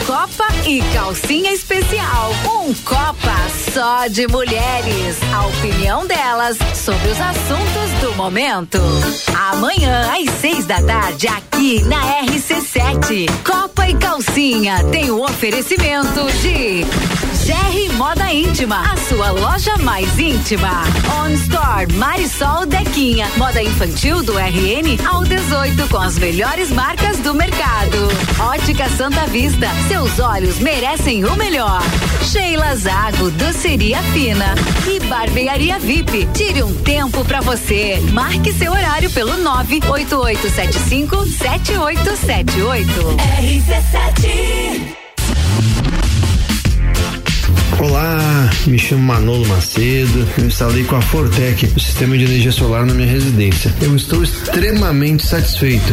Copa 0.09 0.47
e 0.67 0.81
Calcinha 0.95 1.53
Especial. 1.53 2.33
Um 2.47 2.73
Copa 2.83 3.37
só 3.75 4.07
de 4.07 4.27
mulheres. 4.27 5.19
A 5.35 5.47
opinião 5.47 6.07
delas 6.07 6.57
sobre 6.75 7.11
os 7.11 7.21
assuntos 7.21 8.01
do 8.01 8.17
momento. 8.17 8.79
Amanhã, 9.53 10.11
às 10.11 10.31
seis 10.41 10.65
da 10.65 10.81
tarde, 10.81 11.29
aqui 11.29 11.83
na 11.83 12.01
RC7. 12.25 13.29
Copa 13.45 13.87
e 13.87 13.95
Calcinha 13.97 14.83
tem 14.85 15.11
o 15.11 15.23
oferecimento 15.23 16.25
de 16.41 16.87
GR 17.49 17.95
Moda 17.97 18.33
Íntima, 18.33 18.93
a 18.93 18.97
sua 18.97 19.31
loja 19.31 19.77
mais 19.79 20.19
íntima. 20.19 20.85
On 21.21 21.31
Store 21.31 21.91
Marisol 21.95 22.67
Dequinha, 22.67 23.27
moda 23.37 23.63
infantil 23.63 24.23
do 24.23 24.37
RN 24.39 24.99
ao 25.07 25.25
18 25.25 25.89
com 25.89 25.99
as 25.99 26.19
melhores 26.19 26.71
marcas 26.71 27.19
do 27.19 27.35
mercado. 27.35 28.09
Ótica 28.39 28.89
Santa 28.91 29.27
Vista, 29.27 29.67
seus 29.99 30.21
olhos 30.21 30.61
merecem 30.61 31.25
o 31.25 31.35
melhor. 31.35 31.83
Sheila 32.23 32.77
Zago, 32.77 33.33
doceria 33.33 34.01
fina 34.13 34.55
e 34.87 35.01
barbearia 35.01 35.77
VIP. 35.81 36.29
Tire 36.33 36.63
um 36.63 36.73
tempo 36.73 37.25
pra 37.25 37.41
você. 37.41 37.99
Marque 38.13 38.53
seu 38.53 38.71
horário 38.71 39.11
pelo 39.11 39.37
98875 39.39 41.27
7878. 41.27 42.89
RC7 43.41 44.99
Olá, 47.81 48.51
me 48.69 48.79
chamo 48.79 49.03
Manolo 49.03 49.47
Macedo. 49.49 50.29
Eu 50.39 50.47
instalei 50.47 50.85
com 50.85 50.95
a 50.95 51.03
Fortec 51.03 51.67
o 51.77 51.81
sistema 51.81 52.17
de 52.17 52.25
energia 52.25 52.53
solar 52.53 52.87
na 52.87 52.95
minha 52.95 53.11
residência. 53.11 53.75
Eu 53.81 53.97
estou 53.97 54.23
extremamente 54.23 55.27
satisfeito. 55.27 55.93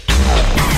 Thank 0.23 0.70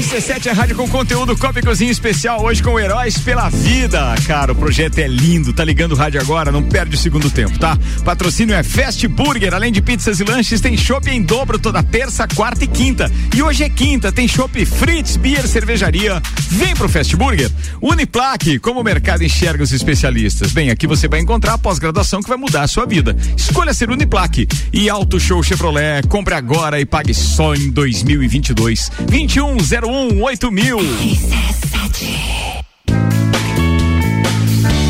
RC7 0.00 0.46
é 0.46 0.52
rádio 0.52 0.76
com 0.76 0.88
conteúdo 0.88 1.36
Copa 1.36 1.58
e 1.58 1.62
Cozinha 1.62 1.90
especial 1.90 2.42
hoje 2.42 2.62
com 2.62 2.78
Heróis 2.78 3.18
pela 3.18 3.48
Vida. 3.48 4.14
Cara, 4.26 4.52
o 4.52 4.54
projeto 4.54 4.98
é 4.98 5.06
lindo, 5.06 5.52
tá 5.52 5.64
ligando 5.64 5.92
o 5.92 5.94
rádio 5.94 6.20
agora, 6.20 6.52
não 6.52 6.62
perde 6.62 6.94
o 6.94 6.98
segundo 6.98 7.30
tempo, 7.30 7.58
tá? 7.58 7.78
Patrocínio 8.04 8.54
é 8.54 8.62
Fast 8.62 9.06
Burger, 9.08 9.52
além 9.52 9.72
de 9.72 9.82
pizzas 9.82 10.20
e 10.20 10.24
lanches, 10.24 10.60
tem 10.60 10.76
chopp 10.76 11.10
em 11.10 11.22
dobro 11.22 11.58
toda 11.58 11.82
terça, 11.82 12.28
quarta 12.28 12.64
e 12.64 12.68
quinta. 12.68 13.10
E 13.34 13.42
hoje 13.42 13.64
é 13.64 13.68
quinta, 13.68 14.12
tem 14.12 14.28
chopp 14.28 14.64
Fritz, 14.64 15.16
Beer, 15.16 15.46
Cervejaria. 15.46 16.22
Vem 16.48 16.74
pro 16.76 16.88
Fast 16.88 17.16
Burger. 17.16 17.50
Uniplaque, 17.82 18.58
como 18.58 18.80
o 18.80 18.84
mercado 18.84 19.24
enxerga 19.24 19.62
os 19.62 19.72
especialistas. 19.72 20.52
Bem, 20.52 20.70
aqui 20.70 20.86
você 20.86 21.08
vai 21.08 21.20
encontrar 21.20 21.54
a 21.54 21.58
pós-graduação 21.58 22.22
que 22.22 22.28
vai 22.28 22.38
mudar 22.38 22.62
a 22.62 22.68
sua 22.68 22.86
vida. 22.86 23.16
Escolha 23.36 23.74
ser 23.74 23.90
Uniplaque. 23.90 24.46
E 24.72 24.88
Auto 24.88 25.18
Show 25.18 25.42
Chevrolet, 25.42 26.06
compre 26.08 26.34
agora 26.34 26.80
e 26.80 26.86
pague 26.86 27.12
só 27.12 27.54
em 27.54 27.70
2022. 27.70 28.69
2101 29.08 30.22
8000. 30.22 30.78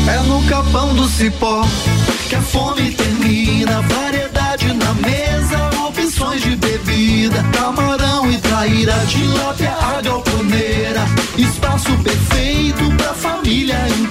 É 0.07 0.19
no 0.27 0.43
capão 0.43 0.93
do 0.93 1.07
cipó 1.07 1.65
que 2.29 2.35
a 2.35 2.41
fome 2.41 2.91
termina. 2.91 3.81
Variedade 3.81 4.73
na 4.73 4.93
mesa, 4.93 5.69
opções 5.87 6.41
de 6.41 6.55
bebida. 6.55 7.43
Camarão 7.53 8.29
e 8.31 8.37
traíra, 8.37 8.93
tilápia, 9.07 9.71
a 9.71 10.01
galponeira. 10.01 11.05
Espaço 11.37 11.91
perfeito 12.03 12.91
pra 12.97 13.13
família 13.13 13.77
inteira. 13.89 14.10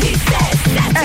He 0.00 0.14
said 0.14 0.47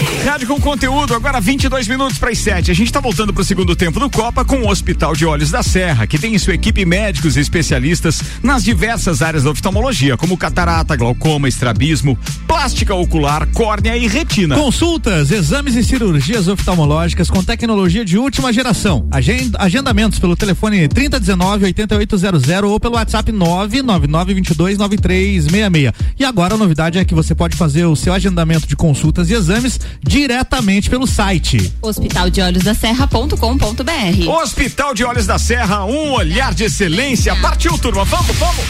Rádio 0.25 0.47
com 0.47 0.61
conteúdo, 0.61 1.15
agora 1.15 1.41
22 1.41 1.87
minutos 1.87 2.17
para 2.19 2.29
as 2.29 2.37
7. 2.37 2.69
A 2.71 2.73
gente 2.75 2.87
está 2.87 2.99
voltando 2.99 3.33
para 3.33 3.41
o 3.41 3.45
segundo 3.45 3.75
tempo 3.75 3.99
do 3.99 4.09
Copa 4.09 4.45
com 4.45 4.57
o 4.61 4.69
Hospital 4.69 5.13
de 5.15 5.25
Olhos 5.25 5.49
da 5.49 5.63
Serra, 5.63 6.05
que 6.05 6.17
tem 6.17 6.35
em 6.35 6.37
sua 6.39 6.53
equipe 6.53 6.85
médicos 6.85 7.35
e 7.35 7.39
especialistas 7.39 8.21
nas 8.41 8.63
diversas 8.63 9.21
áreas 9.23 9.43
da 9.43 9.49
oftalmologia, 9.49 10.15
como 10.15 10.37
catarata, 10.37 10.95
glaucoma, 10.95 11.49
estrabismo, 11.49 12.17
plástica 12.47 12.93
ocular, 12.93 13.47
córnea 13.47 13.97
e 13.97 14.07
retina. 14.07 14.55
Consultas, 14.55 15.31
exames 15.31 15.75
e 15.75 15.83
cirurgias 15.83 16.47
oftalmológicas 16.47 17.29
com 17.29 17.43
tecnologia 17.43 18.05
de 18.05 18.17
última 18.17 18.53
geração. 18.53 19.07
Agen- 19.11 19.51
Agendamentos 19.57 20.19
pelo 20.19 20.35
telefone 20.35 20.87
3019 20.87 21.65
8800 21.65 22.43
ou 22.63 22.79
pelo 22.79 22.93
WhatsApp 22.95 23.31
999 23.31 24.33
22 24.35 24.77
9366. 24.77 25.91
E 26.19 26.23
agora 26.23 26.53
a 26.53 26.57
novidade 26.57 26.99
é 26.99 27.03
que 27.05 27.15
você 27.15 27.33
pode 27.33 27.57
fazer 27.57 27.85
o 27.85 27.95
seu 27.95 28.13
agendamento 28.13 28.67
de 28.67 28.75
consultas 28.75 29.29
e 29.29 29.33
exames 29.33 29.79
diretamente 30.11 30.89
pelo 30.89 31.07
site. 31.07 31.71
Hospital 31.81 32.29
de 32.29 32.41
Olhos 32.41 32.63
da 32.63 32.73
Serra.com.br. 32.73 34.29
Hospital 34.29 34.93
de 34.93 35.05
Olhos 35.05 35.25
da 35.25 35.39
Serra, 35.39 35.85
um 35.85 36.11
olhar 36.11 36.53
de 36.53 36.65
excelência. 36.65 37.33
Partiu, 37.37 37.77
turma, 37.77 38.03
vamos, 38.03 38.35
vamos. 38.35 38.65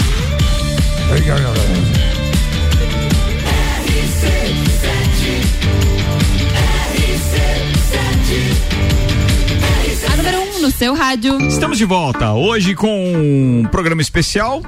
A 10.11 10.15
número 10.15 10.37
1 10.37 10.43
um 10.43 10.61
no 10.61 10.69
seu 10.69 10.93
rádio. 10.93 11.41
Estamos 11.47 11.79
de 11.79 11.85
volta 11.85 12.33
hoje 12.33 12.75
com 12.75 13.15
um 13.15 13.65
programa 13.71 14.03
especial. 14.03 14.61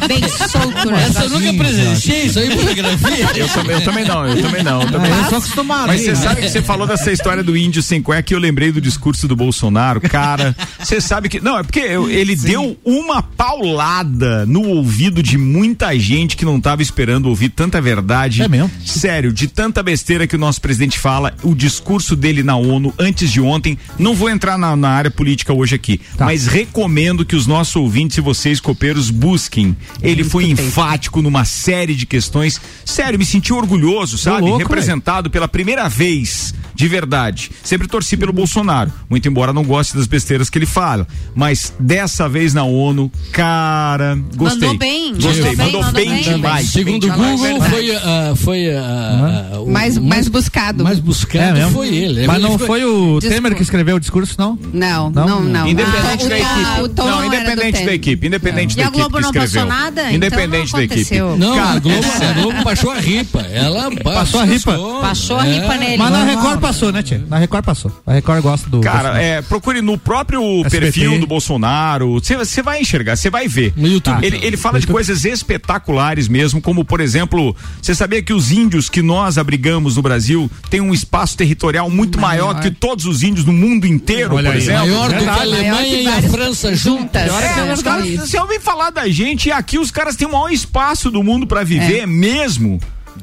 Bem 0.07 0.21
solto, 0.49 0.91
né? 0.91 1.03
Essa 1.07 1.23
eu 1.23 1.29
nunca 1.29 1.53
presenciei, 1.53 2.23
isso 2.25 2.39
aí 2.39 2.49
fotografia. 2.51 3.29
Eu 3.35 3.47
também, 3.49 3.75
eu 3.75 3.81
também 3.83 4.05
não, 4.05 4.27
eu 4.27 4.41
também 4.41 4.63
não. 4.63 4.81
Eu 4.81 4.91
também 4.91 5.11
Ah, 5.11 5.15
eu 5.15 5.21
não. 5.23 5.29
sou 5.29 5.37
acostumado. 5.39 5.86
Mas 5.87 6.01
você 6.01 6.15
sabe 6.15 6.41
que 6.41 6.49
você 6.49 6.61
falou 6.61 6.85
dessa 6.85 7.11
história 7.11 7.43
do 7.43 7.55
índio 7.57 7.81
sem 7.81 8.01
cueca 8.01 8.33
e 8.33 8.35
eu 8.35 8.39
lembrei 8.39 8.71
do 8.71 8.79
discurso 8.81 9.27
do 9.27 9.35
Bolsonaro. 9.35 10.01
Cara, 10.01 10.55
você 10.79 10.99
sabe 11.01 11.29
que. 11.29 11.39
Não, 11.39 11.57
é 11.57 11.63
porque 11.63 11.79
ele 11.79 12.35
deu 12.35 12.77
uma 12.85 13.21
paulada 13.21 14.45
no 14.45 14.61
ouvido 14.67 15.21
de 15.23 15.37
muita 15.37 15.97
gente 15.97 16.35
que 16.37 16.45
não 16.45 16.57
estava 16.57 16.81
esperando 16.81 17.27
ouvir 17.27 17.49
tanta 17.49 17.81
verdade. 17.81 18.41
É 18.43 18.47
mesmo? 18.47 18.69
Sério, 18.85 19.31
de 19.33 19.47
tanta 19.47 19.81
besteira 19.81 20.27
que 20.27 20.35
o 20.35 20.39
nosso 20.39 20.61
presidente 20.61 20.99
fala, 20.99 21.33
o 21.43 21.55
discurso 21.55 22.15
dele 22.15 22.43
na 22.43 22.55
ONU 22.55 22.93
antes 22.99 23.31
de 23.31 23.41
ontem. 23.41 23.77
Não 23.97 24.13
vou 24.13 24.29
entrar 24.29 24.57
na, 24.57 24.75
na 24.75 24.89
área 24.89 25.11
política 25.11 25.53
hoje 25.53 25.75
aqui, 25.75 25.99
Tá. 26.17 26.25
mas 26.25 26.47
recomendo 26.47 27.25
que 27.25 27.35
os 27.35 27.45
nossos 27.47 27.75
ouvintes 27.75 28.17
e 28.17 28.21
vocês, 28.21 28.59
copeiros, 28.59 29.09
busquem. 29.09 29.75
Ele 30.01 30.23
foi 30.23 30.45
enfático 30.49 31.21
numa 31.21 31.45
série 31.45 31.95
de 31.95 32.05
questões. 32.05 32.59
Sério, 32.85 33.17
me 33.19 33.25
senti 33.25 33.53
orgulhoso, 33.53 34.17
sabe? 34.17 34.41
louco, 34.41 34.57
Representado 34.59 35.29
pela 35.29 35.47
primeira 35.47 35.76
vez, 35.85 36.55
de 36.77 36.87
verdade. 36.87 37.51
Sempre 37.63 37.87
torci 37.87 38.15
pelo 38.15 38.31
Bolsonaro, 38.31 38.91
muito 39.09 39.27
embora 39.27 39.51
não 39.51 39.63
goste 39.63 39.95
das 39.97 40.05
besteiras 40.07 40.49
que 40.49 40.57
ele 40.59 40.65
fala. 40.67 41.07
Mas 41.35 41.73
dessa 41.79 42.29
vez 42.29 42.53
na 42.53 42.63
ONU, 42.63 43.11
cara, 43.33 44.17
gostei. 44.35 44.67
Mandou 44.69 44.77
bem, 44.77 45.13
Gostei, 45.15 45.55
mandou 45.55 45.81
mandou, 45.81 45.91
bem, 45.91 46.05
bem, 46.05 46.09
mandou 46.09 46.23
bem. 46.25 46.35
demais. 46.35 46.69
Segundo 46.69 47.03
o 47.03 47.09
bem 47.09 47.17
demais. 47.17 47.39
Google, 47.41 47.61
foi, 47.69 47.95
ah, 47.95 48.33
foi 48.35 48.75
ah, 48.75 49.49
ah, 49.53 49.59
o 49.61 49.69
Mais- 49.71 49.97
mais 49.97 50.27
buscado. 50.27 50.83
Mais 50.83 50.99
É 50.99 51.01
buscado 51.01 51.53
mesmo? 51.57 51.71
foi 51.71 51.87
ele. 51.95 52.27
Mas 52.27 52.37
Ele 52.37 52.47
não 52.47 52.59
foi 52.59 52.85
o 52.85 53.17
Discurso. 53.19 53.29
Temer 53.29 53.55
que 53.55 53.61
escreveu 53.63 53.95
o 53.95 53.99
discurso, 53.99 54.35
não? 54.37 54.57
Não, 54.71 55.09
Não? 55.09 55.27
não, 55.27 55.43
não. 55.43 55.67
Independente 55.67 56.25
Ah, 56.25 56.29
da 56.29 56.35
o 56.35 56.37
equipe. 56.37 56.81
o 56.83 56.89
tom 56.89 57.03
não, 57.05 57.11
era 57.11 57.21
do 57.29 57.35
independente 57.35 57.85
da 57.85 57.93
equipe. 57.93 58.27
Independente 58.27 58.73
E 58.73 58.75
da 58.77 58.83
a 58.83 58.85
equipe 58.85 58.97
Globo 58.99 59.15
que 59.17 59.21
não 59.23 59.29
escreveu. 59.29 59.65
passou 59.65 59.79
nada? 59.83 60.11
Independente 60.11 60.67
Então 60.67 60.79
não 60.79 60.87
da 60.87 60.93
equipe. 60.95 61.19
Não, 61.39 61.55
Cara, 61.55 61.69
a 61.71 61.79
Globo, 61.79 62.07
é 62.21 62.25
a 62.27 62.33
Globo 62.33 62.63
baixou 62.63 62.91
a 62.91 62.99
ripa. 62.99 63.39
Ela 63.41 63.91
Passou 64.03 64.39
a 64.41 64.45
ripa? 64.45 64.77
passou. 65.01 65.39
A 65.39 65.47
É. 65.47 65.53
ripa 65.59 65.75
nele. 65.77 65.97
Mas 65.97 66.11
na. 66.11 66.27
Record 66.27 66.59
passou, 66.67 66.91
né, 66.91 67.01
Tia? 67.03 67.23
Na 67.27 67.37
Record 67.37 67.63
passou. 67.63 67.91
A 68.05 68.13
Record 68.13 68.41
gosta 68.41 68.69
do. 68.69 68.81
Cara, 68.81 69.11
do- 69.11 69.17
é, 69.17 69.41
procure 69.41 69.81
no 69.81 69.97
próprio 69.97 70.41
SBT. 70.65 70.79
perfil 70.79 71.19
do 71.19 71.27
Bolsonaro. 71.27 72.13
Você 72.21 72.61
vai 72.61 72.81
enxergar, 72.81 73.15
você 73.15 73.29
vai 73.29 73.47
ver. 73.47 73.73
No 73.75 73.87
YouTube. 73.87 74.25
Ele, 74.25 74.39
ele 74.45 74.57
fala 74.57 74.79
de 74.79 74.87
coisas 74.87 75.25
espetaculares 75.25 76.27
mesmo, 76.27 76.61
como 76.61 76.83
por 76.85 76.99
exemplo, 77.01 77.55
você 77.81 77.93
sabia 77.95 78.21
que 78.21 78.33
os 78.33 78.51
índios 78.51 78.89
que 78.89 79.01
nós 79.01 79.37
abrigamos 79.37 79.95
no 79.95 80.01
Brasil 80.01 80.49
têm 80.69 80.81
um 80.81 80.93
espaço 80.93 81.37
territorial 81.37 81.89
muito 81.89 82.19
maior, 82.19 82.59
que 82.61 82.69
todos 82.71 83.05
os 83.05 83.23
índios 83.23 83.45
no 83.45 83.53
mundo 83.53 83.85
inteiro, 83.87 84.35
Olha 84.35 84.49
por 84.49 84.55
aí. 84.55 84.61
exemplo? 84.61 84.87
Maior 84.87 85.09
do 85.11 85.17
que 85.17 85.25
a. 85.29 85.33
Alemanha 85.47 85.73
Maior 85.73 86.01
e 86.01 86.07
a 86.07 86.21
França 86.29 86.75
juntas. 86.75 87.23
juntas. 87.31 87.57
É, 87.57 87.73
os 87.73 87.81
caras, 87.81 88.09
você 88.15 88.39
ouve 88.39 88.59
falar 88.59 88.89
da 88.89 89.07
gente 89.09 89.47
e 89.47 89.51
aqui 89.51 89.77
os 89.79 89.91
caras 89.91 90.15
têm 90.15 90.27
o 90.27 90.31
maior 90.31 90.49
espaço 90.51 91.09
do 91.09 91.23
mundo 91.23 91.47
pra 91.47 91.63
viver 91.63 92.05
mesmo. 92.05 92.79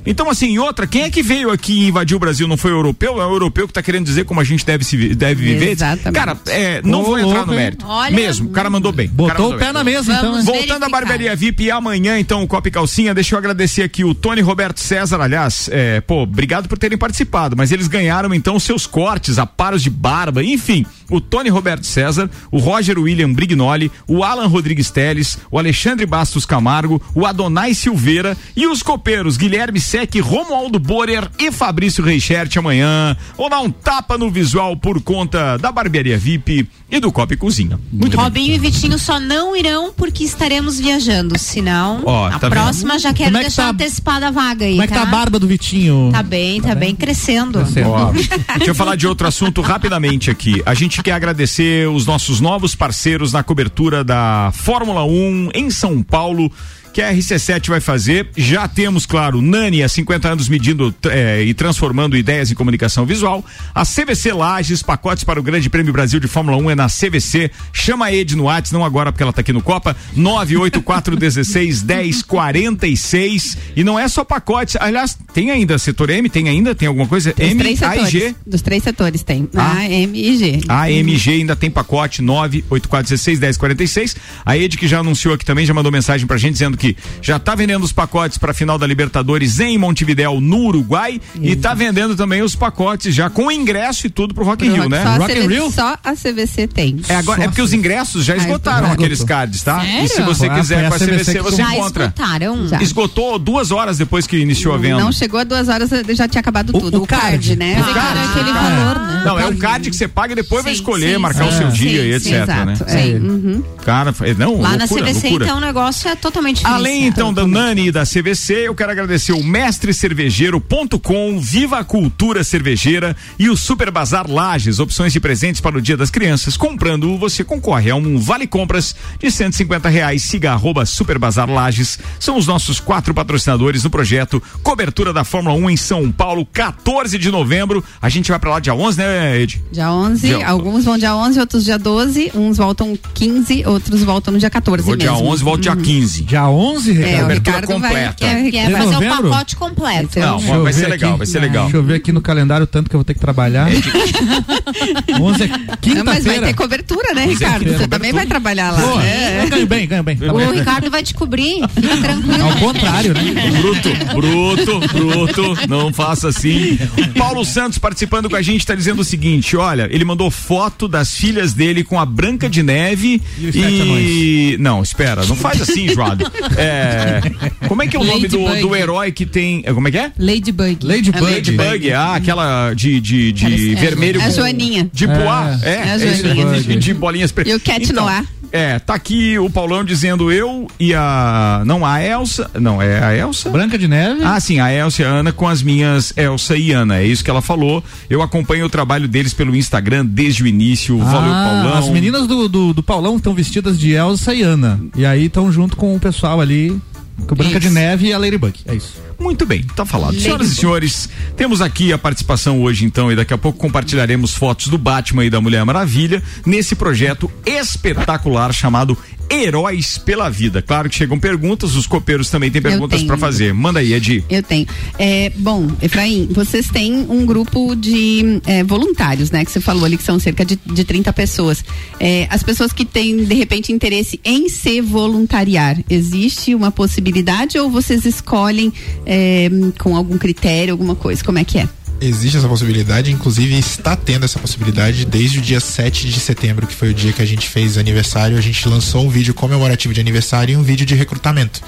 Então, 0.06 0.28
assim, 0.28 0.52
e 0.52 0.58
outra, 0.58 0.86
quem 0.86 1.02
é 1.02 1.10
que 1.10 1.22
veio 1.22 1.50
aqui 1.50 1.72
e 1.84 1.88
invadiu 1.88 2.16
o 2.16 2.20
Brasil? 2.20 2.46
Não 2.46 2.56
foi 2.56 2.72
o 2.72 2.76
europeu? 2.76 3.20
É 3.20 3.26
o 3.26 3.32
europeu 3.32 3.66
que 3.66 3.72
tá 3.72 3.82
querendo 3.82 4.04
dizer 4.04 4.24
como 4.24 4.40
a 4.40 4.44
gente 4.44 4.64
deve, 4.64 4.84
se, 4.84 5.14
deve 5.14 5.42
viver? 5.42 5.70
Exatamente. 5.70 6.14
Cara, 6.14 6.36
é, 6.46 6.82
não 6.82 7.00
Ô, 7.00 7.04
vou 7.04 7.18
entrar 7.18 7.34
louco, 7.34 7.50
no 7.50 7.56
mérito. 7.56 7.86
Olha, 7.86 8.14
Mesmo, 8.14 8.48
o 8.48 8.52
cara 8.52 8.68
mandou 8.68 8.92
bem. 8.92 9.08
Botou 9.08 9.26
cara 9.28 9.38
mandou 9.40 9.56
o 9.56 9.58
pé 9.58 9.64
bem. 9.66 9.74
na 9.74 9.84
mesa, 9.84 10.12
então. 10.12 10.32
Vamos 10.32 10.46
né? 10.46 10.52
Voltando 10.52 10.84
à 10.84 10.88
barbearia 10.88 11.36
VIP, 11.36 11.70
amanhã, 11.70 12.18
então, 12.18 12.42
o 12.42 12.46
Copa 12.46 12.68
e 12.68 12.70
Calcinha, 12.70 13.14
deixa 13.14 13.34
eu 13.34 13.38
agradecer 13.38 13.82
aqui 13.82 14.04
o 14.04 14.14
Tony 14.14 14.40
Roberto 14.40 14.80
César, 14.80 15.20
aliás, 15.20 15.68
é, 15.72 16.00
pô, 16.00 16.22
obrigado 16.22 16.68
por 16.68 16.78
terem 16.78 16.98
participado, 16.98 17.56
mas 17.56 17.72
eles 17.72 17.88
ganharam 17.88 18.32
então 18.34 18.58
seus 18.58 18.86
cortes, 18.86 19.38
aparos 19.38 19.82
de 19.82 19.90
barba, 19.90 20.42
enfim, 20.42 20.84
o 21.10 21.20
Tony 21.20 21.48
Roberto 21.48 21.84
César, 21.86 22.30
o 22.50 22.58
Roger 22.58 22.98
William 22.98 23.32
Brignoli, 23.32 23.90
o 24.06 24.22
Alan 24.24 24.46
Rodrigues 24.46 24.90
Teles, 24.90 25.38
o 25.50 25.58
Alexandre 25.58 26.06
Bastos 26.06 26.44
Camargo, 26.46 27.00
o 27.14 27.26
Adonai 27.26 27.74
Silveira 27.74 28.36
e 28.56 28.66
os 28.66 28.82
copeiros 28.82 29.36
Guilherme 29.36 29.80
Sec, 29.80 30.14
Romualdo 30.20 30.78
Borer 30.78 31.30
e 31.38 31.50
Fabrício 31.52 32.02
Reichert 32.04 32.56
amanhã. 32.56 33.16
Vou 33.36 33.48
dar 33.50 33.60
um 33.60 33.70
tapa 33.70 34.16
no 34.18 34.30
visual 34.30 34.76
por 34.76 35.00
conta 35.02 35.56
da 35.58 35.70
barbearia 35.72 36.16
VIP 36.18 36.68
e 36.90 37.00
do 37.00 37.10
Copa 37.10 37.34
e 37.34 37.36
Cozinha. 37.36 37.78
Muito 37.92 38.16
bem. 38.16 38.24
Robinho 38.24 38.54
e 38.54 38.58
Vitinho 38.58 38.98
só 38.98 39.18
não 39.18 39.56
irão 39.56 39.92
porque 39.96 40.24
estaremos 40.24 40.78
viajando. 40.78 41.38
Senão, 41.38 42.02
Ó, 42.04 42.26
a 42.26 42.38
tá 42.38 42.48
próxima 42.48 42.98
já 42.98 43.12
quero 43.12 43.34
é 43.36 43.38
que 43.38 43.44
deixar 43.46 43.64
tá- 43.64 43.70
antecipada 43.70 44.28
a 44.28 44.30
vaga 44.30 44.64
aí. 44.64 44.72
Como 44.72 44.82
é 44.82 44.86
que 44.86 44.92
tá 44.94 45.02
a 45.02 45.06
barba 45.06 45.38
do 45.38 45.46
Vitinho? 45.46 46.10
Tá 46.12 46.22
bem, 46.22 46.60
tá, 46.60 46.74
bem, 46.74 46.94
crescendo. 46.94 47.58
Ó, 47.86 48.12
deixa 48.56 48.70
eu 48.70 48.74
falar 48.74 48.96
de 48.96 49.06
outro 49.06 49.26
assunto 49.26 49.60
rapidamente 49.60 50.30
aqui. 50.30 50.62
A 50.64 50.74
gente 50.74 50.93
quer 51.02 51.12
agradecer 51.12 51.88
os 51.88 52.06
nossos 52.06 52.40
novos 52.40 52.74
parceiros 52.74 53.32
na 53.32 53.42
cobertura 53.42 54.04
da 54.04 54.50
Fórmula 54.54 55.04
1 55.04 55.50
em 55.54 55.70
São 55.70 56.02
Paulo. 56.02 56.50
Que 56.94 57.02
a 57.02 57.12
RC7 57.12 57.70
vai 57.70 57.80
fazer. 57.80 58.28
Já 58.36 58.68
temos, 58.68 59.04
claro, 59.04 59.42
Nani 59.42 59.82
há 59.82 59.88
50 59.88 60.28
anos 60.28 60.48
medindo 60.48 60.94
eh, 61.06 61.42
e 61.42 61.52
transformando 61.52 62.16
ideias 62.16 62.52
em 62.52 62.54
comunicação 62.54 63.04
visual. 63.04 63.44
A 63.74 63.84
CVC 63.84 64.32
Lages, 64.32 64.80
pacotes 64.80 65.24
para 65.24 65.40
o 65.40 65.42
Grande 65.42 65.68
Prêmio 65.68 65.92
Brasil 65.92 66.20
de 66.20 66.28
Fórmula 66.28 66.56
1 66.56 66.70
é 66.70 66.74
na 66.76 66.86
CVC. 66.86 67.50
Chama 67.72 68.04
a 68.04 68.14
Ed 68.14 68.36
no 68.36 68.44
Whats, 68.44 68.70
não 68.70 68.84
agora 68.84 69.10
porque 69.10 69.24
ela 69.24 69.32
tá 69.32 69.40
aqui 69.40 69.52
no 69.52 69.60
Copa. 69.60 69.96
98416 70.14 71.82
1046. 71.82 73.58
E 73.74 73.82
não 73.82 73.98
é 73.98 74.06
só 74.06 74.22
pacotes. 74.22 74.76
Aliás, 74.78 75.18
tem 75.32 75.50
ainda 75.50 75.76
setor 75.78 76.10
M? 76.10 76.28
Tem 76.28 76.48
ainda? 76.48 76.76
Tem 76.76 76.86
alguma 76.86 77.08
coisa? 77.08 77.32
Dos 77.32 77.44
M, 77.44 77.58
três 77.58 77.82
A 77.82 77.86
e 77.86 77.90
setores. 77.90 78.12
G. 78.12 78.34
Dos 78.46 78.62
três 78.62 78.82
setores 78.84 79.22
tem. 79.24 79.48
Ah. 79.56 79.78
A, 79.78 79.90
M 79.90 80.16
e 80.16 80.38
G. 80.38 80.60
A 80.68 80.82
AMG 80.82 81.30
ainda 81.30 81.56
tem 81.56 81.72
pacote 81.72 82.22
98416 82.22 83.40
1046. 83.40 84.16
A 84.46 84.56
Ed 84.56 84.76
que 84.76 84.86
já 84.86 85.00
anunciou 85.00 85.34
aqui 85.34 85.44
também, 85.44 85.66
já 85.66 85.74
mandou 85.74 85.90
mensagem 85.90 86.24
pra 86.24 86.36
gente 86.36 86.52
dizendo 86.52 86.76
que 86.76 86.83
já 87.22 87.38
tá 87.38 87.54
vendendo 87.54 87.82
os 87.84 87.92
pacotes 87.92 88.38
pra 88.38 88.52
final 88.54 88.78
da 88.78 88.86
Libertadores 88.86 89.60
em 89.60 89.76
Montevidéu, 89.78 90.40
no 90.40 90.58
Uruguai, 90.66 91.20
e 91.40 91.54
tá 91.56 91.74
vendendo 91.74 92.16
também 92.16 92.42
os 92.42 92.54
pacotes 92.54 93.14
já 93.14 93.30
com 93.30 93.50
ingresso 93.50 94.06
e 94.06 94.10
tudo 94.10 94.34
pro 94.34 94.44
Rock 94.44 94.66
in 94.66 94.72
Rio, 94.72 94.88
né? 94.88 95.02
Só, 95.02 95.08
a 95.08 95.16
Rock 95.16 95.32
in 95.32 95.34
CVC, 95.36 95.48
Rio? 95.54 95.70
só 95.70 95.96
a 96.02 96.12
CVC 96.14 96.66
tem. 96.66 97.00
É, 97.08 97.16
agora, 97.16 97.44
é 97.44 97.46
porque 97.46 97.62
os 97.62 97.72
ingressos 97.72 98.24
já 98.24 98.34
Ah, 98.34 98.36
esgotaram 98.38 98.90
aqueles 98.92 99.22
cards, 99.24 99.62
tá? 99.62 99.84
E 99.84 100.08
se 100.08 100.14
Sério? 100.16 100.26
você 100.34 100.46
Ah, 100.46 100.54
quiser 100.58 100.84
a 100.84 100.88
com 100.88 100.94
a 100.94 100.98
CVC, 100.98 101.12
CVC 101.14 101.32
que 101.34 101.42
você 101.42 101.56
Já 101.56 101.74
encontra. 101.74 102.04
esgotaram? 102.04 102.68
Já. 102.68 102.82
Esgotou 102.82 103.38
duas 103.38 103.70
horas 103.70 103.98
depois 103.98 104.26
que 104.26 104.36
iniciou 104.36 104.74
a 104.74 104.78
venda. 104.78 105.00
Não 105.00 105.12
chegou 105.12 105.44
duas 105.44 105.68
horas, 105.68 105.90
já 106.10 106.26
tinha 106.28 106.40
acabado 106.40 106.70
O- 106.70 106.80
tudo. 106.80 106.98
o 106.98 107.02
O, 107.02 107.06
card, 107.06 107.22
card. 107.48 107.56
né? 107.56 107.72
É 107.72 107.82
que 107.82 107.90
era 107.98 108.24
aquele 108.30 108.52
valor, 108.52 108.98
né? 109.06 109.22
Não, 109.24 109.38
é 109.38 109.46
o 109.46 109.56
card 109.56 109.90
que 109.90 109.96
você 109.96 110.08
paga 110.08 110.32
e 110.32 110.36
depois 110.36 110.62
vai 110.64 110.74
Sim, 110.74 110.80
escolher, 110.80 111.14
sim, 111.14 111.18
marcar 111.20 111.44
sim. 111.44 111.54
o 111.54 111.58
seu 111.58 111.68
dia 111.68 112.02
Sim, 112.02 112.08
e 112.08 112.14
etc, 112.14 112.46
né? 112.64 112.72
Exato. 112.72 112.84
É. 112.90 113.04
Uhum. 113.14 113.62
Cara, 113.84 114.12
foi- 114.12 114.34
não, 114.34 114.60
Lá 114.60 114.70
na 114.72 114.76
loucura, 114.84 115.02
CVC, 115.06 115.20
loucura. 115.28 115.44
então, 115.44 115.56
o 115.58 115.60
negócio 115.60 116.08
é 116.08 116.14
totalmente 116.16 116.56
diferente. 116.58 116.73
Além 116.74 117.06
então 117.06 117.32
da 117.32 117.46
Nani 117.46 117.88
e 117.88 117.92
da 117.92 118.04
CVC, 118.04 118.66
eu 118.68 118.74
quero 118.74 118.90
agradecer 118.90 119.32
o 119.32 119.42
mestrecervejeiro.com, 119.44 121.38
Viva 121.40 121.78
a 121.78 121.84
Cultura 121.84 122.42
Cervejeira 122.42 123.16
e 123.38 123.48
o 123.48 123.56
Super 123.56 123.90
Bazar 123.90 124.30
Lages, 124.30 124.78
opções 124.78 125.12
de 125.12 125.20
presentes 125.20 125.60
para 125.60 125.78
o 125.78 125.80
Dia 125.80 125.96
das 125.96 126.10
Crianças. 126.10 126.56
Comprando, 126.56 127.16
você 127.16 127.44
concorre 127.44 127.90
a 127.90 127.96
um 127.96 128.18
vale 128.18 128.46
compras 128.46 128.94
de 129.20 129.30
150 129.30 129.88
reais. 129.88 130.22
Siga 130.22 130.52
arroba 130.52 130.84
Super 130.84 131.18
Bazar 131.18 131.48
Lages. 131.50 131.98
São 132.18 132.36
os 132.36 132.46
nossos 132.46 132.80
quatro 132.80 133.14
patrocinadores 133.14 133.84
no 133.84 133.90
projeto 133.90 134.42
Cobertura 134.62 135.12
da 135.12 135.24
Fórmula 135.24 135.54
1 135.56 135.70
em 135.70 135.76
São 135.76 136.10
Paulo, 136.10 136.44
14 136.52 137.18
de 137.18 137.30
novembro. 137.30 137.84
A 138.02 138.08
gente 138.08 138.30
vai 138.30 138.38
para 138.38 138.50
lá 138.50 138.60
dia 138.60 138.74
11, 138.74 138.98
né, 138.98 139.40
Ed? 139.40 139.62
Dia 139.70 139.92
11, 139.92 140.26
Dia- 140.26 140.48
alguns 140.48 140.84
vão 140.84 140.98
dia 140.98 141.14
11, 141.14 141.38
outros 141.40 141.64
dia 141.64 141.78
12, 141.78 142.32
uns 142.34 142.56
voltam 142.56 142.98
15, 143.14 143.64
outros 143.66 144.02
voltam 144.02 144.32
no 144.32 144.38
dia 144.40 144.50
14 144.50 144.82
Vou 144.84 144.96
dia 144.96 145.12
mesmo. 145.12 145.28
11, 145.28 145.44
volto 145.44 145.60
dia 145.62 145.76
15. 145.76 146.22
Dia 146.24 146.48
11, 146.48 146.63
É, 146.64 146.72
Ricardo? 146.72 147.18
o 147.18 147.20
Cobertura 147.20 147.34
Ricardo 147.34 147.66
vai, 147.66 147.76
completa. 147.90 148.14
quer, 148.14 148.50
quer 148.50 148.56
É 148.58 148.66
De 148.66 148.72
fazer 148.72 148.84
o 148.86 148.92
novembro? 148.92 149.30
pacote 149.30 149.56
completo. 149.56 150.18
Não, 150.20 150.62
vai 150.62 150.72
ser 150.72 150.88
legal, 150.88 151.10
aqui. 151.10 151.18
vai 151.18 151.26
ser 151.26 151.40
legal. 151.40 151.64
Deixa 151.64 151.76
eu 151.76 151.82
ver 151.82 151.94
aqui 151.94 152.12
no 152.12 152.20
calendário 152.20 152.64
o 152.64 152.66
tanto 152.66 152.88
que 152.90 152.96
eu 152.96 152.98
vou 152.98 153.04
ter 153.04 153.14
que 153.14 153.20
trabalhar. 153.20 153.68
11 153.68 155.42
é 155.44 155.46
Não, 155.48 155.56
mas 155.56 155.68
vai 155.74 155.76
quinta-feira. 155.80 156.46
ter 156.46 156.54
cobertura, 156.54 157.14
né, 157.14 157.24
é 157.24 157.26
Ricardo? 157.26 157.72
Você 157.72 157.88
também 157.88 158.12
vai 158.12 158.26
trabalhar 158.26 158.70
lá. 158.70 158.80
Pô, 158.80 159.00
É. 159.00 159.44
Eu 159.44 159.48
ganho 159.48 159.66
bem, 159.66 159.86
ganho 159.86 160.02
bem. 160.02 160.16
Tá 160.16 160.32
O. 160.32 160.52
Ricardo 160.52 160.90
vai 160.90 161.02
te 161.02 161.14
cobrir, 161.14 161.60
fica 161.74 161.96
tranquilo. 161.96 162.44
Ao 162.44 162.56
contrário, 162.56 163.12
né? 163.14 163.20
Bruto, 163.60 163.88
bruto, 164.14 164.80
bruto, 164.88 165.68
não 165.68 165.92
faça 165.92 166.28
assim. 166.28 166.78
Paulo 167.18 167.44
Santos 167.44 167.78
participando 167.78 168.30
com 168.30 168.36
a 168.36 168.42
gente 168.42 168.60
está 168.60 168.74
dizendo 168.74 169.00
o 169.00 169.04
seguinte: 169.04 169.56
olha, 169.56 169.88
ele 169.90 170.04
mandou 170.04 170.30
foto 170.30 170.86
das 170.88 171.14
filhas 171.14 171.52
dele 171.52 171.82
com 171.84 171.98
a 171.98 172.06
Branca 172.06 172.48
de 172.48 172.62
Neve 172.62 173.20
E 173.38 173.58
e. 173.58 174.56
Não, 174.58 174.82
espera, 174.82 175.24
não 175.26 175.36
faz 175.36 175.60
assim, 175.60 175.88
Joado. 175.92 176.30
É. 176.56 177.20
Como 177.68 177.82
é 177.82 177.86
que 177.86 177.96
é 177.96 178.00
o 178.00 178.04
nome 178.04 178.28
do, 178.28 178.38
do 178.60 178.76
herói 178.76 179.10
que 179.12 179.26
tem. 179.26 179.62
é, 179.64 179.72
Como 179.72 179.88
é 179.88 179.90
que 179.90 179.98
é? 179.98 180.12
Ladybug. 180.18 180.78
Ladybug. 180.82 181.20
Ladybug, 181.24 181.92
ah, 181.92 182.14
aquela 182.14 182.74
de, 182.74 183.00
de, 183.00 183.32
de 183.32 183.42
Parece- 183.44 183.72
é, 183.72 183.74
vermelho. 183.76 184.20
É 184.20 184.24
a 184.24 184.26
com- 184.28 184.32
Joaninha. 184.34 184.90
De 184.92 185.06
poá, 185.06 185.58
é, 185.62 185.70
É 185.70 185.82
a 185.82 185.92
é 185.92 185.96
isso 185.96 186.22
Joaninha. 186.24 186.60
de, 186.62 186.76
de 186.76 186.94
bolinhas 186.94 187.32
pretas. 187.32 187.52
E 187.52 187.56
o 187.56 187.60
Cat 187.60 187.82
então, 187.90 188.04
Noir. 188.04 188.24
É, 188.56 188.78
tá 188.78 188.94
aqui 188.94 189.36
o 189.36 189.50
Paulão 189.50 189.82
dizendo 189.84 190.30
eu 190.30 190.68
e 190.78 190.94
a. 190.94 191.64
Não, 191.66 191.84
a 191.84 192.00
Elsa. 192.00 192.48
Não, 192.54 192.80
é 192.80 193.02
a 193.02 193.12
Elsa? 193.16 193.50
Branca 193.50 193.76
de 193.76 193.88
Neve. 193.88 194.20
Ah, 194.22 194.38
sim, 194.38 194.60
a 194.60 194.72
Elsa 194.72 195.02
e 195.02 195.04
a 195.04 195.08
Ana 195.08 195.32
com 195.32 195.48
as 195.48 195.60
minhas 195.60 196.12
Elsa 196.16 196.56
e 196.56 196.70
Ana. 196.70 196.98
É 196.98 197.04
isso 197.04 197.24
que 197.24 197.28
ela 197.28 197.42
falou. 197.42 197.82
Eu 198.08 198.22
acompanho 198.22 198.64
o 198.66 198.70
trabalho 198.70 199.08
deles 199.08 199.34
pelo 199.34 199.56
Instagram 199.56 200.06
desde 200.06 200.44
o 200.44 200.46
início. 200.46 200.96
Valeu, 200.98 201.32
Ah, 201.32 201.44
Paulão. 201.62 201.78
As 201.78 201.88
meninas 201.88 202.28
do, 202.28 202.48
do, 202.48 202.72
do 202.72 202.80
Paulão 202.80 203.16
estão 203.16 203.34
vestidas 203.34 203.76
de 203.76 203.90
Elsa 203.90 204.32
e 204.32 204.42
Ana. 204.42 204.78
E 204.96 205.04
aí 205.04 205.24
estão 205.26 205.50
junto 205.50 205.76
com 205.76 205.92
o 205.96 205.98
pessoal 205.98 206.40
ali, 206.40 206.80
com 207.26 207.34
Branca 207.34 207.58
de 207.58 207.66
Isso. 207.66 207.74
Neve 207.74 208.06
e 208.06 208.12
a 208.12 208.18
Ladybug. 208.18 208.60
É 208.66 208.74
isso. 208.76 208.94
Muito 209.24 209.46
bem, 209.46 209.62
tá 209.74 209.86
falado. 209.86 210.20
Senhoras 210.20 210.52
e 210.52 210.54
senhores, 210.54 211.08
temos 211.34 211.62
aqui 211.62 211.94
a 211.94 211.96
participação 211.96 212.60
hoje, 212.60 212.84
então, 212.84 213.10
e 213.10 213.16
daqui 213.16 213.32
a 213.32 213.38
pouco 213.38 213.58
compartilharemos 213.58 214.34
fotos 214.34 214.68
do 214.68 214.76
Batman 214.76 215.24
e 215.24 215.30
da 215.30 215.40
Mulher 215.40 215.64
Maravilha 215.64 216.22
nesse 216.44 216.74
projeto 216.74 217.32
espetacular 217.46 218.52
chamado 218.52 218.98
Heróis 219.30 219.98
pela 219.98 220.28
Vida. 220.28 220.62
Claro 220.62 220.88
que 220.88 220.96
chegam 220.96 221.18
perguntas, 221.18 221.74
os 221.74 221.86
copeiros 221.86 222.30
também 222.30 222.50
têm 222.50 222.62
perguntas 222.62 223.02
para 223.02 223.16
fazer. 223.16 223.52
Manda 223.52 223.80
aí, 223.80 223.92
Edi. 223.92 224.24
Eu 224.28 224.42
tenho. 224.42 224.66
É, 224.98 225.32
bom, 225.36 225.68
Efraim, 225.82 226.28
vocês 226.30 226.68
têm 226.68 227.06
um 227.08 227.24
grupo 227.26 227.74
de 227.74 228.40
é, 228.46 228.62
voluntários, 228.62 229.30
né? 229.30 229.44
Que 229.44 229.50
você 229.50 229.60
falou 229.60 229.84
ali 229.84 229.96
que 229.96 230.02
são 230.02 230.18
cerca 230.18 230.44
de, 230.44 230.58
de 230.64 230.84
30 230.84 231.12
pessoas. 231.12 231.64
É, 231.98 232.26
as 232.30 232.42
pessoas 232.42 232.72
que 232.72 232.84
têm, 232.84 233.24
de 233.24 233.34
repente, 233.34 233.72
interesse 233.72 234.20
em 234.24 234.48
se 234.48 234.80
voluntariar, 234.80 235.78
existe 235.88 236.54
uma 236.54 236.70
possibilidade 236.70 237.58
ou 237.58 237.70
vocês 237.70 238.04
escolhem 238.04 238.72
é, 239.14 239.48
com 239.78 239.96
algum 239.96 240.18
critério, 240.18 240.72
alguma 240.72 240.96
coisa? 240.96 241.22
Como 241.22 241.38
é 241.38 241.44
que 241.44 241.58
é? 241.58 241.68
Existe 242.00 242.36
essa 242.36 242.48
possibilidade, 242.48 243.12
inclusive 243.12 243.56
está 243.56 243.94
tendo 243.94 244.24
essa 244.24 244.40
possibilidade 244.40 245.04
desde 245.04 245.38
o 245.38 245.40
dia 245.40 245.60
7 245.60 246.08
de 246.08 246.18
setembro, 246.18 246.66
que 246.66 246.74
foi 246.74 246.90
o 246.90 246.94
dia 246.94 247.12
que 247.12 247.22
a 247.22 247.24
gente 247.24 247.48
fez 247.48 247.78
aniversário. 247.78 248.36
A 248.36 248.40
gente 248.40 248.68
lançou 248.68 249.06
um 249.06 249.08
vídeo 249.08 249.32
comemorativo 249.32 249.94
de 249.94 250.00
aniversário 250.00 250.52
e 250.52 250.56
um 250.56 250.62
vídeo 250.62 250.84
de 250.84 250.96
recrutamento. 250.96 251.62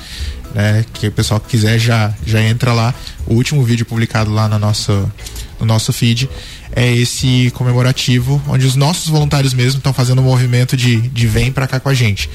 Né, 0.52 0.84
que 0.94 1.06
o 1.08 1.12
pessoal 1.12 1.38
que 1.38 1.48
quiser 1.48 1.78
já, 1.78 2.12
já 2.26 2.42
entra 2.42 2.72
lá. 2.72 2.92
O 3.26 3.34
último 3.34 3.62
vídeo 3.62 3.86
publicado 3.86 4.32
lá 4.32 4.48
no 4.48 4.58
nosso, 4.58 5.10
no 5.60 5.66
nosso 5.66 5.92
feed 5.92 6.28
é 6.76 6.94
esse 6.94 7.50
comemorativo, 7.54 8.40
onde 8.46 8.66
os 8.66 8.76
nossos 8.76 9.08
voluntários 9.08 9.54
mesmo 9.54 9.78
estão 9.78 9.94
fazendo 9.94 10.20
um 10.20 10.24
movimento 10.24 10.76
de, 10.76 11.00
de 11.08 11.26
vem 11.26 11.50
pra 11.50 11.66
cá 11.66 11.80
com 11.80 11.88
a 11.88 11.94
gente. 11.94 12.28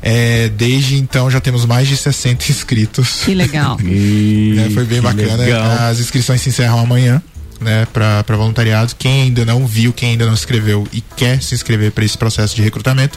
É, 0.00 0.48
desde 0.48 0.96
então 0.96 1.30
já 1.30 1.42
temos 1.42 1.66
mais 1.66 1.86
de 1.86 1.96
60 1.98 2.50
inscritos. 2.50 3.20
Que 3.22 3.34
legal. 3.34 3.76
né, 3.84 4.70
foi 4.70 4.86
bem 4.86 4.98
que 4.98 5.04
bacana. 5.04 5.36
legal. 5.36 5.62
As 5.90 6.00
inscrições 6.00 6.40
se 6.40 6.48
encerram 6.48 6.78
amanhã. 6.78 7.22
Né, 7.60 7.86
para 7.92 8.36
voluntariado. 8.36 8.92
Quem 8.98 9.22
ainda 9.22 9.44
não 9.44 9.68
viu, 9.68 9.92
quem 9.92 10.10
ainda 10.10 10.26
não 10.26 10.34
se 10.34 10.42
inscreveu 10.42 10.84
e 10.92 11.00
quer 11.00 11.40
se 11.40 11.54
inscrever 11.54 11.92
para 11.92 12.04
esse 12.04 12.18
processo 12.18 12.56
de 12.56 12.62
recrutamento, 12.62 13.16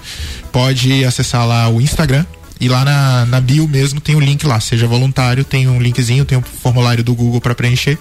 pode 0.52 1.04
acessar 1.04 1.48
lá 1.48 1.68
o 1.68 1.82
Instagram, 1.82 2.24
E 2.60 2.70
lá 2.70 2.86
na, 2.86 3.26
na 3.26 3.42
bio 3.42 3.68
mesmo 3.68 4.00
tem 4.00 4.16
o 4.16 4.20
link 4.20 4.46
lá, 4.46 4.60
seja 4.60 4.88
voluntário, 4.88 5.44
tem 5.44 5.68
um 5.68 5.80
linkzinho, 5.82 6.24
tem 6.24 6.38
um 6.38 6.42
formulário 6.42 7.04
do 7.04 7.14
Google 7.14 7.42
para 7.42 7.54
preencher. 7.54 7.98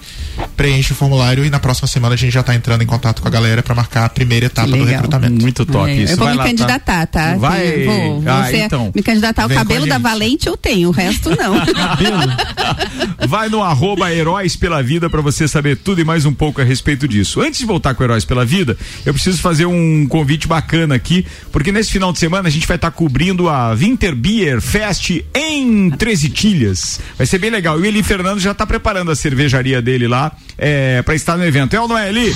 Preenche 0.55 0.93
o 0.93 0.95
formulário 0.95 1.43
e 1.43 1.49
na 1.49 1.59
próxima 1.59 1.87
semana 1.87 2.13
a 2.15 2.17
gente 2.17 2.31
já 2.33 2.41
tá 2.41 2.55
entrando 2.55 2.81
em 2.81 2.85
contato 2.85 3.21
com 3.21 3.27
a 3.27 3.31
galera 3.31 3.61
para 3.61 3.75
marcar 3.75 4.05
a 4.05 4.09
primeira 4.09 4.45
etapa 4.45 4.69
do 4.69 4.83
recrutamento. 4.85 5.41
Muito 5.41 5.65
top 5.65 5.89
É, 5.91 5.95
isso. 5.95 6.13
eu 6.13 6.17
vou 6.17 6.25
Vai 6.25 6.33
me 6.33 6.37
lá, 6.39 6.45
candidatar, 6.45 7.05
tá? 7.07 7.35
Vai. 7.37 7.71
Tem- 7.71 7.85
Vou, 7.85 8.21
vou 8.21 8.31
Ah, 8.33 8.45
ser- 8.47 8.57
então. 8.65 8.91
me 8.95 9.03
candidatar. 9.03 9.45
O 9.45 9.49
Vem 9.49 9.57
cabelo 9.57 9.85
da. 9.87 9.97
Valente 9.97 10.47
eu 10.47 10.55
tenho, 10.55 10.89
o 10.89 10.91
resto 10.91 11.29
não. 11.31 11.55
Vai 13.27 13.49
no 13.49 13.61
arroba 13.63 14.13
Heróis 14.13 14.55
pela 14.55 14.81
Vida 14.83 15.09
pra 15.09 15.21
você 15.21 15.47
saber 15.47 15.77
tudo 15.77 15.99
e 16.01 16.03
mais 16.03 16.25
um 16.25 16.33
pouco 16.33 16.61
a 16.61 16.63
respeito 16.63 17.07
disso. 17.07 17.41
Antes 17.41 17.59
de 17.59 17.65
voltar 17.65 17.93
com 17.95 18.03
Heróis 18.03 18.23
pela 18.23 18.45
Vida, 18.45 18.77
eu 19.05 19.13
preciso 19.13 19.39
fazer 19.41 19.65
um 19.65 20.05
convite 20.07 20.47
bacana 20.47 20.95
aqui, 20.95 21.25
porque 21.51 21.71
nesse 21.71 21.91
final 21.91 22.13
de 22.13 22.19
semana 22.19 22.47
a 22.47 22.51
gente 22.51 22.67
vai 22.67 22.75
estar 22.75 22.91
cobrindo 22.91 23.49
a 23.49 23.73
Winter 23.73 24.15
Beer 24.15 24.44
Fest 24.61 25.11
em 25.33 25.89
Treze 25.91 26.29
Tilhas. 26.29 26.99
Vai 27.17 27.25
ser 27.25 27.39
bem 27.39 27.49
legal. 27.49 27.79
E 27.79 27.81
o 27.81 27.85
Eli 27.85 28.03
Fernando 28.03 28.39
já 28.39 28.53
tá 28.53 28.65
preparando 28.65 29.11
a 29.11 29.15
cervejaria 29.15 29.81
dele 29.81 30.07
lá 30.07 30.31
é, 30.57 31.01
para 31.01 31.15
estar 31.15 31.37
no 31.37 31.45
evento. 31.45 31.75
É 31.75 31.79
ou 31.79 31.87
não 31.87 31.97
é, 31.97 32.09
Eli? 32.09 32.35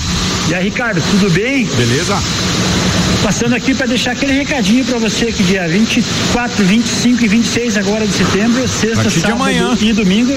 E 0.50 0.54
aí, 0.54 0.64
Ricardo, 0.64 1.02
tudo 1.12 1.30
bem? 1.32 1.66
Beleza? 1.66 2.18
Passando 3.22 3.54
aqui 3.54 3.76
para 3.76 3.86
deixar 3.86 4.12
aquele 4.12 4.34
recadinho 4.34 4.86
para 4.86 4.98
você 4.98 5.32
que 5.32 5.44
dia 5.44 5.68
24, 5.68 6.64
25 6.64 7.26
e 7.26 7.28
26 7.28 7.78
agora 7.78 8.08
de 8.08 8.14
setembro, 8.14 8.68
sexta, 8.68 9.10
sábado 9.10 9.78
e 9.82 9.94
domingo, 9.94 10.34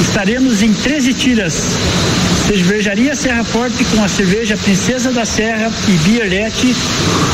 estaremos 0.00 0.62
em 0.62 0.72
13 0.72 1.14
tiras. 1.14 1.62
Cervejaria 2.48 3.14
Serra 3.14 3.44
Forte 3.44 3.84
com 3.84 4.02
a 4.02 4.08
cerveja 4.08 4.56
Princesa 4.56 5.12
da 5.12 5.24
Serra 5.26 5.70
e 5.86 5.92
Bierlete. 5.98 6.74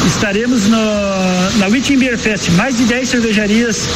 Estaremos 0.07 0.67
no, 0.67 0.77
na 1.59 1.67
Witting 1.69 1.99
Beer 1.99 2.19
Fest. 2.19 2.49
Mais 2.51 2.77
de 2.77 2.85
10 2.85 3.09
cervejarias 3.09 3.89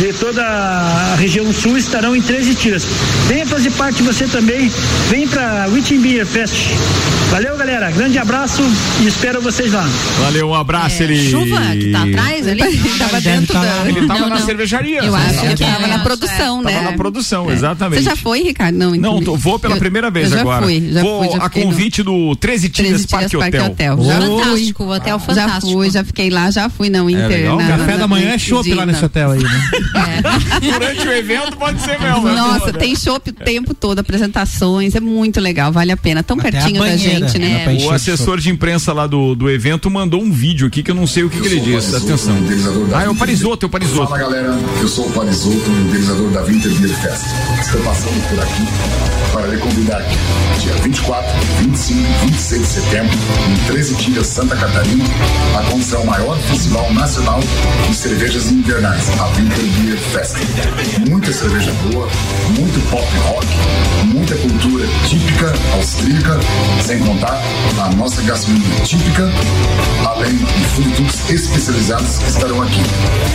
de 0.00 0.12
toda 0.14 0.42
a 0.44 1.14
região 1.18 1.50
sul 1.52 1.78
estarão 1.78 2.16
em 2.16 2.20
13 2.20 2.54
tiras. 2.56 2.84
Venha 3.28 3.46
fazer 3.46 3.70
parte 3.72 4.02
você 4.02 4.26
também. 4.26 4.70
Vem 5.08 5.28
para 5.28 5.66
Witting 5.72 6.00
Beer 6.00 6.26
Fest. 6.26 6.70
Valeu, 7.30 7.56
galera. 7.56 7.90
Grande 7.90 8.18
abraço 8.18 8.62
e 9.02 9.06
espero 9.06 9.40
vocês 9.40 9.72
lá. 9.72 9.88
Valeu, 10.20 10.48
um 10.48 10.54
abraço, 10.54 11.02
Eli. 11.02 11.30
Chuva, 11.30 11.60
que 11.72 11.90
tá 11.90 12.02
atrás 12.02 12.46
ali? 12.48 12.78
tava 12.98 13.20
dentro 13.20 13.52
da. 13.54 13.84
Ele 13.88 14.06
tava 14.06 14.20
Não, 14.20 14.28
na 14.28 14.38
não. 14.38 14.46
cervejaria. 14.46 15.00
Eu 15.04 15.14
acho 15.14 15.40
que 15.40 15.56
tava 15.64 15.86
na 15.86 15.98
produção, 16.00 16.62
né? 16.62 16.72
Tava 16.72 16.90
na 16.90 16.96
produção, 16.96 17.50
É. 17.50 17.54
exatamente. 17.54 18.02
Você 18.04 18.10
já 18.10 18.16
foi, 18.16 18.42
Ricardo? 18.42 18.76
Não, 18.76 18.90
Não, 18.90 18.96
inclusive. 18.96 19.24
tô- 19.24 19.36
vou 19.36 19.58
pela 19.58 19.74
Eu- 19.74 19.78
primeira 19.78 20.10
vez 20.10 20.30
eu 20.32 20.38
já 20.60 20.66
agora. 20.66 20.72
Fui, 20.80 20.92
já 20.92 21.02
vou 21.02 21.22
fui, 21.24 21.32
já 21.32 21.38
a 21.38 21.48
fiquei 21.48 21.64
no- 21.64 21.70
convite 21.70 22.02
do 22.02 22.36
13 22.36 22.68
Tiras 22.68 22.90
13 22.90 23.08
Parque 23.08 23.28
Tiras 23.30 23.46
Hotel. 23.46 23.66
Hotel. 23.66 24.04
Já 24.04 24.20
Fantástico, 24.20 24.84
o 24.84 24.88
hotel 24.90 25.18
Já 25.18 25.24
fantástico. 25.24 25.72
fui, 25.72 25.90
já 25.90 26.04
fiquei 26.04 26.30
lá, 26.30 26.50
já 26.50 26.68
fui 26.68 26.90
não 26.90 27.08
Inter. 27.10 27.54
na- 27.54 27.66
Café 27.78 27.92
na- 27.92 27.96
da 27.98 28.06
manhã 28.08 28.30
é 28.30 28.38
chopp 28.38 28.72
lá 28.74 28.86
nesse 28.86 29.04
hotel 29.04 29.30
aí, 29.32 29.42
né? 29.42 29.60
Durante 30.60 31.08
o 31.08 31.12
evento 31.12 31.56
pode 31.56 31.80
ser 31.80 31.98
mesmo. 32.00 32.22
né? 32.28 32.34
Nossa, 32.34 32.72
tem 32.72 32.94
chopp 32.94 33.30
o 33.30 33.32
tempo 33.32 33.74
todo, 33.74 33.98
apresentações, 33.98 34.94
é 34.94 35.00
muito 35.00 35.40
legal, 35.40 35.72
vale 35.72 35.92
a 35.92 35.96
pena. 35.96 36.22
Tão 36.22 36.38
Até 36.38 36.50
pertinho 36.52 36.82
a 36.82 36.86
da 36.86 36.96
gente, 36.96 37.38
né? 37.38 37.64
O 37.84 37.90
assessor 37.90 38.38
de 38.38 38.50
imprensa 38.50 38.92
lá 38.92 39.06
do, 39.06 39.34
do 39.34 39.50
evento 39.50 39.90
mandou 39.90 40.20
um 40.22 40.30
vídeo 40.32 40.66
aqui 40.66 40.82
que 40.82 40.90
eu 40.90 40.94
não 40.94 41.06
sei 41.06 41.24
o 41.24 41.30
que, 41.30 41.40
que 41.40 41.46
ele 41.46 41.60
disse. 41.60 41.94
Atenção. 41.94 42.36
Ah, 42.94 43.04
é 43.04 43.08
o 43.08 43.14
Parisoto, 43.14 43.66
é 43.66 43.68
o 43.68 43.70
Parisoto. 43.70 44.06
Fala 44.08 44.18
galera, 44.18 44.58
eu 44.80 44.88
sou 44.88 45.06
o 45.06 45.12
Parisoto, 45.12 45.70
idealizador 45.88 46.30
da 46.30 46.42
Winter 46.42 46.70
Beer 46.72 46.94
Fest. 47.00 47.24
Estou 47.60 47.80
passando 47.82 48.28
por 48.28 48.40
aqui 48.40 48.62
para 49.32 49.46
lhe 49.46 49.56
convidar 49.58 49.98
aqui, 49.98 50.16
dia 50.60 50.72
24, 50.82 51.30
25 51.60 52.00
e 52.00 52.26
26 52.26 52.60
de 52.62 52.66
setembro, 52.66 53.18
em 53.50 53.66
13 53.72 53.94
Tiras, 53.96 54.26
Santa 54.26 54.56
Catarina, 54.56 55.04
acontecerá 55.58 56.00
o 56.00 56.06
maior 56.06 56.36
festival 56.38 56.92
nacional 56.92 57.40
de 57.88 57.94
cervejas 57.94 58.50
invernais, 58.50 59.08
a 59.20 59.24
Winter 59.28 59.64
Beer 59.80 59.98
Fest. 59.98 60.36
Muita 61.08 61.32
cerveja 61.32 61.72
boa, 61.90 62.08
muito 62.58 62.90
pop 62.90 63.06
rock, 63.28 63.46
muita 64.06 64.34
cultura 64.36 64.86
típica 65.08 65.52
austríaca, 65.74 66.38
sem 66.84 66.98
contar 67.00 67.40
a 67.82 67.88
nossa 67.96 68.22
gastronomia 68.22 68.80
típica, 68.84 69.30
além 70.06 70.36
de 70.36 70.44
trucks 70.94 71.30
especializados 71.30 72.18
que 72.18 72.28
estarão 72.30 72.62
aqui. 72.62 72.80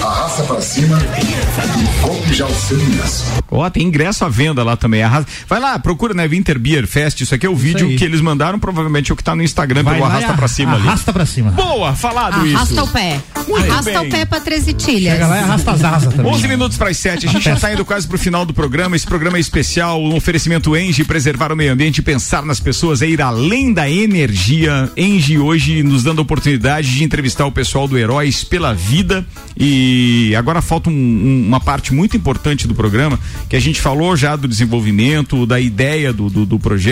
Arrasta 0.02 0.44
para 0.44 0.62
cima 0.62 0.98
e 1.22 2.02
compre 2.02 2.34
já 2.34 2.46
o 2.46 2.56
seu 2.56 2.80
ingresso. 2.80 3.26
Ó, 3.50 3.70
tem 3.70 3.84
ingresso 3.84 4.24
à 4.26 4.30
venda 4.30 4.64
lá 4.64 4.76
também. 4.78 5.04
Arrasa- 5.04 5.28
Vai 5.48 5.60
lá, 5.60 5.78
procura 5.78 6.14
na 6.14 6.24
Winter 6.24 6.58
Beer 6.58 6.88
Fest. 6.88 7.01
Isso 7.24 7.34
aqui 7.36 7.46
é 7.46 7.50
o 7.50 7.56
vídeo 7.56 7.88
aí. 7.88 7.96
que 7.98 8.04
eles 8.04 8.22
mandaram, 8.22 8.60
provavelmente 8.60 9.12
é 9.12 9.14
o 9.14 9.18
que 9.18 9.24
tá 9.24 9.36
no 9.36 9.44
Instagram 9.44 9.84
Vai 9.84 9.96
pelo 9.96 10.06
Arrasta 10.06 10.34
pra 10.34 10.48
cima 10.48 10.74
ali. 10.76 10.88
Arrasta 10.88 11.14
pra 11.14 11.26
cima. 11.26 11.52
Boa, 11.52 11.94
falado 11.96 12.46
isso. 12.46 12.56
Arrasta 12.56 12.84
o 12.84 12.88
pé. 12.88 13.20
Muito 13.48 13.72
arrasta 13.72 14.00
bem. 14.00 14.08
o 14.08 14.12
pé 14.12 14.26
pra 14.26 14.40
13 14.40 14.74
tilhas. 14.74 15.14
Chega 15.14 15.28
lá 15.28 15.38
e 15.38 15.44
arrasta 15.44 15.72
as 15.72 15.84
asas 15.84 16.14
também. 16.14 16.32
11 16.32 16.48
minutos 16.48 16.78
para 16.78 16.90
as 16.90 16.98
7. 16.98 17.28
A 17.28 17.32
gente 17.32 17.44
já 17.44 17.54
está 17.54 17.74
indo 17.74 17.84
quase 17.86 18.08
pro 18.08 18.18
final 18.18 18.46
do 18.46 18.54
programa. 18.54 18.96
Esse 18.96 19.06
programa 19.08 19.38
é 19.38 19.40
especial, 19.40 20.02
um 20.02 20.16
oferecimento 20.16 20.76
Engie, 20.76 21.04
preservar 21.04 21.52
o 21.52 21.56
meio 21.56 21.74
ambiente, 21.74 22.02
pensar 22.02 22.44
nas 22.46 22.60
pessoas, 22.60 23.02
é 23.02 23.08
ir 23.08 23.22
além 23.22 23.74
da 23.74 23.90
energia. 23.90 24.90
Engie 24.96 25.38
hoje 25.40 25.84
nos 25.84 26.04
dando 26.04 26.20
a 26.20 26.22
oportunidade 26.22 26.90
de 26.92 27.04
entrevistar 27.04 27.46
o 27.46 27.52
pessoal 27.52 27.88
do 27.88 27.98
Heróis 27.98 28.44
pela 28.44 28.74
Vida. 28.74 29.26
E 29.58 30.34
agora 30.38 30.62
falta 30.62 30.90
um- 30.90 30.94
um- 30.94 31.44
uma 31.48 31.60
parte 31.60 31.94
muito 31.94 32.16
importante 32.16 32.68
do 32.68 32.74
programa, 32.76 33.20
que 33.50 33.56
a 33.56 33.60
gente 33.60 33.80
falou 33.82 34.16
já 34.16 34.36
do 34.36 34.48
desenvolvimento, 34.48 35.46
da 35.46 35.60
ideia 35.60 36.12
do, 36.14 36.30
do, 36.30 36.46
do 36.46 36.60
projeto. 36.60 36.91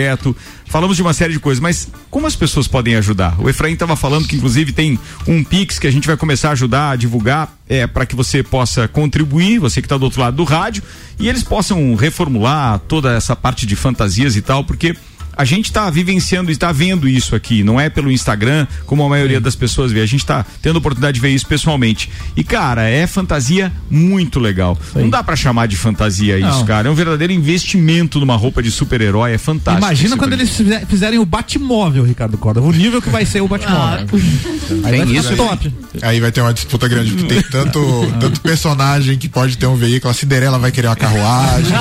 Falamos 0.66 0.96
de 0.96 1.02
uma 1.02 1.12
série 1.12 1.32
de 1.32 1.40
coisas, 1.40 1.60
mas 1.60 1.88
como 2.10 2.26
as 2.26 2.36
pessoas 2.36 2.68
podem 2.68 2.94
ajudar? 2.94 3.40
O 3.40 3.48
Efraim 3.48 3.72
estava 3.72 3.96
falando 3.96 4.28
que 4.28 4.36
inclusive 4.36 4.72
tem 4.72 4.98
um 5.26 5.42
Pix 5.42 5.78
que 5.78 5.86
a 5.86 5.90
gente 5.90 6.06
vai 6.06 6.16
começar 6.16 6.50
a 6.50 6.52
ajudar 6.52 6.90
a 6.90 6.96
divulgar 6.96 7.56
é, 7.68 7.86
para 7.86 8.06
que 8.06 8.14
você 8.14 8.42
possa 8.42 8.86
contribuir, 8.86 9.58
você 9.58 9.80
que 9.80 9.86
está 9.86 9.96
do 9.96 10.04
outro 10.04 10.20
lado 10.20 10.36
do 10.36 10.44
rádio, 10.44 10.82
e 11.18 11.28
eles 11.28 11.42
possam 11.42 11.94
reformular 11.94 12.78
toda 12.80 13.12
essa 13.12 13.34
parte 13.34 13.66
de 13.66 13.74
fantasias 13.74 14.36
e 14.36 14.42
tal, 14.42 14.64
porque 14.64 14.94
a 15.40 15.44
gente 15.44 15.66
está 15.66 15.88
vivenciando 15.88 16.50
e 16.50 16.52
está 16.52 16.70
vendo 16.70 17.08
isso 17.08 17.34
aqui, 17.34 17.62
não 17.64 17.80
é 17.80 17.88
pelo 17.88 18.10
Instagram, 18.12 18.66
como 18.84 19.02
a 19.02 19.08
maioria 19.08 19.40
das 19.40 19.54
pessoas 19.56 19.90
vê. 19.90 20.00
A 20.02 20.06
gente 20.06 20.20
está 20.20 20.44
tendo 20.60 20.76
a 20.76 20.78
oportunidade 20.78 21.14
de 21.14 21.20
ver 21.20 21.30
isso 21.30 21.46
pessoalmente. 21.46 22.10
E, 22.36 22.44
cara, 22.44 22.88
é 22.88 23.06
fantasia 23.06 23.72
muito 23.90 24.38
legal. 24.38 24.78
Não 24.94 25.08
dá 25.08 25.22
para 25.22 25.34
chamar 25.36 25.66
de 25.66 25.76
fantasia 25.76 26.36
isso, 26.38 26.46
Não. 26.48 26.66
cara. 26.66 26.88
É 26.88 26.90
um 26.90 26.94
verdadeiro 26.94 27.32
investimento 27.32 28.20
numa 28.20 28.36
roupa 28.36 28.62
de 28.62 28.70
super-herói. 28.70 29.32
É 29.32 29.38
fantástico. 29.38 29.84
Imagina 29.86 30.16
quando 30.18 30.34
eles 30.34 30.50
fizer- 30.50 30.84
fizerem 30.86 31.18
o 31.18 31.24
Batmóvel, 31.24 32.04
Ricardo 32.04 32.36
Córdova. 32.36 32.66
O 32.68 32.72
nível 32.72 33.00
que 33.00 33.08
vai 33.08 33.24
ser 33.24 33.40
o 33.40 33.48
Batmóvel. 33.48 34.06
Aí 34.84 34.98
vai 34.98 35.06
ficar 35.22 35.36
top. 35.36 35.74
Aí 36.02 36.20
vai 36.20 36.30
ter 36.30 36.40
uma 36.42 36.52
disputa 36.52 36.86
grande, 36.86 37.12
porque 37.12 37.34
tem 37.34 37.42
tanto, 37.42 37.80
tanto 38.20 38.40
personagem 38.42 39.16
que 39.16 39.28
pode 39.28 39.56
ter 39.56 39.66
um 39.66 39.76
veículo. 39.76 40.10
A 40.10 40.14
Cinderela 40.14 40.58
vai 40.58 40.70
querer 40.70 40.88
uma 40.88 40.96
carruagem. 40.96 41.72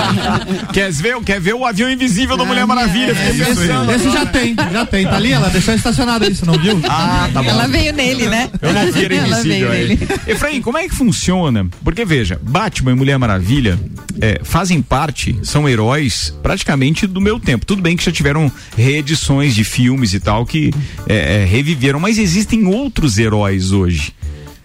quer, 0.72 0.90
ver, 0.92 1.20
quer 1.20 1.40
ver 1.40 1.54
o 1.54 1.64
avião 1.66 1.90
invisível 1.90 2.36
da 2.36 2.44
Mulher 2.44 2.66
Maravilha? 2.66 2.93
Fiquei 3.00 3.10
Esse, 3.10 3.44
pensando 3.44 3.92
esse 3.92 4.10
já 4.10 4.26
tem, 4.26 4.54
já 4.72 4.86
tem. 4.86 5.04
Tá 5.04 5.16
ali, 5.16 5.32
ela 5.32 5.48
deixou 5.50 5.74
estacionado 5.74 6.24
isso, 6.30 6.46
não 6.46 6.54
viu? 6.58 6.80
Ah, 6.88 7.28
tá 7.32 7.42
bom. 7.42 7.50
Ela 7.50 7.66
veio 7.66 7.92
nele, 7.92 8.26
né? 8.28 8.50
Eu 8.62 8.72
não 8.72 8.92
vi, 8.92 9.04
Ela 9.04 9.14
invisível 9.28 9.42
veio 9.42 9.70
aí. 9.70 9.88
nele. 9.88 10.08
Efraim, 10.26 10.62
como 10.62 10.78
é 10.78 10.88
que 10.88 10.94
funciona? 10.94 11.66
Porque 11.82 12.04
veja, 12.04 12.38
Batman 12.42 12.92
e 12.92 12.94
Mulher 12.94 13.18
Maravilha 13.18 13.78
é, 14.20 14.40
fazem 14.44 14.80
parte, 14.80 15.36
são 15.42 15.68
heróis 15.68 16.32
praticamente 16.42 17.06
do 17.06 17.20
meu 17.20 17.38
tempo. 17.40 17.66
Tudo 17.66 17.82
bem 17.82 17.96
que 17.96 18.04
já 18.04 18.12
tiveram 18.12 18.50
reedições 18.76 19.54
de 19.54 19.64
filmes 19.64 20.14
e 20.14 20.20
tal 20.20 20.44
que 20.46 20.72
é, 21.08 21.42
é, 21.42 21.44
reviveram, 21.44 21.98
mas 21.98 22.18
existem 22.18 22.66
outros 22.66 23.18
heróis 23.18 23.72
hoje. 23.72 24.12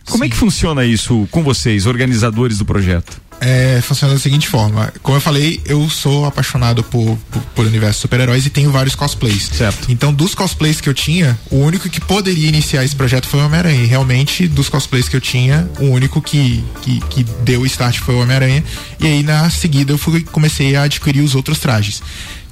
Como 0.10 0.24
é 0.24 0.30
que 0.30 0.36
funciona 0.36 0.86
isso 0.86 1.28
com 1.32 1.44
vocês, 1.44 1.86
organizadores 1.86 2.58
do 2.58 2.66
projeto? 2.66 3.22
É, 3.42 3.80
funciona 3.82 4.14
da 4.14 4.20
seguinte 4.20 4.50
forma. 4.50 4.92
Como 5.02 5.16
eu 5.16 5.22
falei, 5.22 5.62
eu 5.66 5.90
sou 5.90 6.26
apaixonado 6.26 6.84
por, 6.84 7.18
por, 7.32 7.42
por 7.56 7.66
universo 7.66 8.02
super-heróis 8.02 8.46
e 8.46 8.50
tenho 8.50 8.70
vários 8.70 8.96
cosplays. 8.96 9.50
Certo. 9.54 9.90
Então, 9.90 10.14
dos 10.14 10.36
cosplays 10.36 10.82
que 10.82 10.90
eu 10.90 10.94
tinha, 10.94 11.40
o 11.50 11.58
único 11.58 11.90
que 11.90 12.02
poderia 12.02 12.50
iniciar 12.50 12.84
esse 12.84 12.96
projeto 12.96 13.28
foi 13.28 13.40
o 13.40 13.46
Homem-Aranha. 13.46 13.88
Realmente, 13.88 14.48
dos 14.48 14.68
cosplays 14.68 15.08
que 15.08 15.16
eu 15.16 15.22
tinha, 15.22 15.70
o 15.80 15.86
único 15.86 16.22
que, 16.22 16.64
que, 16.82 17.00
que 17.02 17.24
deu 17.44 17.62
o 17.62 17.66
start 17.66 18.00
foi 18.00 18.16
o 18.16 18.20
Homem-Aranha. 18.20 18.64
E 19.00 19.08
aí, 19.08 19.24
na 19.24 19.50
seguida, 19.50 19.94
eu 19.94 19.98
fui, 19.98 20.22
comecei 20.22 20.76
a 20.76 20.84
adquirir 20.84 21.22
os 21.22 21.34
outros 21.34 21.60
trajes. 21.60 22.02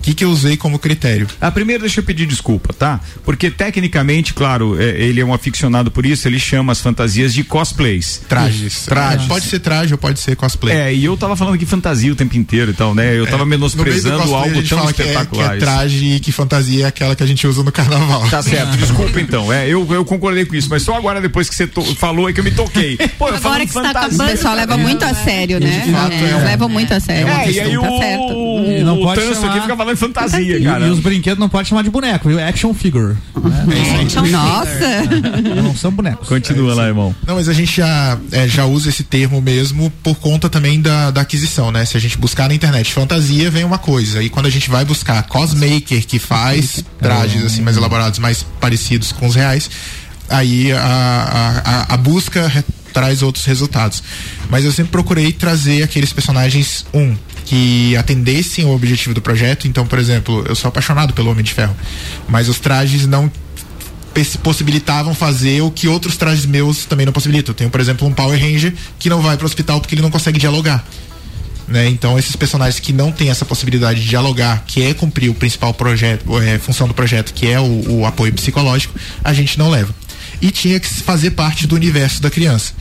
O 0.08 0.10
que, 0.10 0.16
que 0.16 0.24
eu 0.24 0.30
usei 0.30 0.56
como 0.56 0.80
critério? 0.80 1.28
Ah, 1.42 1.52
primeiro 1.52 1.82
deixa 1.82 2.00
eu 2.00 2.04
pedir 2.04 2.26
desculpa, 2.26 2.72
tá? 2.74 3.02
Porque 3.26 3.52
tecnicamente, 3.52 4.34
claro, 4.34 4.82
é, 4.82 4.86
ele 5.02 5.20
é 5.20 5.26
um 5.26 5.34
aficionado 5.34 5.92
por 5.92 6.06
isso, 6.06 6.26
ele 6.30 6.40
chama 6.40 6.72
as 6.72 6.80
fantasias 6.80 7.34
de 7.34 7.44
cosplays. 7.44 8.22
Trajes. 8.30 8.86
Trajes. 8.86 9.28
Pode 9.28 9.46
ser 9.48 9.60
traje 9.60 9.94
ou 9.94 9.98
pode 9.98 10.18
ser 10.22 10.38
cosplay. 10.38 10.74
É, 10.78 10.94
e 10.94 11.04
eu 11.04 11.18
tava 11.18 11.36
falando 11.36 11.56
aqui 11.56 11.66
fantasia 11.66 12.10
o 12.10 12.16
tempo 12.16 12.38
inteiro 12.38 12.72
e 12.72 12.74
tal, 12.74 12.96
né? 12.96 13.18
Eu 13.20 13.26
tava 13.26 13.40
No 13.40 13.46
meio 13.48 13.60
do 13.60 13.64
menosprezando 13.66 14.18
cosplay, 14.20 14.34
a 14.40 14.44
algo 14.44 14.64
tão 14.64 14.78
fala 14.78 14.94
que 14.94 15.02
é- 15.02 15.06
espetacular. 15.08 15.50
Que 15.50 15.56
é, 15.56 15.60
traje 15.60 16.06
e 16.06 16.20
que 16.22 16.32
fantasia 16.32 16.86
é 16.86 16.88
aquela 16.88 17.14
que 17.14 17.24
a 17.24 17.28
gente 17.28 17.46
usa 17.46 17.62
no 17.62 17.72
carnaval. 17.74 18.30
Tá 18.30 18.42
certo, 18.42 18.78
desculpa 18.80 19.20
então. 19.20 19.52
É, 19.52 19.68
eu, 19.68 19.86
eu 19.94 20.06
concordei 20.06 20.46
com 20.46 20.56
isso, 20.56 20.70
mas 20.70 20.84
só 20.84 20.96
agora 20.96 21.20
depois 21.20 21.50
que 21.50 21.56
você 21.56 21.68
to- 21.68 21.84
falou 21.96 22.30
é 22.30 22.34
que 22.34 22.40
eu 22.40 22.46
me 22.46 22.52
toquei. 22.52 22.96
Pô, 23.18 23.28
eu 23.28 23.36
Agora 23.36 23.42
falo 23.42 23.58
que 23.60 23.64
está 23.66 23.90
acabando, 23.90 24.24
o 24.24 24.32
pessoal 24.32 24.56
leva 24.56 24.78
muito 24.78 25.04
a 25.04 25.14
sério, 25.14 25.60
né? 25.60 25.84
Fato, 25.92 26.14
É, 26.14 26.30
é 26.32 26.44
levam 26.46 26.70
muito 26.70 26.94
a 26.94 27.00
sério. 27.02 27.28
É, 27.28 27.52
e 27.52 27.60
aí 27.60 27.78
o, 27.78 27.82
tá 27.82 27.98
certo. 27.98 28.24
o, 28.34 28.84
Não 28.86 29.00
o 29.00 29.04
pode 29.04 29.20
Tanso 29.20 29.34
chamar- 29.42 29.52
aqui 29.52 29.62
fica 29.64 29.76
falando 29.76 29.97
fantasia, 29.98 30.58
E, 30.60 30.64
cara. 30.64 30.88
e 30.88 30.90
os 30.90 31.00
brinquedos 31.00 31.40
não 31.40 31.50
pode 31.50 31.68
chamar 31.70 31.82
de 31.84 31.90
boneco, 31.90 32.30
viu? 32.30 32.40
Action 32.40 32.74
figure. 32.74 33.16
né? 33.36 34.02
Action 34.04 34.26
Nossa. 34.28 35.04
Não 35.64 35.76
são 35.76 35.92
bonecos. 35.92 36.28
Continua 36.28 36.74
lá, 36.76 36.88
irmão. 36.88 37.16
Não, 37.26 37.36
mas 37.36 37.50
a 37.50 37.54
gente 37.54 37.76
já, 37.78 38.18
é, 38.32 38.48
já 38.48 38.66
usa 38.66 38.90
esse 38.90 39.04
termo 39.04 39.42
mesmo 39.42 39.92
por 40.04 40.16
conta 40.16 40.50
também 40.50 40.80
da, 40.82 41.12
da 41.12 41.22
aquisição, 41.22 41.72
né? 41.72 41.84
Se 41.86 41.98
a 41.98 42.00
gente 42.00 42.18
buscar 42.18 42.48
na 42.48 42.56
internet 42.56 42.94
fantasia, 42.94 43.50
vem 43.52 43.64
uma 43.64 43.78
coisa. 43.78 44.22
E 44.24 44.30
quando 44.30 44.46
a 44.46 44.50
gente 44.52 44.70
vai 44.70 44.86
buscar 44.86 45.22
cosmaker, 45.24 46.06
que 46.06 46.20
faz 46.20 46.84
trajes 47.00 47.44
assim 47.44 47.62
mais 47.62 47.76
elaborados, 47.78 48.20
mais 48.20 48.44
parecidos 48.60 49.12
com 49.12 49.28
os 49.28 49.36
reais, 49.36 49.70
aí 50.30 50.72
a, 50.72 50.80
a, 50.80 51.72
a- 51.92 51.94
a 51.94 51.98
busca 51.98 52.64
traz 52.94 53.22
outros 53.22 53.46
resultados. 53.46 54.02
Mas 54.50 54.66
eu 54.66 54.72
sempre 54.72 54.92
procurei 54.92 55.32
trazer 55.32 55.84
aqueles 55.84 56.12
personagens, 56.12 56.86
um, 56.94 57.16
que 57.48 57.96
atendessem 57.96 58.66
o 58.66 58.76
objetivo 58.76 59.16
do 59.16 59.22
projeto. 59.22 59.68
Então, 59.68 59.88
por 59.88 59.98
exemplo, 59.98 60.44
eu 60.48 60.56
sou 60.56 60.68
apaixonado 60.68 61.14
pelo 61.14 61.32
Homem 61.32 61.44
de 61.44 61.54
Ferro, 61.54 61.76
mas 62.28 62.50
os 62.50 62.60
trajes 62.60 63.08
não 63.08 63.32
possibilitavam 64.44 65.14
fazer 65.14 65.62
o 65.62 65.72
que 65.72 65.88
outros 65.88 66.18
trajes 66.18 66.46
meus 66.46 66.86
também 66.86 67.06
não 67.06 67.14
possibilitam. 67.14 67.54
Eu 67.54 67.56
tenho, 67.56 67.70
por 67.70 67.80
exemplo, 67.80 68.06
um 68.06 68.12
Power 68.12 68.38
Ranger 68.38 68.74
que 69.00 69.10
não 69.10 69.22
vai 69.22 69.38
pro 69.38 69.46
hospital 69.46 69.80
porque 69.80 69.96
ele 69.96 70.02
não 70.02 70.12
consegue 70.12 70.38
dialogar. 70.38 70.86
Né? 71.70 71.88
Então, 71.88 72.20
esses 72.20 72.36
personagens 72.36 72.82
que 72.82 72.92
não 72.92 73.14
têm 73.14 73.30
essa 73.30 73.46
possibilidade 73.46 74.02
de 74.02 74.10
dialogar, 74.10 74.66
que 74.68 74.84
é 74.84 74.94
cumprir 74.94 75.30
o 75.30 75.34
principal 75.34 75.74
projeto, 75.74 76.26
é, 76.42 76.58
função 76.60 76.88
do 76.88 76.94
projeto, 76.94 77.34
que 77.34 77.48
é 77.48 77.60
o, 77.60 78.00
o 78.00 78.06
apoio 78.06 78.34
psicológico, 78.34 78.94
a 79.24 79.34
gente 79.34 79.58
não 79.58 79.70
leva. 79.70 79.94
E 80.42 80.52
tinha 80.52 80.80
que 80.80 80.88
fazer 80.88 81.32
parte 81.32 81.66
do 81.66 81.76
universo 81.76 82.22
da 82.22 82.30
criança. 82.30 82.74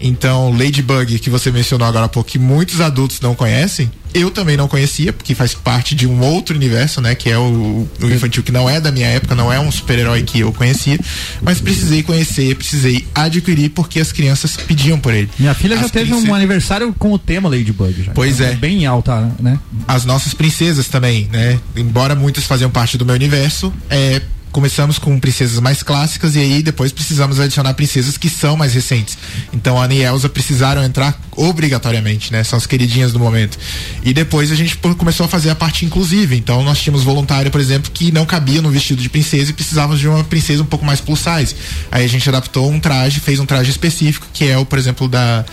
Então, 0.00 0.50
Ladybug, 0.56 1.18
que 1.18 1.30
você 1.30 1.50
mencionou 1.50 1.86
agora 1.86 2.06
há 2.06 2.08
pouco, 2.08 2.30
que 2.30 2.38
muitos 2.38 2.80
adultos 2.80 3.20
não 3.20 3.34
conhecem, 3.34 3.90
eu 4.14 4.30
também 4.30 4.56
não 4.56 4.66
conhecia, 4.68 5.12
porque 5.12 5.34
faz 5.34 5.52
parte 5.54 5.94
de 5.94 6.06
um 6.06 6.20
outro 6.22 6.54
universo, 6.56 7.00
né? 7.00 7.14
Que 7.14 7.30
é 7.30 7.38
o, 7.38 7.86
o 8.00 8.06
infantil, 8.10 8.42
que 8.42 8.50
não 8.52 8.68
é 8.68 8.80
da 8.80 8.90
minha 8.90 9.06
época, 9.06 9.34
não 9.34 9.52
é 9.52 9.60
um 9.60 9.70
super-herói 9.70 10.22
que 10.22 10.40
eu 10.40 10.52
conhecia, 10.52 10.98
mas 11.42 11.60
precisei 11.60 12.02
conhecer, 12.02 12.54
precisei 12.56 13.06
adquirir, 13.14 13.70
porque 13.70 14.00
as 14.00 14.12
crianças 14.12 14.56
pediam 14.56 14.98
por 14.98 15.12
ele. 15.12 15.28
Minha 15.38 15.52
filha 15.54 15.76
já 15.76 15.84
As 15.84 15.90
teve 15.90 16.10
prince- 16.10 16.28
um 16.28 16.34
aniversário 16.34 16.94
com 16.98 17.12
o 17.12 17.18
tema 17.18 17.48
Ladybug. 17.48 18.04
Já. 18.04 18.12
Pois 18.12 18.40
é. 18.40 18.54
Bem 18.54 18.86
alta, 18.86 19.32
né? 19.38 19.58
as 19.86 20.04
nossas 20.04 20.32
princesas 20.32 20.88
também, 20.88 21.28
né? 21.32 21.58
Embora 21.76 22.14
muitas 22.14 22.44
faziam 22.44 22.70
parte 22.70 22.96
do 22.96 23.04
meu 23.04 23.14
universo, 23.14 23.72
é, 23.90 24.22
começamos 24.56 24.98
com 24.98 25.20
princesas 25.20 25.60
mais 25.60 25.82
clássicas 25.82 26.34
e 26.34 26.38
aí 26.38 26.62
depois 26.62 26.90
precisamos 26.90 27.38
adicionar 27.38 27.74
princesas 27.74 28.16
que 28.16 28.30
são 28.30 28.56
mais 28.56 28.72
recentes. 28.72 29.18
Então 29.52 29.78
a 29.78 29.84
Anne 29.84 29.96
e 29.96 30.02
Elsa 30.02 30.30
precisaram 30.30 30.82
entrar 30.82 31.20
obrigatoriamente, 31.36 32.32
né? 32.32 32.42
São 32.42 32.56
as 32.56 32.64
queridinhas 32.64 33.12
do 33.12 33.18
momento. 33.18 33.58
E 34.02 34.14
depois 34.14 34.50
a 34.50 34.54
gente 34.54 34.78
começou 34.78 35.26
a 35.26 35.28
fazer 35.28 35.50
a 35.50 35.54
parte 35.54 35.84
inclusiva. 35.84 36.34
Então 36.34 36.62
nós 36.62 36.78
tínhamos 36.78 37.04
voluntária, 37.04 37.50
por 37.50 37.60
exemplo, 37.60 37.90
que 37.90 38.10
não 38.10 38.24
cabia 38.24 38.62
no 38.62 38.70
vestido 38.70 39.02
de 39.02 39.10
princesa 39.10 39.50
e 39.50 39.52
precisávamos 39.52 40.00
de 40.00 40.08
uma 40.08 40.24
princesa 40.24 40.62
um 40.62 40.66
pouco 40.66 40.86
mais 40.86 41.02
plus 41.02 41.20
size. 41.20 41.54
Aí 41.92 42.06
a 42.06 42.08
gente 42.08 42.26
adaptou 42.26 42.70
um 42.70 42.80
traje, 42.80 43.20
fez 43.20 43.38
um 43.38 43.44
traje 43.44 43.70
específico, 43.70 44.26
que 44.32 44.46
é 44.46 44.56
o, 44.56 44.64
por 44.64 44.78
exemplo, 44.78 45.06
da 45.06 45.44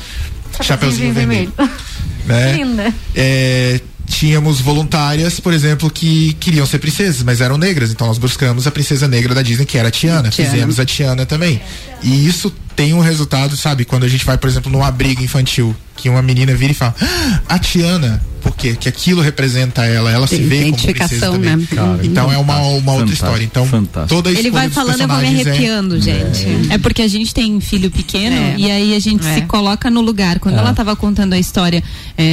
Chapeuzinho 0.62 1.14
Vermelho. 1.14 1.52
né? 2.26 2.54
Linda. 2.56 2.94
É, 3.14 3.82
tínhamos 4.14 4.62
voluntárias, 4.62 5.40
por 5.40 5.54
exemplo, 5.54 5.90
que 5.90 6.34
queriam 6.34 6.66
ser 6.66 6.80
princesas, 6.80 7.24
mas 7.24 7.42
eram 7.42 7.58
negras. 7.58 7.92
Então 7.92 8.08
nós 8.08 8.18
buscamos 8.18 8.68
a 8.68 8.72
princesa 8.72 9.08
negra 9.08 9.34
da 9.34 9.42
Disney, 9.42 9.66
que 9.66 9.78
era 9.78 9.88
a 9.88 9.92
Tiana. 9.92 10.30
Tiana. 10.30 10.52
Fizemos 10.52 10.80
a 10.80 10.86
Tiana 10.86 11.26
também. 11.26 11.62
E 12.02 12.26
isso 12.26 12.54
tem 12.76 12.94
um 12.94 13.00
resultado, 13.00 13.56
sabe? 13.58 13.86
Quando 13.86 14.04
a 14.04 14.08
gente 14.10 14.26
vai, 14.26 14.38
por 14.38 14.50
exemplo, 14.50 14.72
num 14.72 14.84
abrigo 14.84 15.22
infantil, 15.24 15.76
que 15.96 16.10
uma 16.10 16.22
menina 16.22 16.54
vira 16.56 16.72
e 16.72 16.76
fala, 16.76 16.96
"Ah, 17.02 17.42
a 17.56 17.60
Tiana. 17.60 18.22
Por 18.42 18.54
quê? 18.58 18.76
Que 18.78 18.90
aquilo 18.90 19.22
representa 19.22 19.86
ela, 19.86 20.12
ela 20.12 20.28
se 20.28 20.36
Tem 20.36 20.46
vê 20.46 20.56
como 20.64 20.74
princesa 20.74 20.92
identificação, 20.92 21.34
também. 21.36 21.56
né? 21.56 21.68
Cara, 21.74 22.00
então 22.04 22.30
é 22.30 22.38
uma, 22.38 22.60
uma 22.60 22.92
outra 22.92 23.14
história. 23.14 23.42
Então, 23.46 23.66
fantástico. 23.66 24.14
toda 24.22 24.30
a 24.30 24.34
Ele 24.34 24.52
vai 24.52 24.70
falando, 24.70 25.00
eu 25.00 25.08
vou 25.08 25.18
me 25.20 25.24
é- 25.28 25.30
arrepiando, 25.30 26.02
gente. 26.02 26.46
É 26.70 26.78
porque 26.78 27.02
a 27.04 27.08
gente 27.08 27.34
tem 27.34 27.62
filho 27.62 27.90
pequeno 27.90 28.36
É. 28.36 28.56
e 28.58 28.70
aí 28.70 28.96
a 28.96 29.00
gente 29.00 29.26
É. 29.26 29.36
se 29.36 29.42
coloca 29.44 29.90
no 29.90 30.02
lugar. 30.02 30.40
Quando 30.40 30.56
É. 30.56 30.58
ela 30.58 30.74
tava 30.74 30.94
contando 30.94 31.32
a 31.32 31.40
história 31.40 31.82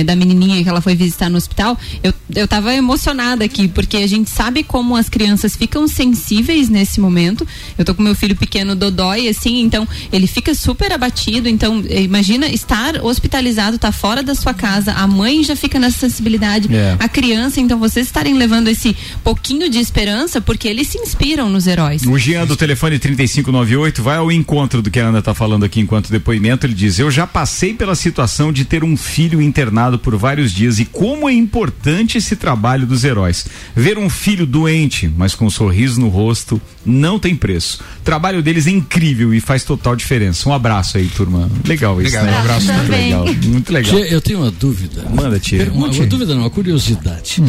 da 0.05 0.17
menininha 0.17 0.61
que 0.65 0.69
ela 0.69 0.81
foi 0.81 0.97
visitar 0.97 1.31
no 1.31 1.37
hospital, 1.37 1.79
eu, 2.03 2.13
eu 2.35 2.49
tava 2.49 2.75
emocionada 2.75 3.45
aqui, 3.45 3.69
porque 3.69 3.99
a 3.99 4.07
gente 4.09 4.31
sabe 4.31 4.65
como 4.65 4.97
as 4.97 5.09
crianças 5.09 5.55
ficam 5.55 5.87
sensíveis 5.87 6.69
nesse 6.69 7.01
momento. 7.01 7.47
Eu 7.79 7.85
tô 7.85 7.95
com 7.95 8.03
meu 8.03 8.17
filho 8.17 8.35
pequeno 8.35 8.75
Dodói, 8.75 9.29
assim, 9.29 9.61
então 9.63 9.87
ele 10.13 10.27
fica 10.31 10.55
super 10.55 10.93
abatido. 10.93 11.49
Então, 11.49 11.83
eh, 11.89 12.03
imagina 12.03 12.47
estar 12.49 13.05
hospitalizado, 13.05 13.79
tá 13.79 13.93
fora 13.93 14.23
da 14.23 14.35
sua 14.35 14.55
casa, 14.55 14.93
a 14.93 15.07
mãe 15.07 15.43
já 15.45 15.55
fica 15.57 15.79
nessa 15.79 15.99
sensibilidade, 15.99 16.75
É. 16.75 16.97
a 16.99 17.09
criança, 17.09 17.61
então 17.61 17.79
vocês 17.79 18.07
estarem 18.07 18.35
levando 18.35 18.69
esse 18.69 18.97
pouquinho 19.25 19.69
de 19.69 19.79
esperança, 19.79 20.41
porque 20.41 20.69
eles 20.69 20.89
se 20.89 20.99
inspiram 20.99 21.49
nos 21.51 21.67
heróis. 21.67 22.03
O 22.07 22.17
Jean 22.19 22.47
do 22.47 22.57
telefone 22.57 22.99
3598 22.99 24.03
vai 24.03 24.17
ao 24.17 24.31
encontro 24.31 24.81
do 24.83 24.91
que 24.91 25.01
a 25.01 25.07
Ana 25.09 25.21
tá 25.23 25.35
falando 25.35 25.65
aqui 25.65 25.81
enquanto 25.81 26.11
depoimento. 26.11 26.67
Ele 26.67 26.75
diz: 26.75 26.99
Eu 26.99 27.11
já 27.11 27.27
passei 27.27 27.75
pela 27.75 27.95
situação 27.95 28.53
de 28.53 28.65
ter 28.65 28.85
um 28.85 28.97
filho 28.97 29.41
internado 29.43 29.99
por 29.99 30.17
vários 30.17 30.53
dias 30.53 30.79
e 30.79 30.85
como 30.85 31.29
é 31.29 31.33
importante 31.33 32.19
esse 32.19 32.37
trabalho 32.37 32.87
dos 32.87 33.05
heróis. 33.05 33.47
Ver 33.75 33.99
um 33.99 34.09
filho 34.11 34.47
doente, 34.47 35.11
mas 35.17 35.35
com 35.35 35.47
um 35.47 35.51
sorriso 35.51 36.01
no 36.01 36.09
rosto, 36.09 36.61
não 36.85 37.19
tem 37.19 37.35
preço. 37.35 37.81
O 38.01 38.05
trabalho 38.05 38.43
deles 38.43 38.67
é 38.67 38.71
incrível 38.71 39.35
e 39.35 39.41
faz 39.41 39.65
total 39.65 39.97
diferença. 39.97 40.20
Um 40.47 40.53
abraço 40.53 40.99
aí, 40.99 41.07
turma. 41.07 41.51
Legal 41.67 41.93
isso. 42.01 42.17
Obrigado, 42.17 42.27
né? 42.27 42.33
um 42.37 42.41
abraço 42.41 42.67
Muito 42.67 42.83
também. 42.87 43.05
legal. 43.05 43.25
Muito 43.45 43.73
legal. 43.73 43.95
Tia, 43.95 44.07
eu 44.13 44.21
tenho 44.21 44.39
uma 44.41 44.51
dúvida. 44.51 45.05
Manda, 45.15 45.39
tia. 45.39 45.71
Uma, 45.73 45.89
uma 45.89 46.07
dúvida 46.07 46.35
não, 46.35 46.43
uma 46.43 46.51
curiosidade. 46.51 47.43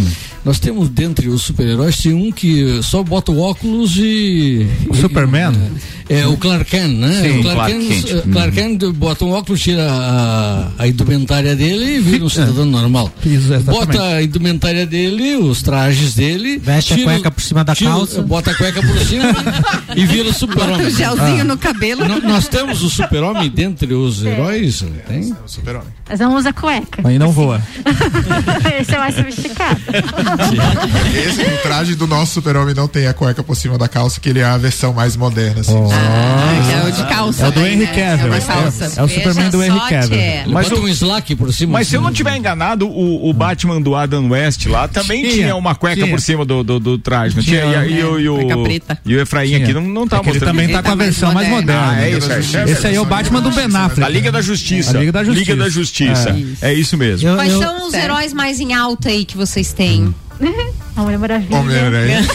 Nós 0.44 0.60
temos 0.60 0.90
dentre 0.90 1.28
os 1.30 1.42
super-heróis, 1.44 1.98
tem 1.98 2.14
um 2.14 2.32
que 2.32 2.82
só 2.84 3.04
bota 3.04 3.32
o 3.32 3.40
óculos 3.40 3.96
e. 3.98 4.66
O 4.90 4.96
Superman? 4.96 5.54
É, 6.10 6.28
o 6.28 6.36
Clark 6.36 6.66
Kent, 6.70 6.92
né? 6.98 7.22
Sim, 7.22 7.40
o 7.40 7.42
Clark, 7.44 7.56
Clark 7.72 7.74
Kent, 7.88 8.04
Kent. 8.04 8.12
eh, 8.18 8.24
Clark 8.34 8.52
Kent 8.54 8.84
bota 8.96 9.24
um 9.24 9.32
óculos, 9.32 9.62
tira 9.62 9.88
a, 9.90 10.72
a 10.80 10.88
indumentária 10.88 11.56
dele 11.56 11.96
e 11.96 12.00
vira 12.02 12.26
um 12.26 12.30
cidadão 12.30 12.66
normal. 12.66 13.10
Isso, 13.26 13.54
exatamente. 13.54 13.66
Bota 13.88 14.04
a 14.04 14.22
indumentária 14.24 14.86
dele, 14.86 15.36
os 15.38 15.62
trajes 15.62 16.14
dele. 16.16 16.58
Veste 16.58 16.92
a 16.94 16.96
tira 16.98 17.08
o- 17.08 17.14
cueca 17.14 17.32
por 17.32 17.42
cima 17.42 17.64
da 17.64 17.74
tira 17.74 17.92
calça. 17.92 18.22
Bota 18.24 18.52
a 18.52 18.56
cueca 18.56 18.82
por 18.82 18.98
cima 19.00 19.24
e 19.96 20.06
vira 20.06 20.28
o 20.30 20.34
super-homem. 20.34 20.88
O 20.88 20.90
gelzinho 20.90 21.46
no 21.46 21.58
cabelo. 21.58 22.06
No- 22.06 22.20
Nós 22.20 22.48
temos 22.50 22.61
o 22.70 22.90
super-homem 22.90 23.50
dentre 23.54 23.94
os 23.94 24.24
heróis? 24.24 24.84
Tem? 25.08 25.32
O 25.46 25.48
super-homem. 25.48 25.88
Mas 26.10 26.20
não 26.20 26.36
usa 26.36 26.52
cueca. 26.52 27.02
Aí 27.08 27.18
não 27.18 27.32
voa. 27.32 27.62
Esse 28.80 28.96
é 28.96 28.98
mais 29.00 29.16
sofisticado. 29.16 29.80
Esse, 31.16 31.42
o 31.42 31.58
traje 31.64 31.96
do 31.96 32.06
nosso 32.08 32.34
super-homem 32.34 32.74
não 32.76 32.88
tem 32.88 33.08
a 33.08 33.14
cueca 33.14 33.42
por 33.44 33.56
cima 33.56 33.78
da 33.78 33.88
calça, 33.88 34.20
que 34.20 34.30
ele 34.30 34.40
é 34.40 34.44
a 34.44 34.58
versão 34.58 34.94
mais 34.94 35.16
moderna. 35.16 35.62
Assim. 35.62 35.74
Ah, 35.92 36.84
é 36.86 36.88
o 36.88 36.92
de 36.92 37.04
calça. 37.06 37.46
É 37.46 37.48
o 37.48 37.52
do 37.52 37.60
daí, 37.62 37.74
Henry 37.74 37.86
né? 37.86 37.94
Cavill. 37.94 38.34
É 38.34 38.38
É, 38.38 39.00
é 39.00 39.04
o 39.04 39.08
Superman 39.08 39.50
do 39.50 39.64
Henry 39.64 39.80
Cavill. 39.90 40.20
Ele 40.20 40.54
Mas 40.54 40.70
bota 40.70 40.82
um 40.82 40.88
slack 40.90 41.36
por 41.36 41.54
cima. 41.54 41.74
Mas 41.74 41.88
se 41.88 41.96
eu 41.96 42.02
assim, 42.02 42.08
não 42.08 42.14
tiver 42.14 42.36
enganado, 42.36 42.88
o, 42.88 43.30
o 43.30 43.34
Batman 43.34 43.82
do 43.82 43.96
Adam 43.96 44.28
West 44.30 44.66
lá 44.66 44.88
também 44.88 45.22
tinha, 45.24 45.34
Tinha, 45.34 45.56
uma 45.56 45.76
cueca 45.76 45.96
tinha. 46.02 46.08
por 46.10 46.20
cima 46.22 46.44
do, 46.46 46.64
do, 46.64 46.80
do 46.80 46.98
traje. 46.98 47.36
Não 47.36 47.44
tinha? 47.44 47.62
Tinha, 47.62 47.86
E, 47.86 48.00
e, 48.00 48.04
o- 48.04 48.20
e, 48.20 48.30
o- 48.30 48.68
e 49.06 49.16
o 49.16 49.22
Efraim 49.22 49.48
Tinha. 49.50 49.64
aqui 49.64 49.74
não, 49.74 49.82
não 49.82 50.08
tá 50.08 50.18
É 50.18 50.20
que 50.20 50.26
ele 50.30 50.34
mostrando. 50.40 50.52
também 50.52 50.66
Ele 50.66 50.74
tá 50.74 50.80
com 50.80 50.88
tá 50.88 50.94
a 50.94 50.96
mais 50.96 51.10
versão 51.10 51.34
mais 51.34 51.48
moderna. 51.50 51.92
Ah, 51.92 52.02
é 52.02 52.10
isso, 52.12 52.32
é 52.32 52.40
isso. 52.40 52.51
Esse 52.68 52.88
aí 52.88 52.96
é 52.96 53.02
o 53.02 53.06
Batman 53.06 53.42
do 53.42 53.52
Ben 53.52 53.66
Affleck. 53.66 54.04
A 54.04 54.10
Liga 54.10 54.32
da 54.32 54.42
Justiça. 54.42 54.98
A 54.98 55.00
Liga 55.00 55.12
da 55.12 55.24
Justiça. 55.24 55.52
Liga 55.52 55.64
da 55.64 55.70
Justiça. 55.70 56.36
É, 56.62 56.74
isso 56.74 56.98
mesmo. 56.98 57.36
Quais 57.36 57.52
eu- 57.54 57.62
são 57.62 57.88
os 57.88 57.94
heróis 57.94 58.34
mais 58.34 58.60
em 58.60 58.74
alta 58.74 59.10
aí 59.10 59.26
que 59.26 59.38
vocês 59.38 59.74
têm? 59.74 60.14
A 60.96 61.02
Mulher 61.02 61.18
Maravilha. 61.20 61.58
Homem-Aranha. 61.58 62.22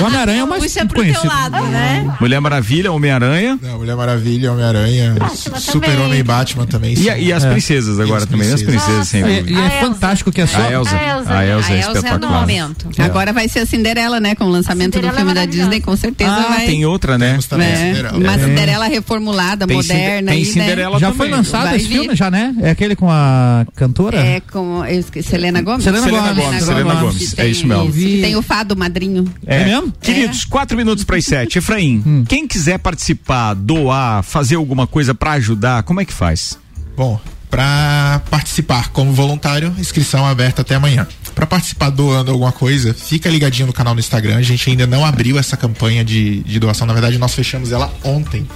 O 0.00 0.04
Homem-Aranha 0.04 0.42
é 0.42 0.44
mais 0.44 0.62
Puxa 0.62 0.84
pro 0.86 0.96
conhecido. 0.96 1.22
teu 1.22 1.30
lado, 1.30 1.62
né? 1.68 2.16
Mulher 2.20 2.38
Maravilha, 2.40 2.92
Homem-Aranha. 2.92 3.58
Não, 3.62 3.78
Mulher 3.78 3.96
Maravilha, 3.96 4.52
Homem-Aranha, 4.52 5.14
Batman 5.18 5.58
Super-Homem 5.58 6.18
e 6.20 6.22
Batman 6.22 6.66
também. 6.66 6.94
E, 6.94 7.04
e 7.24 7.32
as 7.32 7.44
É. 7.44 7.50
princesas 7.50 7.98
agora 7.98 8.20
E 8.20 8.24
as 8.24 8.28
também, 8.30 8.52
as 8.52 8.62
princesas. 8.62 8.82
princesas 8.84 9.08
sem 9.08 9.20
E, 9.22 9.40
dúvida. 9.40 9.58
e 9.60 9.62
é 9.64 9.80
fantástico 9.80 10.30
que 10.30 10.40
é 10.42 10.46
só. 10.46 10.58
A 10.58 10.70
Elsa. 10.70 10.96
A 10.96 11.02
Elsa. 11.02 11.32
É 11.34 11.50
Elsa 11.50 11.72
é 11.72 11.92
do 11.92 11.96
espetacular. 11.98 12.40
momento. 12.40 12.88
Agora 12.98 13.32
vai 13.32 13.48
ser 13.48 13.60
a 13.60 13.66
Cinderela, 13.66 14.20
né? 14.20 14.34
Com 14.34 14.44
o 14.44 14.50
lançamento 14.50 15.00
do 15.00 15.10
filme 15.12 15.30
é 15.30 15.34
da. 15.34 15.44
Disney, 15.46 15.80
com 15.80 15.96
certeza 15.96 16.30
Ah, 16.30 16.46
vai. 16.56 16.66
tem 16.66 16.84
outra, 16.84 17.16
né? 17.16 17.30
Temos 17.30 17.46
também 17.46 17.68
a 17.68 17.70
É, 17.70 17.76
Cinderela. 17.94 18.18
uma 18.18 18.34
É. 18.34 18.38
Cinderela 18.38 18.86
reformulada, 18.86 19.66
moderna. 19.66 20.30
tem 20.32 20.38
aí, 20.40 20.44
Cinderela 20.44 20.98
Já 20.98 21.12
foi 21.12 21.28
lançado 21.30 21.74
esse 21.74 21.88
filme, 21.88 22.14
já, 22.14 22.30
né? 22.30 22.54
É 22.60 22.70
aquele 22.70 22.94
com 22.94 23.10
a 23.10 23.66
cantora? 23.76 24.20
Né? 24.22 24.36
É 24.36 24.40
com 24.40 24.84
eu 24.84 25.00
esqueci, 25.00 25.28
Selena 25.30 25.62
Gomes? 25.62 25.84
Selena 25.84 26.06
Gomes, 26.10 26.64
Selena 26.64 26.94
Gomes. 26.96 27.32
É 27.38 27.42
tem- 27.42 27.55
isso 27.56 27.66
mesmo. 27.66 27.92
que 27.92 28.20
Tem 28.20 28.36
o 28.36 28.42
fado 28.42 28.76
madrinho. 28.76 29.24
É 29.46 29.64
mesmo? 29.64 29.92
Queridos, 30.00 30.44
quatro 30.44 30.76
minutos 30.76 31.04
para 31.04 31.16
as 31.16 31.24
sete. 31.24 31.58
Efraim, 31.58 32.02
Hum. 32.06 32.24
quem 32.28 32.46
quiser 32.46 32.78
participar, 32.78 33.54
doar, 33.54 34.22
fazer 34.22 34.56
alguma 34.56 34.86
coisa 34.86 35.14
para 35.14 35.32
ajudar, 35.32 35.82
como 35.82 36.00
é 36.00 36.04
que 36.04 36.12
faz? 36.12 36.58
Bom, 36.96 37.20
Para 37.56 38.20
participar 38.30 38.90
como 38.90 39.14
voluntário, 39.14 39.74
inscrição 39.78 40.26
aberta 40.26 40.60
até 40.60 40.74
amanhã. 40.74 41.08
Para 41.34 41.46
participar 41.46 41.88
doando 41.88 42.30
alguma 42.30 42.52
coisa, 42.52 42.92
fica 42.92 43.30
ligadinho 43.30 43.66
no 43.66 43.72
canal 43.72 43.94
no 43.94 44.00
Instagram. 44.00 44.36
A 44.36 44.42
gente 44.42 44.68
ainda 44.68 44.86
não 44.86 45.06
abriu 45.06 45.38
essa 45.38 45.56
campanha 45.56 46.04
de, 46.04 46.40
de 46.42 46.60
doação. 46.60 46.86
Na 46.86 46.92
verdade, 46.92 47.16
nós 47.16 47.32
fechamos 47.34 47.72
ela 47.72 47.90
ontem, 48.04 48.46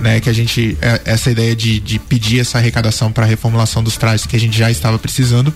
né? 0.00 0.20
Que 0.20 0.28
a 0.28 0.34
gente 0.34 0.76
é, 0.82 1.00
essa 1.06 1.30
ideia 1.30 1.56
de, 1.56 1.80
de 1.80 1.98
pedir 1.98 2.40
essa 2.40 2.58
arrecadação 2.58 3.10
para 3.10 3.24
reformulação 3.24 3.82
dos 3.82 3.96
trajes 3.96 4.26
que 4.26 4.36
a 4.36 4.40
gente 4.40 4.58
já 4.58 4.70
estava 4.70 4.98
precisando. 4.98 5.50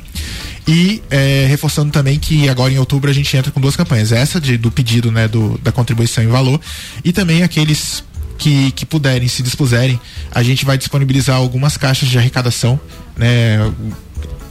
E 0.67 1.03
é, 1.11 1.45
reforçando 1.51 1.93
também 1.93 2.19
que 2.19 2.49
agora 2.49 2.73
em 2.73 2.79
outubro 2.79 3.11
a 3.11 3.15
gente 3.15 3.37
entra 3.37 3.53
com 3.53 3.61
duas 3.61 3.77
campanhas. 3.77 4.11
Essa 4.11 4.41
de, 4.41 4.57
do 4.57 4.71
pedido 4.71 5.13
né, 5.13 5.29
do, 5.29 5.59
da 5.59 5.71
contribuição 5.71 6.25
em 6.25 6.29
valor 6.29 6.59
e 7.05 7.13
também 7.13 7.43
aqueles 7.43 8.03
que, 8.39 8.71
que 8.73 8.87
puderem, 8.87 9.29
se 9.29 9.43
dispuserem, 9.43 10.01
a 10.31 10.43
gente 10.43 10.65
vai 10.65 10.77
disponibilizar 10.77 11.37
algumas 11.37 11.77
caixas 11.77 12.09
de 12.09 12.19
arrecadação, 12.19 12.79
né? 13.17 13.59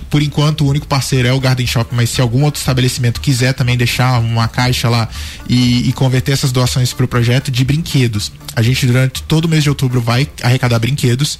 Por 0.09 0.21
enquanto, 0.21 0.63
o 0.63 0.69
único 0.69 0.87
parceiro 0.87 1.27
é 1.27 1.33
o 1.33 1.39
Garden 1.39 1.67
Shop, 1.67 1.93
mas 1.93 2.09
se 2.09 2.21
algum 2.21 2.43
outro 2.43 2.59
estabelecimento 2.59 3.19
quiser 3.19 3.53
também 3.53 3.75
deixar 3.75 4.19
uma 4.19 4.47
caixa 4.47 4.87
lá 4.87 5.09
e, 5.49 5.89
e 5.89 5.93
converter 5.93 6.31
essas 6.31 6.51
doações 6.51 6.93
para 6.93 7.03
o 7.03 7.07
projeto 7.07 7.51
de 7.51 7.65
brinquedos. 7.65 8.31
A 8.55 8.61
gente, 8.61 8.85
durante 8.85 9.21
todo 9.23 9.45
o 9.45 9.49
mês 9.49 9.63
de 9.63 9.69
outubro, 9.69 9.99
vai 9.99 10.27
arrecadar 10.41 10.79
brinquedos 10.79 11.37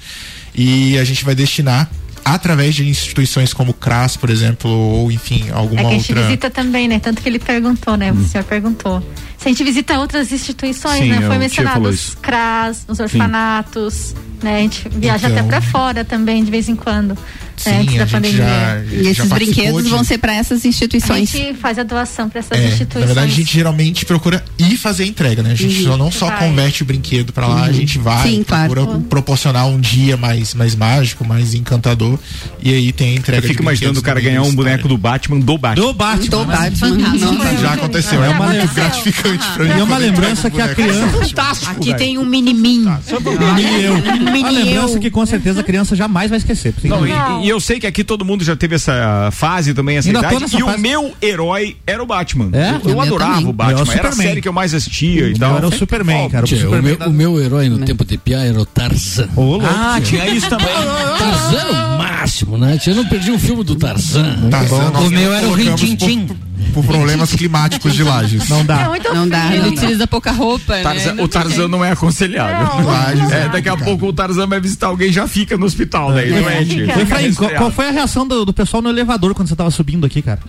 e 0.54 0.98
a 0.98 1.04
gente 1.04 1.24
vai 1.24 1.34
destinar 1.34 1.90
através 2.34 2.74
de 2.74 2.88
instituições 2.88 3.54
como 3.54 3.70
o 3.70 3.74
CRAS, 3.74 4.16
por 4.16 4.28
exemplo, 4.30 4.70
ou 4.70 5.12
enfim, 5.12 5.44
alguma 5.52 5.80
É 5.82 5.84
que 5.84 5.90
a 5.90 5.98
gente 5.98 6.10
outra. 6.12 6.24
visita 6.26 6.50
também, 6.50 6.88
né? 6.88 6.98
Tanto 6.98 7.22
que 7.22 7.28
ele 7.28 7.38
perguntou, 7.38 7.96
né? 7.96 8.10
O 8.12 8.24
senhor 8.24 8.44
perguntou. 8.44 9.00
Se 9.38 9.48
a 9.48 9.48
gente 9.48 9.62
visita 9.62 9.98
outras 9.98 10.32
instituições, 10.32 10.98
Sim, 11.04 11.10
né? 11.10 11.18
é, 11.22 11.26
Foi 11.26 11.36
o 11.36 11.38
mencionado 11.38 11.88
os. 11.88 12.16
CRAS, 12.20 12.84
os 12.88 12.98
orfanatos, 12.98 14.14
né? 14.42 14.56
A 14.56 14.60
gente 14.60 14.88
viaja 14.88 15.28
Então- 15.28 15.38
até 15.38 15.48
pra 15.48 15.60
fora 15.60 16.04
também, 16.04 16.42
de 16.42 16.50
vez 16.50 16.68
em 16.68 16.74
quando. 16.76 17.16
Sim? 17.56 17.70
Antes 17.70 17.94
a 17.94 17.98
da 17.98 18.04
gente 18.04 18.12
pandemia. 18.12 18.38
já- 18.44 18.82
E 18.92 19.08
esses 19.08 19.28
brinquedos 19.28 19.84
de- 19.84 19.90
vão 19.90 20.04
ser 20.04 20.18
para 20.18 20.34
essas 20.34 20.64
A 20.64 20.68
instituições. 20.68 21.30
gente 21.30 21.54
faz 21.54 21.78
a 21.78 21.82
doação 21.82 22.28
para 22.28 22.40
essas 22.40 22.58
É, 22.58 22.66
instituições. 22.66 23.00
na 23.00 23.06
verdade, 23.06 23.32
a 23.32 23.34
gente 23.34 23.52
geralmente 23.52 24.04
procura 24.04 24.44
ir 24.58 24.76
fazer 24.76 25.04
a 25.04 25.06
entrega, 25.06 25.42
né? 25.42 25.52
A 25.52 25.54
gente 25.54 25.78
Uhum. 25.78 25.84
só 25.84 25.96
não 25.96 26.10
só 26.12 26.26
Vai. 26.26 26.38
converte 26.38 26.82
o 26.82 26.86
brinquedo 26.86 27.32
pra 27.32 27.46
lá, 27.46 27.64
a 27.64 27.66
Uhum. 27.68 27.72
gente 27.72 27.98
vai, 27.98 28.28
Sim, 28.28 28.44
claro. 28.46 28.70
procura 28.72 28.96
Uhum. 28.96 29.02
proporcionar 29.02 29.66
um 29.66 29.80
dia 29.80 30.16
mais, 30.16 30.54
mais 30.54 30.74
mágico, 30.74 31.24
mais 31.26 31.54
encantador. 31.54 32.18
E 32.62 32.72
aí 32.72 32.92
tem 32.92 33.10
a 33.10 33.14
entrega 33.14 33.44
Eu 33.44 33.48
fico 33.48 33.62
imaginando 33.62 33.98
o 34.00 34.02
cara 34.02 34.20
ganhar 34.20 34.42
um 34.42 34.54
boneco 34.54 34.86
do 34.88 34.96
Batman 34.98 35.40
do 35.40 35.58
Batman. 35.58 35.86
Do 35.86 35.92
Batman. 35.94 36.28
Do 36.28 36.44
né? 36.46 36.56
Batman. 36.56 37.58
Já 37.60 37.72
aconteceu, 37.74 38.22
é 38.22 38.28
uma 38.30 38.46
lembrança. 38.46 38.74
gratificante 38.74 39.46
pra 39.54 39.64
mim. 39.64 39.70
E 39.76 39.80
é 39.80 39.82
uma 39.84 39.98
lembrança 39.98 40.50
que 40.50 40.60
a 40.60 40.68
criança. 40.74 41.70
Aqui 41.70 41.94
tem 41.94 42.18
um 42.18 42.24
mini 42.24 42.52
mim. 42.54 42.84
Mini 42.84 43.82
eu. 43.84 43.94
Uma 43.94 44.50
lembrança 44.50 44.98
que 44.98 45.10
com 45.10 45.24
certeza 45.26 45.60
a 45.60 45.62
criança 45.62 45.94
jamais 45.96 46.30
vai 46.30 46.38
esquecer. 46.38 46.74
Não, 46.84 47.06
e, 47.06 47.45
e 47.46 47.48
eu 47.48 47.60
sei 47.60 47.78
que 47.80 47.86
aqui 47.86 48.02
todo 48.04 48.24
mundo 48.24 48.44
já 48.44 48.56
teve 48.56 48.74
essa 48.74 49.30
fase 49.32 49.72
também, 49.72 49.96
essa 49.96 50.08
Ainda 50.08 50.18
idade. 50.18 50.56
E 50.56 50.62
o 50.62 50.66
fase. 50.66 50.78
meu 50.82 51.14
herói 51.22 51.76
era 51.86 52.02
o 52.02 52.06
Batman. 52.06 52.50
É? 52.52 52.70
Eu, 52.76 52.80
O 52.80 52.86
meu 52.88 53.00
adorava 53.00 53.34
também. 53.34 53.48
o 53.48 53.52
Batman. 53.52 53.72
Eu 53.72 53.78
era 53.78 53.88
o 53.88 53.92
Era 53.92 54.00
a 54.00 54.10
Superman. 54.10 54.26
série 54.28 54.40
que 54.42 54.48
eu 54.48 54.52
mais 54.52 54.74
assistia 54.74 55.28
e 55.28 55.32
Eu 55.32 55.38
tal. 55.38 55.56
era 55.56 55.66
o 55.68 55.72
Superman, 55.72 56.28
cara. 56.30 56.44
O 56.44 56.48
Tchê, 56.48 56.56
o, 56.56 56.58
Superman 56.60 56.82
meu, 56.82 56.96
da- 56.98 57.08
o 57.08 57.12
meu 57.12 57.40
herói 57.40 57.68
no 57.68 57.78
tempo 57.84 58.04
de 58.04 58.18
piar 58.18 58.46
era 58.46 58.60
o 58.60 58.66
Tarzan. 58.66 59.28
Louco, 59.36 59.64
Ah, 59.66 60.00
tinha 60.02 60.26
isso 60.28 60.48
também. 60.48 60.66
Tarzan 61.18 61.58
era 61.58 61.72
o 61.94 61.98
máximo, 61.98 62.58
né? 62.58 62.78
Eu 62.86 62.94
não 62.94 63.06
perdi 63.06 63.30
um 63.30 63.38
filme 63.38 63.62
do 63.64 63.76
Tarzan. 63.76 64.48
Tarzan, 64.50 64.90
nós 64.90 65.06
O 65.06 65.10
meu 65.10 65.32
era 65.32 65.46
o 65.48 65.52
Rintintim. 65.52 66.28
Por, 66.72 66.84
problemas 66.84 67.32
climáticos 67.34 67.94
de 67.94 68.02
lajes. 68.02 68.48
Não 68.48 68.60
É 68.60 68.64
dá. 68.64 68.88
muito 68.88 69.12
Não 69.14 69.28
dá, 69.28 69.46
Ele 69.52 69.58
não 69.62 69.74
dá. 69.74 69.80
utiliza 69.82 70.06
pouca 70.06 70.30
roupa, 70.32 70.78
Tarzan- 70.82 71.14
né? 71.14 71.22
o 71.22 71.28
Tarzan 71.28 71.68
não 71.68 71.84
é 71.84 71.92
aconselhável. 71.92 72.66
Não. 72.66 72.86
Lajes 72.86 73.30
É, 73.32 73.48
daqui 73.48 73.68
a 73.68 73.76
pouco 73.76 74.06
o 74.06 74.12
Tarzan 74.12 74.46
vai 74.46 74.60
visitar 74.60 74.88
alguém 74.88 75.08
e 75.08 75.12
já 75.12 75.26
fica 75.28 75.56
no 75.56 75.66
hospital 75.66 76.12
daí, 76.12 76.32
É. 76.32 76.40
doente. 76.40 76.80
Fica. 76.80 76.98
Ô, 76.98 77.02
Efraim, 77.02 77.34
qual, 77.34 77.50
qual 77.50 77.70
foi 77.70 77.88
a 77.88 77.90
reação 77.90 78.26
do, 78.26 78.44
do 78.44 78.52
pessoal 78.52 78.82
no 78.82 78.88
elevador 78.90 79.34
quando 79.34 79.48
você 79.48 79.56
tava 79.56 79.70
subindo 79.70 80.06
aqui, 80.06 80.22
cara? 80.22 80.40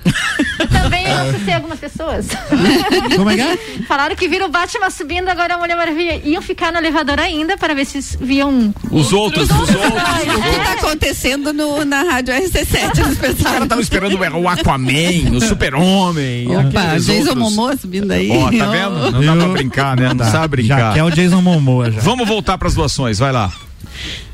Também 0.72 1.07
eu 1.07 1.18
assustei 1.30 1.53
algumas 1.53 1.80
pessoas. 1.80 2.28
Como 3.15 3.30
é 3.30 3.36
que 3.36 3.41
é? 3.41 3.57
Falaram 3.88 4.15
que 4.15 4.28
viram 4.28 4.47
o 4.47 4.49
Batman 4.49 4.89
subindo, 4.89 5.28
agora 5.30 5.55
a 5.55 5.57
Mulher 5.57 5.76
Maravilha. 5.76 6.22
Iam 6.24 6.41
ficar 6.41 6.72
no 6.72 6.78
elevador 6.80 7.20
ainda 7.20 7.57
para 7.57 7.74
ver 7.74 7.86
se 7.86 7.99
viam. 8.20 8.74
Os 8.91 9.13
outros, 9.13 9.49
os 9.49 9.59
outros. 9.59 9.78
O 9.78 10.41
que 10.41 10.65
tá 10.65 10.74
acontecendo 10.74 11.53
no, 11.53 11.84
na 11.86 12.03
rádio 12.03 12.34
RC7? 12.34 12.97
Eles 12.97 13.38
Os 13.38 13.43
caras 13.43 13.63
estavam 13.63 13.80
esperando 13.82 14.18
o 14.18 14.47
Aquaman, 14.47 15.36
o 15.36 15.41
Super-Homem. 15.41 16.07
Opa, 16.47 16.82
aqueles 16.82 17.05
Jason 17.05 17.30
outros. 17.30 17.38
Momoa 17.38 17.78
subindo 17.78 18.12
aí. 18.12 18.30
Ó, 18.32 18.51
tá 18.51 18.68
vendo? 18.72 19.12
Não 19.12 19.38
dá 19.38 19.45
pra 19.45 19.53
brincar, 19.53 19.97
né? 19.97 20.14
Não 20.14 20.26
sabe 20.26 20.64
Já 20.64 20.76
brincar. 20.76 20.93
quer 20.93 21.03
o 21.03 21.10
Jason 21.10 21.41
Momoa 21.41 21.91
já. 21.91 22.01
Vamos 22.01 22.28
voltar 22.28 22.58
pras 22.58 22.74
doações, 22.76 23.20
vai 23.20 23.32
lá. 23.32 23.51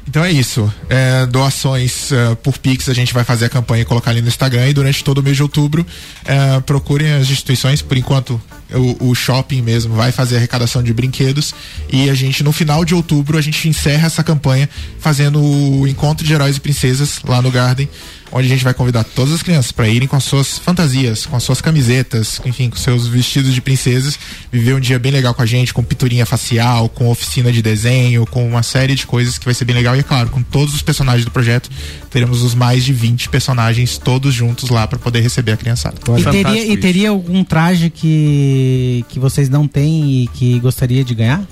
Então 0.08 0.24
é 0.24 0.32
isso. 0.32 0.72
É, 0.90 1.26
doações 1.26 2.12
é, 2.12 2.36
por 2.36 2.58
Pix, 2.58 2.90
a 2.90 2.94
gente 2.94 3.14
vai 3.14 3.24
fazer 3.24 3.46
a 3.46 3.50
campanha 3.50 3.82
e 3.84 3.86
colocar 3.86 4.12
ali 4.12 4.22
no 4.22 4.28
Instagram. 4.28 4.68
E 4.68 4.74
durante 4.74 5.04
todo 5.04 5.20
o 5.20 5.24
mês 5.24 5.38
de 5.38 5.44
outubro, 5.44 5.86
é, 6.26 6.60
procurem 6.62 7.14
as 7.14 7.30
instituições. 7.30 7.82
Por 7.82 7.98
enquanto, 7.98 8.40
o, 8.74 9.10
o 9.10 9.16
shopping 9.16 9.62
mesmo 9.62 9.96
vai 9.96 10.12
fazer 10.12 10.36
a 10.36 10.38
arrecadação 10.40 10.82
de 10.82 10.94
brinquedos. 10.94 11.54
E 11.92 12.10
a 12.10 12.14
gente, 12.14 12.44
no 12.44 12.52
final 12.52 12.84
de 12.84 12.96
outubro, 12.96 13.38
a 13.38 13.42
gente 13.42 13.68
encerra 13.68 14.08
essa 14.08 14.24
campanha 14.24 14.70
fazendo 15.00 15.42
o 15.42 15.88
encontro 15.88 16.26
de 16.26 16.34
heróis 16.34 16.58
e 16.58 16.60
princesas 16.60 17.20
lá 17.24 17.42
no 17.42 17.52
Garden. 17.52 17.90
Onde 18.36 18.48
a 18.48 18.50
gente 18.50 18.64
vai 18.64 18.74
convidar 18.74 19.04
todas 19.04 19.32
as 19.32 19.44
crianças 19.44 19.72
para 19.72 19.88
irem 19.88 20.08
com 20.08 20.16
as 20.16 20.24
suas 20.24 20.58
fantasias, 20.58 21.24
com 21.24 21.36
as 21.36 21.44
suas 21.44 21.62
camisetas, 21.62 22.42
enfim, 22.44 22.68
com 22.68 22.76
seus 22.76 23.06
vestidos 23.06 23.54
de 23.54 23.62
princesas, 23.62 24.18
viver 24.52 24.74
um 24.74 24.80
dia 24.80 24.98
bem 24.98 25.12
legal 25.12 25.36
com 25.36 25.44
a 25.44 25.46
gente, 25.46 25.72
com 25.72 25.84
pinturinha 25.84 26.26
facial, 26.26 26.90
com 26.90 27.12
oficina 27.12 27.52
de 27.52 27.62
desenho, 27.62 28.26
com 28.26 28.48
uma 28.48 28.64
série 28.64 28.96
de 28.96 29.06
coisas 29.06 29.38
que 29.38 29.46
vai 29.46 29.54
ser 29.54 29.66
bem 29.66 29.76
legal. 29.76 29.96
E 29.96 30.00
é 30.00 30.04
claro, 30.04 30.32
com 30.32 30.42
todos 30.42 30.74
os 30.74 30.82
personagens 30.82 31.26
do 31.26 31.30
projeto, 31.30 31.70
teremos 32.10 32.42
os 32.42 32.56
mais 32.56 32.84
de 32.84 32.92
20 32.92 33.30
personagens 33.30 34.00
todos 34.00 34.34
juntos 34.34 34.72
lá 34.72 34.88
para 34.88 34.98
poder 34.98 35.22
receber 35.22 35.52
a 35.52 35.58
criançada. 35.58 35.98
E 36.18 36.24
teria, 36.24 36.74
e 36.74 36.78
teria 36.78 37.10
algum 37.12 37.44
traje 37.44 37.92
que, 37.92 38.63
que 39.10 39.20
vocês 39.20 39.50
não 39.50 39.68
têm 39.68 40.24
e 40.24 40.28
que 40.28 40.60
gostaria 40.60 41.04
de 41.04 41.14
ganhar? 41.16 41.44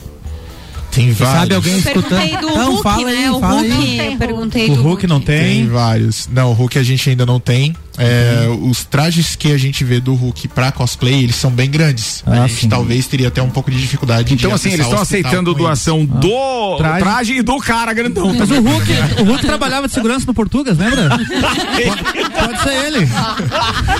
Tem 0.91 1.11
vários. 1.13 1.39
sabe 1.39 1.55
alguém 1.55 1.77
escutando? 1.77 2.41
Não, 2.53 2.71
Hulk, 2.71 2.83
fala 2.83 3.05
né? 3.05 3.17
aí, 3.17 3.29
o 3.29 3.39
fala 3.39 3.61
Hulk, 3.61 3.71
aí. 3.99 4.11
eu 4.11 4.17
perguntei 4.17 4.69
O 4.69 4.75
do 4.75 4.81
Hulk 4.81 5.07
não 5.07 5.21
Tem 5.21 5.37
tem. 5.37 5.67
vários. 5.67 6.27
Não, 6.31 6.51
o 6.51 6.53
Hulk 6.53 6.77
a 6.77 6.83
gente 6.83 7.09
ainda 7.09 7.25
não 7.25 7.39
tem. 7.39 7.73
É, 7.97 8.45
Uhum. 8.47 8.69
Os 8.69 8.83
trajes 8.85 9.35
que 9.35 9.51
a 9.51 9.57
gente 9.57 9.83
vê 9.83 9.99
do 9.99 10.13
Hulk 10.15 10.47
pra 10.49 10.71
cosplay, 10.71 11.23
eles 11.23 11.35
são 11.35 11.51
bem 11.51 11.69
grandes. 11.69 12.23
Ah, 12.25 12.43
a 12.43 12.47
gente 12.47 12.61
sim. 12.61 12.69
talvez 12.69 13.05
teria 13.07 13.27
até 13.27 13.41
um 13.41 13.49
pouco 13.49 13.69
de 13.69 13.79
dificuldade 13.79 14.33
Então, 14.33 14.49
de 14.49 14.55
assim, 14.55 14.69
eles 14.71 14.85
estão 14.85 14.99
aceitando 15.01 15.53
doação 15.53 16.05
do 16.05 16.77
Traje. 16.77 16.99
traje. 17.03 17.33
e 17.37 17.41
do 17.41 17.57
cara 17.59 17.93
grandão. 17.93 18.33
Mas 18.33 18.49
também. 18.49 18.59
o 18.59 18.61
Hulk, 18.77 18.91
o 19.21 19.23
Hulk 19.25 19.45
trabalhava 19.45 19.87
de 19.87 19.93
segurança 19.93 20.25
no 20.25 20.33
Portugas, 20.33 20.77
lembra? 20.77 21.09
pode, 21.09 22.29
pode 22.31 22.63
ser 22.63 22.85
ele. 22.85 23.05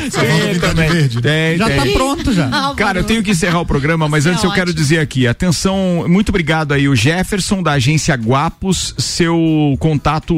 Você 0.10 0.20
do 0.20 0.36
Vintage 0.52 0.74
Verde? 0.76 1.22
Tem, 1.22 1.58
Já 1.58 1.66
tem. 1.68 1.78
tá 1.78 1.86
pronto 1.94 2.34
já. 2.34 2.74
Cara, 2.76 3.00
eu 3.00 3.04
tenho 3.04 3.24
que 3.24 3.32
encerrar 3.32 3.60
o 3.60 3.66
programa, 3.66 4.08
mas 4.08 4.26
antes 4.26 4.44
eu 4.44 4.52
quero 4.52 4.74
dizer 4.74 5.00
aqui, 5.00 5.28
atenção, 5.28 6.06
muito 6.08 6.30
obrigado 6.30 6.74
aí, 6.74 6.88
o 6.88 6.96
Jefferson 6.96 7.62
da 7.62 7.74
agência 7.74 8.16
Guapos, 8.16 8.96
seu 8.98 9.76
contato 9.80 10.34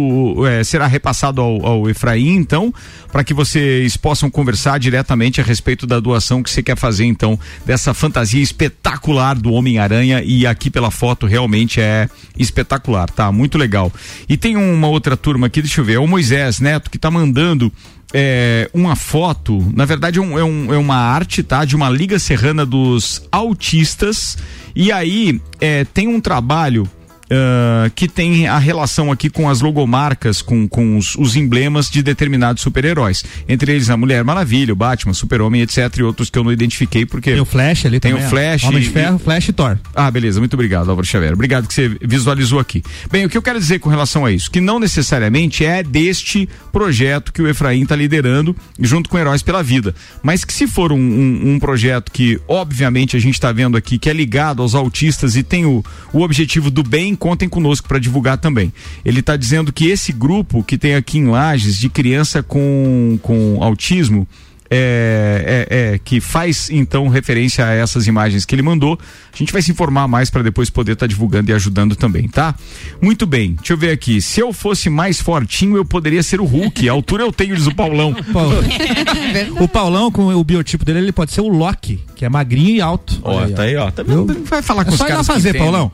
eh, 0.47 0.63
será 0.63 0.87
repassado 0.87 1.41
ao, 1.41 1.65
ao 1.65 1.89
Efraim, 1.89 2.35
então, 2.35 2.73
para 3.11 3.23
que 3.23 3.33
vocês 3.43 3.97
possam 3.97 4.29
conversar 4.29 4.79
diretamente 4.79 5.39
a 5.41 5.43
respeito 5.43 5.85
da 5.87 5.99
doação 5.99 6.41
que 6.43 6.49
você 6.49 6.61
quer 6.63 6.77
fazer, 6.77 7.05
então, 7.05 7.39
dessa 7.65 7.93
fantasia 7.93 8.41
espetacular 8.41 9.35
do 9.35 9.51
Homem-Aranha 9.53 10.21
e 10.23 10.45
aqui 10.47 10.69
pela 10.69 10.89
foto 10.91 11.25
realmente 11.25 11.79
é 11.81 12.09
espetacular, 12.37 13.09
tá? 13.09 13.31
Muito 13.31 13.57
legal. 13.57 13.91
E 14.27 14.37
tem 14.37 14.55
uma 14.57 14.87
outra 14.87 15.15
turma 15.17 15.47
aqui, 15.47 15.61
deixa 15.61 15.81
eu 15.81 15.85
ver, 15.85 15.93
é 15.95 15.99
o 15.99 16.07
Moisés 16.07 16.59
Neto 16.59 16.89
que 16.89 16.97
tá 16.97 17.09
mandando 17.11 17.71
é, 18.15 18.69
uma 18.75 18.95
foto, 18.95 19.67
na 19.75 19.85
verdade 19.85 20.19
é, 20.19 20.21
um- 20.21 20.37
é 20.37 20.43
um- 20.43 20.71
é 20.73 20.77
uma 20.77 20.95
arte, 20.97 21.41
tá? 21.41 21.65
De 21.65 21.75
uma 21.75 21.89
Liga 21.89 22.19
Serrana 22.19 22.63
dos 22.63 23.23
Autistas. 23.31 24.37
E 24.75 24.91
aí 24.91 25.41
é, 25.59 25.83
tem 25.85 26.07
um 26.07 26.21
trabalho. 26.21 26.87
Ah, 27.35 27.89
que 27.95 28.07
tem 28.07 28.47
a 28.47 28.57
relação 28.57 29.11
aqui 29.11 29.29
com 29.29 29.49
as 29.49 29.61
logomarcas, 29.61 30.41
com, 30.41 30.67
com 30.67 30.97
os, 30.97 31.15
os 31.15 31.35
emblemas 31.35 31.89
de 31.89 32.01
determinados 32.03 32.61
super-heróis. 32.61 33.23
Entre 33.47 33.71
eles 33.73 33.89
a 33.89 33.97
Mulher 33.97 34.23
Maravilha, 34.23 34.73
o 34.73 34.75
Batman, 34.75 35.13
Super-Homem, 35.13 35.61
etc. 35.61 35.77
E 35.97 36.03
outros 36.03 36.29
que 36.29 36.37
eu 36.37 36.43
não 36.43 36.51
identifiquei 36.51 37.05
porque. 37.05 37.31
Tem 37.31 37.39
o 37.41 37.45
Flash 37.45 37.85
ali 37.85 37.99
Tem 37.99 38.11
também. 38.11 38.25
o 38.25 38.27
ó. 38.27 38.29
Flash. 38.29 38.63
Homem 38.65 38.81
de 38.81 38.89
e- 38.89 38.91
Ferro, 38.91 39.19
Flash 39.19 39.49
e 39.49 39.53
Thor. 39.53 39.77
ah, 39.95 40.11
beleza, 40.11 40.39
muito 40.39 40.53
obrigado, 40.53 40.89
Álvaro 40.89 41.05
Xavier. 41.07 41.33
Obrigado 41.33 41.67
que 41.67 41.73
você 41.73 41.89
visualizou 42.01 42.59
aqui. 42.59 42.83
Bem, 43.11 43.25
o 43.25 43.29
que 43.29 43.37
eu 43.37 43.41
quero 43.41 43.59
dizer 43.59 43.79
com 43.79 43.89
relação 43.89 44.25
a 44.25 44.31
isso? 44.31 44.49
Que 44.51 44.61
não 44.61 44.79
necessariamente 44.79 45.65
é 45.65 45.81
deste 45.83 46.47
projeto 46.71 47.31
que 47.33 47.41
o 47.41 47.47
Efraim 47.47 47.83
está 47.83 47.95
liderando 47.95 48.55
junto 48.79 49.09
com 49.09 49.17
Heróis 49.17 49.41
pela 49.41 49.63
Vida. 49.63 49.93
Mas 50.21 50.43
que 50.43 50.53
se 50.53 50.67
for 50.67 50.91
um, 50.91 50.97
um- 50.97 51.53
um 51.53 51.59
projeto 51.59 52.11
que, 52.11 52.39
obviamente, 52.47 53.15
a 53.15 53.19
gente 53.19 53.33
está 53.35 53.51
vendo 53.51 53.77
aqui, 53.77 53.97
que 53.97 54.09
é 54.09 54.13
ligado 54.13 54.61
aos 54.61 54.75
autistas 54.75 55.35
e 55.35 55.43
tem 55.43 55.65
o, 55.65 55.83
o 56.11 56.21
objetivo 56.21 56.69
do 56.71 56.83
bem, 56.83 57.15
contem 57.23 57.47
conosco 57.47 57.87
para 57.87 57.99
divulgar 57.99 58.37
também. 58.37 58.73
Ele 59.05 59.21
está 59.21 59.37
dizendo 59.37 59.71
que 59.71 59.87
esse 59.87 60.11
grupo 60.11 60.61
que 60.61 60.77
tem 60.77 60.93
aqui 60.93 61.19
em 61.19 61.27
Lages 61.27 61.77
de 61.77 61.87
criança 61.87 62.43
com, 62.43 63.17
com 63.21 63.63
autismo 63.63 64.27
é, 64.69 65.67
é, 65.69 65.93
é, 65.93 65.99
que 65.99 66.19
faz 66.19 66.69
então 66.69 67.07
referência 67.07 67.65
a 67.65 67.71
essas 67.71 68.07
imagens 68.07 68.43
que 68.43 68.53
ele 68.53 68.61
mandou. 68.61 68.99
A 69.33 69.37
gente 69.37 69.53
vai 69.53 69.61
se 69.61 69.71
informar 69.71 70.05
mais 70.05 70.29
para 70.29 70.41
depois 70.41 70.69
poder 70.69 70.93
estar 70.93 71.05
tá 71.05 71.07
divulgando 71.07 71.49
e 71.49 71.53
ajudando 71.53 71.95
também, 71.95 72.27
tá? 72.27 72.53
Muito 73.01 73.25
bem, 73.25 73.53
deixa 73.53 73.71
eu 73.71 73.77
ver 73.77 73.91
aqui. 73.91 74.21
Se 74.21 74.41
eu 74.41 74.51
fosse 74.51 74.89
mais 74.89 75.21
fortinho, 75.21 75.77
eu 75.77 75.85
poderia 75.85 76.21
ser 76.23 76.41
o 76.41 76.45
Hulk. 76.45 76.89
A 76.89 76.91
altura 76.91 77.23
eu 77.23 77.31
tenho, 77.31 77.55
diz 77.55 77.67
o 77.67 77.73
Paulão. 77.73 78.13
o 79.61 79.67
Paulão, 79.69 80.11
com 80.11 80.35
o 80.35 80.43
biotipo 80.43 80.83
dele, 80.83 80.99
ele 80.99 81.13
pode 81.13 81.31
ser 81.31 81.39
o 81.39 81.47
Loki, 81.47 82.01
que 82.17 82.25
é 82.25 82.29
magrinho 82.29 82.75
e 82.75 82.81
alto. 82.81 83.17
Ó, 83.23 83.47
tá 83.47 83.63
aí, 83.63 83.77
ó. 83.77 83.89
Tá? 83.91 84.03
Vai 84.43 84.61
falar 84.61 84.83
com 84.83 84.91
é 84.91 84.93
os 84.93 84.97
só 84.97 85.05
ir 85.05 85.07
lá 85.07 85.13
caras. 85.13 85.27
que 85.27 85.33
fazer, 85.33 85.49
entendem. 85.51 85.71
Paulão. 85.71 85.89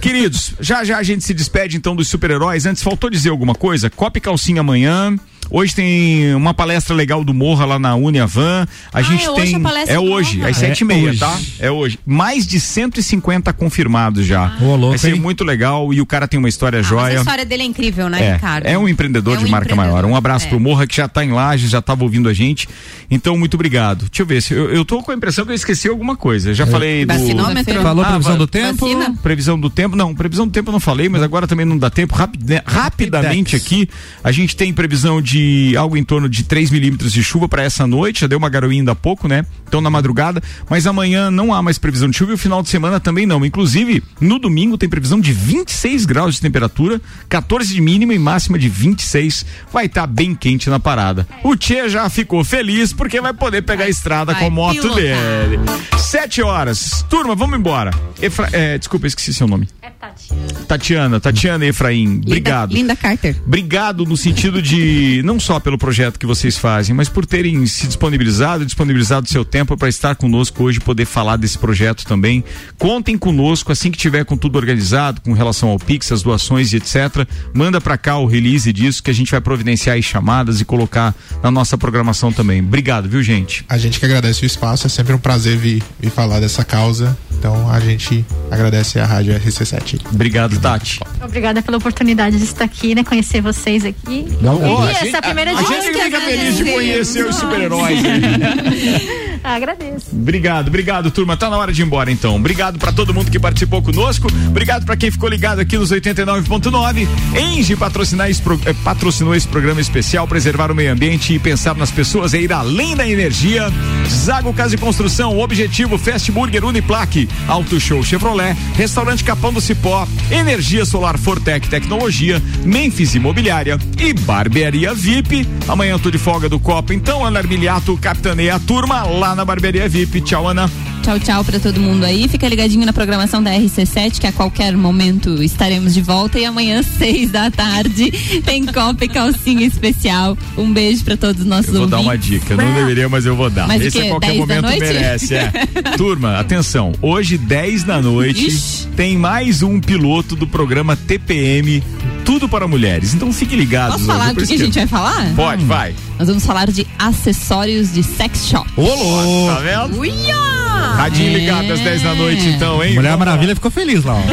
Queridos, 0.00 0.54
já 0.60 0.82
já 0.84 0.98
a 0.98 1.02
gente 1.02 1.22
se 1.24 1.32
despede 1.34 1.76
então 1.76 1.94
dos 1.94 2.08
super-heróis. 2.08 2.66
Antes, 2.66 2.82
faltou 2.82 3.08
dizer 3.10 3.30
alguma 3.30 3.54
coisa? 3.54 3.88
Cope 3.90 4.20
calcinha 4.20 4.60
amanhã. 4.60 5.14
Hoje 5.50 5.74
tem 5.74 6.34
uma 6.34 6.54
palestra 6.54 6.94
legal 6.94 7.22
do 7.22 7.34
Morra 7.34 7.66
lá 7.66 7.78
na 7.78 7.94
Uniavan. 7.94 8.66
A 8.92 9.02
gente 9.02 9.24
é 9.26 9.30
hoje 9.30 9.42
tem. 9.46 9.54
a 9.56 9.60
palestra 9.60 9.92
é 9.94 9.96
do 9.98 10.04
hoje, 10.04 10.42
às 10.42 10.56
sete 10.56 10.80
e 10.80 10.82
É 10.82 10.86
meia, 10.86 11.10
hoje. 11.10 11.18
tá? 11.18 11.38
É 11.58 11.70
hoje. 11.70 11.98
Mais 12.06 12.46
de 12.46 12.58
150 12.58 13.52
confirmados 13.52 14.24
já. 14.24 14.56
Ô, 14.62 14.76
louco, 14.76 14.90
Vai 14.90 14.98
ser 14.98 15.14
hein? 15.14 15.20
muito 15.20 15.44
legal 15.44 15.92
e 15.92 16.00
o 16.00 16.06
cara 16.06 16.26
tem 16.26 16.38
uma 16.38 16.48
história 16.48 16.78
Mas 16.78 16.86
a 16.86 16.88
joia. 16.88 17.18
história 17.18 17.44
dele 17.44 17.64
é 17.64 17.66
incrível, 17.66 18.08
né, 18.08 18.22
É, 18.22 18.32
Ricardo? 18.34 18.66
é 18.66 18.78
um 18.78 18.88
empreendedor 18.88 19.34
É 19.36 19.40
um 19.40 19.44
de 19.44 19.50
marca 19.50 19.66
empreendedor, 19.74 19.92
maior. 20.02 20.10
Um 20.10 20.16
abraço 20.16 20.46
é. 20.46 20.48
pro 20.48 20.60
Morra 20.60 20.86
que 20.86 20.96
já 20.96 21.06
tá 21.08 21.22
em 21.24 21.32
Lages, 21.32 21.68
já 21.70 21.82
tava 21.82 22.02
ouvindo 22.04 22.28
a 22.30 22.32
gente. 22.32 22.66
Então, 23.10 23.36
muito 23.36 23.52
obrigado. 23.54 24.06
Deixa 24.10 24.22
eu 24.22 24.26
ver 24.26 24.40
se 24.40 24.54
eu, 24.54 24.70
eu 24.72 24.84
tô 24.86 25.02
com 25.02 25.10
a 25.10 25.14
impressão 25.14 25.44
que 25.44 25.50
eu 25.50 25.56
esqueci 25.56 25.86
alguma 25.86 26.16
coisa. 26.16 26.50
Eu 26.50 26.54
já 26.54 26.66
falei 26.66 27.04
do 27.04 27.12
Vacinômetro? 27.12 27.82
Falou 27.82 28.04
previsão 28.04 28.32
va- 28.32 28.38
do 28.38 28.46
tempo? 28.46 28.86
vacina? 28.86 29.14
Previsão 29.22 29.58
do 29.60 29.68
tempo, 29.68 29.81
não, 29.88 30.14
previsão 30.14 30.46
do 30.46 30.52
tempo 30.52 30.68
eu 30.70 30.72
não 30.72 30.80
falei, 30.80 31.08
mas 31.08 31.22
agora 31.22 31.46
também 31.46 31.66
não 31.66 31.76
dá 31.78 31.90
tempo. 31.90 32.14
Rapide- 32.14 32.62
rapidamente 32.64 33.56
aqui, 33.56 33.88
a 34.22 34.30
gente 34.32 34.56
tem 34.56 34.72
previsão 34.72 35.20
de 35.20 35.74
algo 35.76 35.96
em 35.96 36.04
torno 36.04 36.28
de 36.28 36.44
3 36.44 36.70
milímetros 36.70 37.12
de 37.12 37.22
chuva 37.22 37.48
para 37.48 37.62
essa 37.62 37.86
noite, 37.86 38.20
já 38.22 38.26
deu 38.26 38.38
uma 38.38 38.48
garoinha 38.48 38.82
ainda 38.82 38.92
há 38.92 38.94
pouco, 38.96 39.26
né? 39.28 39.44
Então 39.66 39.80
na 39.80 39.90
madrugada, 39.90 40.42
mas 40.68 40.86
amanhã 40.86 41.30
não 41.30 41.52
há 41.54 41.62
mais 41.62 41.78
previsão 41.78 42.08
de 42.10 42.16
chuva 42.16 42.32
e 42.32 42.34
o 42.34 42.38
final 42.38 42.62
de 42.62 42.68
semana 42.68 43.00
também 43.00 43.24
não. 43.26 43.44
Inclusive, 43.44 44.02
no 44.20 44.38
domingo 44.38 44.76
tem 44.76 44.88
previsão 44.88 45.18
de 45.20 45.32
26 45.32 46.04
graus 46.06 46.34
de 46.34 46.40
temperatura, 46.40 47.00
14 47.28 47.72
de 47.74 47.80
mínima 47.80 48.12
e 48.14 48.18
máxima 48.18 48.58
de 48.58 48.68
26. 48.68 49.44
Vai 49.72 49.86
estar 49.86 50.06
bem 50.06 50.34
quente 50.34 50.68
na 50.68 50.78
parada. 50.78 51.26
O 51.42 51.56
Tchê 51.56 51.88
já 51.88 52.08
ficou 52.10 52.44
feliz 52.44 52.92
porque 52.92 53.20
vai 53.20 53.32
poder 53.32 53.62
pegar 53.62 53.84
a 53.84 53.88
estrada 53.88 54.34
com 54.34 54.46
a 54.46 54.50
moto 54.50 54.74
pilotar. 54.80 54.96
dele. 54.96 55.58
Sete 55.98 56.42
horas. 56.42 57.04
Turma, 57.08 57.34
vamos 57.34 57.58
embora. 57.58 57.90
Efra, 58.20 58.48
é, 58.52 58.76
desculpa, 58.76 59.06
eu 59.06 59.08
esqueci 59.08 59.32
seu 59.32 59.46
nome. 59.46 59.68
É 59.80 59.90
Tati. 59.90 60.28
Tatiana, 60.68 61.20
Tatiana 61.20 61.64
e 61.64 61.68
Efraim, 61.68 62.20
obrigado. 62.24 62.70
Linda, 62.70 62.80
Linda 62.80 62.96
Carter. 62.96 63.36
Obrigado 63.44 64.04
no 64.04 64.16
sentido 64.16 64.62
de 64.62 65.20
não 65.24 65.40
só 65.40 65.58
pelo 65.58 65.76
projeto 65.76 66.18
que 66.18 66.26
vocês 66.26 66.56
fazem, 66.56 66.94
mas 66.94 67.08
por 67.08 67.26
terem 67.26 67.66
se 67.66 67.86
disponibilizado, 67.88 68.64
disponibilizado 68.64 69.28
seu 69.28 69.44
tempo 69.44 69.76
para 69.76 69.88
estar 69.88 70.14
conosco 70.14 70.62
hoje, 70.62 70.78
poder 70.78 71.04
falar 71.04 71.36
desse 71.36 71.58
projeto 71.58 72.04
também. 72.04 72.44
Contem 72.78 73.18
conosco 73.18 73.72
assim 73.72 73.90
que 73.90 73.98
tiver 73.98 74.24
com 74.24 74.36
tudo 74.36 74.56
organizado, 74.56 75.20
com 75.20 75.32
relação 75.32 75.68
ao 75.68 75.78
Pix, 75.78 76.12
as 76.12 76.22
doações 76.22 76.72
e 76.72 76.76
etc. 76.76 77.26
Manda 77.52 77.80
para 77.80 77.98
cá 77.98 78.18
o 78.18 78.26
release 78.26 78.72
disso 78.72 79.02
que 79.02 79.10
a 79.10 79.14
gente 79.14 79.32
vai 79.32 79.40
providenciar 79.40 79.98
as 79.98 80.04
chamadas 80.04 80.60
e 80.60 80.64
colocar 80.64 81.14
na 81.42 81.50
nossa 81.50 81.76
programação 81.76 82.32
também. 82.32 82.60
Obrigado, 82.60 83.08
viu, 83.08 83.22
gente? 83.22 83.64
A 83.68 83.76
gente 83.78 83.98
que 83.98 84.06
agradece 84.06 84.44
o 84.44 84.46
espaço, 84.46 84.86
é 84.86 84.90
sempre 84.90 85.12
um 85.12 85.18
prazer 85.18 85.56
vir, 85.56 85.82
vir 86.00 86.10
falar 86.10 86.40
dessa 86.40 86.64
causa. 86.64 87.16
Então 87.42 87.68
a 87.68 87.80
gente 87.80 88.24
agradece 88.52 89.00
a 89.00 89.04
Rádio 89.04 89.34
RC7. 89.34 90.00
Obrigado, 90.14 90.60
Tati. 90.60 91.00
Obrigada 91.20 91.60
pela 91.60 91.76
oportunidade 91.76 92.38
de 92.38 92.44
estar 92.44 92.62
aqui, 92.64 92.94
né? 92.94 93.02
Conhecer 93.02 93.40
vocês 93.40 93.84
aqui. 93.84 94.26
Ó, 94.44 94.84
e 94.84 94.86
a 94.86 94.90
essa 94.92 95.04
gente- 95.06 95.14
é 95.16 95.18
a 95.18 95.22
primeira 95.22 95.50
a 95.50 95.54
de 95.60 95.66
gente 95.66 95.92
fica 96.04 96.20
feliz 96.20 96.56
de 96.56 96.64
conhecer 96.70 97.26
os 97.26 97.34
super-heróis. 97.34 97.98
agradeço. 99.42 100.06
Obrigado, 100.12 100.68
obrigado, 100.68 101.10
turma. 101.10 101.36
Tá 101.36 101.50
na 101.50 101.56
hora 101.56 101.72
de 101.72 101.82
ir 101.82 101.84
embora 101.84 102.10
então. 102.10 102.36
Obrigado 102.36 102.78
pra 102.78 102.92
todo 102.92 103.12
mundo 103.12 103.30
que 103.30 103.38
participou 103.38 103.82
conosco. 103.82 104.28
Obrigado 104.48 104.84
pra 104.84 104.96
quem 104.96 105.10
ficou 105.10 105.28
ligado 105.28 105.60
aqui 105.60 105.76
nos 105.76 105.90
89.9. 105.90 107.08
Engie 107.38 107.76
patrocinar 107.76 108.30
esse 108.30 108.42
eh, 108.66 108.74
patrocinou 108.84 109.34
esse 109.34 109.48
programa 109.48 109.80
especial, 109.80 110.26
preservar 110.26 110.70
o 110.70 110.74
meio 110.74 110.92
ambiente 110.92 111.34
e 111.34 111.38
pensar 111.38 111.74
nas 111.74 111.90
pessoas 111.90 112.34
é 112.34 112.40
ir 112.40 112.52
além 112.52 112.94
da 112.96 113.08
energia. 113.08 113.68
Zago 114.08 114.52
Casa 114.52 114.74
e 114.74 114.78
Construção, 114.78 115.38
Objetivo, 115.38 115.98
Fast 115.98 116.30
Burger, 116.30 116.64
Uniplaque, 116.64 117.28
Auto 117.48 117.80
Show 117.80 118.02
Chevrolet, 118.02 118.56
Restaurante 118.76 119.24
Capão 119.24 119.52
do 119.52 119.60
Cipó, 119.60 120.06
Energia 120.30 120.84
Solar 120.84 121.18
Fortec 121.18 121.68
Tecnologia, 121.68 122.42
Memphis 122.64 123.14
Imobiliária 123.14 123.78
e 123.98 124.12
Barbearia 124.12 124.94
VIP. 124.94 125.48
Amanhã 125.68 125.92
eu 125.92 125.98
tô 125.98 126.10
de 126.10 126.18
folga 126.18 126.48
do 126.48 126.58
Copa, 126.58 126.94
então 126.94 127.24
Ana 127.24 127.38
Armiliato 127.38 127.96
capitaneia 127.96 128.56
a 128.56 128.60
turma 128.60 129.02
lá 129.02 129.31
na 129.34 129.44
Barbearia 129.44 129.88
VIP. 129.88 130.20
Tchau, 130.20 130.48
Ana. 130.48 130.70
Tchau, 131.02 131.18
tchau 131.18 131.44
pra 131.44 131.58
todo 131.58 131.80
mundo 131.80 132.04
aí. 132.04 132.28
Fica 132.28 132.48
ligadinho 132.48 132.86
na 132.86 132.92
programação 132.92 133.42
da 133.42 133.50
RC7, 133.50 134.20
que 134.20 134.26
a 134.26 134.32
qualquer 134.32 134.76
momento 134.76 135.42
estaremos 135.42 135.92
de 135.94 136.00
volta. 136.00 136.38
E 136.38 136.44
amanhã, 136.44 136.80
seis 136.82 137.30
da 137.30 137.50
tarde, 137.50 138.10
tem 138.44 138.64
Copa 138.64 139.04
e 139.04 139.08
Calcinha 139.08 139.66
Especial. 139.66 140.38
Um 140.56 140.72
beijo 140.72 141.02
pra 141.02 141.16
todos 141.16 141.42
os 141.42 141.46
nossos 141.46 141.74
Eu 141.74 141.80
vou 141.80 141.86
dar 141.88 141.98
ouvintes. 141.98 142.30
uma 142.30 142.38
dica, 142.38 142.56
não 142.56 142.74
deveria, 142.74 143.08
mas 143.08 143.26
eu 143.26 143.34
vou 143.34 143.50
dar. 143.50 143.66
Mas 143.66 143.82
o 143.82 143.86
Esse 143.86 144.00
a 144.00 144.08
qualquer 144.10 144.32
10 144.32 144.46
da 144.46 144.62
momento 144.62 144.78
merece. 144.78 145.34
É. 145.34 145.52
Turma, 145.98 146.38
atenção. 146.38 146.92
Hoje, 147.02 147.36
10 147.36 147.82
da 147.82 148.00
noite, 148.00 148.48
tem 148.94 149.18
mais 149.18 149.62
um 149.62 149.80
piloto 149.80 150.36
do 150.36 150.46
programa 150.46 150.94
TPM 150.94 151.82
Tudo 152.24 152.48
para 152.48 152.66
Mulheres. 152.66 153.14
Então 153.14 153.32
fique 153.32 153.56
ligado. 153.56 153.92
Posso 153.92 154.04
falar 154.04 154.32
do 154.34 154.46
que 154.46 154.54
a 154.54 154.58
gente 154.58 154.74
vai 154.74 154.86
falar? 154.86 155.34
Pode, 155.34 155.64
vai. 155.64 155.94
Nós 156.18 156.28
vamos 156.28 156.44
falar 156.44 156.70
de 156.70 156.86
acessórios 156.98 157.92
de 157.92 158.02
sex 158.02 158.46
shop. 158.46 158.68
Ô, 158.76 158.82
louco! 158.82 159.54
Tá 159.54 159.60
vendo? 159.60 159.98
Uia! 159.98 160.61
Radinho 160.82 161.32
ligado 161.38 161.72
às 161.72 161.80
10 161.80 162.02
da 162.02 162.14
noite, 162.14 162.46
então, 162.48 162.82
hein? 162.82 162.94
Mulher. 162.94 163.16
Maravilha 163.16 163.54
ficou 163.54 163.70
feliz 163.70 164.04
lá, 164.04 164.14
ó. 164.14 164.22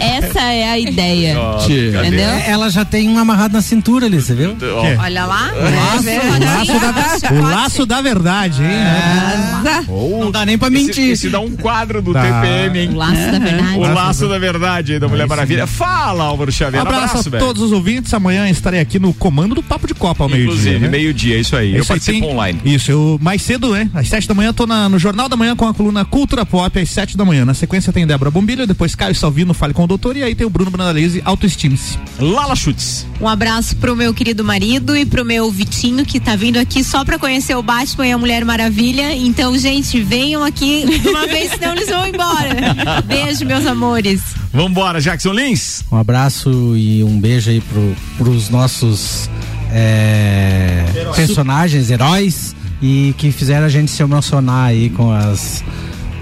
Essa 0.00 0.40
é 0.40 0.70
a 0.70 0.78
ideia. 0.78 1.36
Tchê. 1.60 1.88
Entendeu? 1.96 2.28
É, 2.28 2.50
Ela 2.50 2.68
já 2.70 2.84
tem 2.84 3.08
um 3.08 3.18
amarrado 3.18 3.54
na 3.54 3.62
cintura 3.62 4.06
ali, 4.06 4.20
você 4.20 4.34
viu? 4.34 4.56
Olha 4.98 5.24
lá. 5.24 5.50
Laço, 5.52 6.08
É, 6.08 6.20
o 6.20 6.44
laço 6.44 6.80
da, 6.80 7.32
o 7.32 7.42
laço 7.42 7.86
da 7.86 8.02
verdade, 8.02 8.62
hein? 8.62 9.84
Ou 9.88 10.20
Não 10.24 10.30
dá 10.30 10.44
nem 10.44 10.58
pra 10.58 10.70
mentir. 10.70 11.10
esse 11.10 11.28
dá 11.28 11.40
um 11.40 11.50
quadro 11.56 12.02
do 12.02 12.12
Tá. 12.12 12.22
TPM, 12.22 12.78
hein? 12.78 12.90
O 12.92 12.96
laço 12.96 13.30
da 13.32 13.38
verdade. 13.38 13.78
O 13.78 13.80
laço 13.80 14.28
da 14.28 14.38
verdade 14.38 14.92
aí 14.94 14.98
da 14.98 15.08
Mulher 15.08 15.26
Maravilha. 15.26 15.66
Fala, 15.66 16.24
Álvaro 16.24 16.52
Xavier. 16.52 16.80
Abraço, 16.82 17.04
abraço 17.04 17.28
a 17.28 17.30
velho. 17.30 17.44
todos 17.44 17.62
os 17.62 17.72
ouvintes. 17.72 18.12
Amanhã 18.14 18.48
estarei 18.48 18.80
aqui 18.80 18.98
no 18.98 19.12
comando 19.14 19.54
do 19.54 19.62
Papo 19.62 19.86
de 19.86 19.94
Copa 19.94 20.24
ao 20.24 20.28
meio-dia. 20.28 20.50
Inclusive, 20.52 20.78
né? 20.78 20.88
meio-dia, 20.88 21.38
isso 21.38 21.56
aí. 21.56 21.74
É 21.74 21.78
eu 21.78 21.82
isso 21.82 21.92
aí, 21.92 21.98
participo 21.98 22.20
tem- 22.26 22.34
online. 22.34 22.60
Isso, 22.64 22.90
eu 22.90 23.18
mais 23.22 23.42
cedo, 23.44 23.72
né? 23.72 23.88
Às 23.94 24.08
sete 24.08 24.26
da 24.26 24.34
manhã 24.34 24.52
tô 24.52 24.66
na- 24.66 24.88
no 24.88 24.98
Jornal 24.98 25.28
da 25.28 25.36
Manhã 25.36 25.54
com 25.54 25.66
a 25.68 25.74
coluna 25.74 26.04
Cultura 26.04 26.44
Pop, 26.46 26.78
às 26.78 26.90
sete 26.90 27.16
da 27.16 27.24
manhã. 27.24 27.44
Na 27.44 27.54
sequência 27.54 27.92
tem 27.92 28.06
Débora 28.06 28.30
Bombilho, 28.30 28.66
depois 28.66 28.94
Caio 28.94 29.14
Salvino, 29.14 29.52
Fale 29.54 29.72
com 29.74 29.84
o 29.84 29.86
Doutor, 29.86 30.16
e 30.16 30.22
aí 30.22 30.34
tem 30.34 30.46
o 30.46 30.50
Bruno 30.50 30.70
Brandalize, 30.70 31.20
Autoestime-se. 31.24 31.98
Lala 32.18 32.56
Chutes. 32.56 33.06
Um 33.20 33.28
abraço 33.28 33.76
pro 33.76 33.94
meu 33.94 34.12
querido 34.14 34.42
marido 34.42 34.96
e 34.96 35.04
pro 35.06 35.24
meu 35.24 35.50
Vitinho, 35.50 36.04
que 36.04 36.18
tá 36.18 36.34
vindo 36.36 36.56
aqui 36.58 36.82
só 36.82 37.04
pra 37.04 37.18
conhecer 37.18 37.54
o 37.56 37.62
Batman 37.62 38.06
e 38.06 38.12
a 38.12 38.18
Mulher 38.18 38.44
Maravilha. 38.44 39.14
Então, 39.14 39.56
gente, 39.58 40.00
venham 40.02 40.42
aqui 40.42 40.98
de 41.00 41.08
uma 41.08 41.26
vez, 41.26 41.50
senão 41.52 41.72
eles 41.72 41.88
vão 41.88 42.06
embora. 42.06 43.02
Beijo, 43.06 43.44
meus 43.44 43.66
amores. 43.66 44.20
Vambora, 44.52 45.00
Jackson 45.00 45.32
Lins. 45.32 45.82
Um 45.90 45.96
abraço 45.96 46.76
e 46.76 47.02
um 47.04 47.18
beijo 47.20 47.50
aí 47.50 47.60
pro, 47.60 47.96
pros 48.18 48.48
nossos 48.48 49.28
é, 49.72 50.84
personagens, 51.16 51.90
heróis, 51.90 52.54
e 52.84 53.14
que 53.16 53.32
fizeram 53.32 53.64
a 53.64 53.68
gente 53.70 53.90
se 53.90 54.02
emocionar 54.02 54.66
aí 54.66 54.90
com 54.90 55.10
as, 55.10 55.64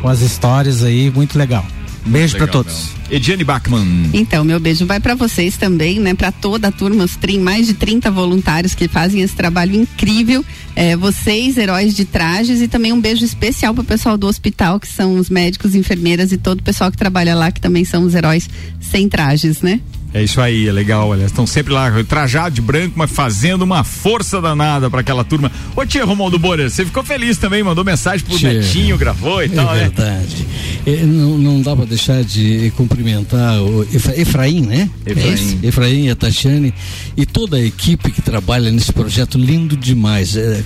com 0.01 0.09
as 0.09 0.21
histórias 0.21 0.85
aí, 0.85 1.11
muito 1.11 1.37
legal. 1.37 1.67
Beijo 2.07 2.37
pra 2.37 2.47
Legal, 2.47 2.63
todos. 2.65 2.89
meu. 3.09 3.17
Ediane 3.17 3.45
Bachmann. 3.45 4.11
Então, 4.13 4.45
meu 4.45 4.59
beijo 4.59 4.87
vai 4.87 4.99
para 5.01 5.15
vocês 5.15 5.57
também, 5.57 5.99
né? 6.01 6.15
Para 6.15 6.31
toda 6.33 6.69
a 6.69 6.73
turma, 6.73 7.05
os 7.05 7.17
trim, 7.17 7.39
mais 7.41 7.67
de 7.67 7.75
30 7.75 8.11
voluntários 8.11 8.75
que 8.75 8.87
fazem 8.89 9.23
esse 9.23 9.35
trabalho 9.35 9.75
incrível. 9.75 10.45
É, 10.75 10.97
vocês, 10.97 11.57
heróis 11.57 11.95
de 11.95 12.05
trajes, 12.05 12.61
e 12.61 12.69
também 12.69 12.93
um 12.93 13.01
beijo 13.01 13.25
especial 13.25 13.75
para 13.75 13.83
o 13.83 13.85
pessoal 13.85 14.17
do 14.17 14.27
hospital, 14.29 14.79
que 14.81 14.89
são 14.89 15.17
os 15.17 15.29
médicos, 15.29 15.75
enfermeiras 15.75 16.31
e 16.33 16.37
todo 16.37 16.61
o 16.61 16.63
pessoal 16.63 16.91
que 16.91 16.97
trabalha 16.97 17.35
lá, 17.35 17.51
que 17.53 17.61
também 17.61 17.85
são 17.85 18.05
os 18.05 18.15
heróis 18.15 18.49
sem 18.81 19.09
trajes, 19.09 19.63
né? 19.63 19.81
É 20.15 20.23
isso 20.23 20.41
aí, 20.43 20.69
é 20.69 20.73
legal, 20.73 21.09
olha. 21.09 21.25
Estão 21.25 21.47
sempre 21.47 21.73
lá, 21.73 21.91
trajado 22.05 22.55
de 22.55 22.61
branco, 22.61 22.93
mas 22.97 23.11
fazendo 23.11 23.63
uma 23.63 23.83
força 23.83 24.41
danada 24.43 24.91
pra 24.91 25.01
aquela 25.01 25.25
turma. 25.25 25.51
Ô 25.75 25.87
tia 25.87 26.05
Romualdo 26.05 26.39
Borer, 26.39 26.71
você 26.71 26.85
ficou 26.85 27.03
feliz 27.03 27.39
também, 27.39 27.63
mandou 27.63 27.83
mensagem 27.83 28.25
pro 28.27 28.37
Tchê. 28.37 28.53
Netinho, 28.55 28.99
gravou 28.99 29.41
e 29.43 29.47
É 29.47 29.49
tal, 29.49 29.73
né? 29.75 29.81
verdade. 29.81 30.47
É, 30.87 30.97
não, 31.05 31.39
não 31.39 31.63
dá 31.63 31.75
para 31.75 31.87
deixar 31.87 32.23
de 32.25 32.71
cumprimentar 32.77 33.63
o 33.63 33.83
Efra- 33.93 34.21
Efraim, 34.21 34.61
né? 34.61 34.91
Efraim. 35.07 35.59
É? 35.63 35.67
Efraim 35.67 36.07
e 36.07 36.11
a 36.11 36.17
Tatiane 36.17 36.75
e 37.17 37.25
toda 37.25 37.57
a 37.57 37.65
equipe 37.65 38.11
que 38.11 38.21
trabalha 38.21 38.71
nesse 38.71 38.93
projeto 38.93 39.39
lindo 39.39 39.77
demais. 39.77 40.37
É, 40.37 40.63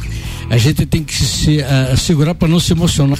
a 0.49 0.57
gente 0.57 0.87
tem 0.87 1.03
que 1.03 1.15
se 1.15 1.59
uh, 1.59 1.97
segurar 1.97 2.35
para 2.35 2.49
não 2.49 2.61
se 2.61 2.73
emocionar. 2.73 3.19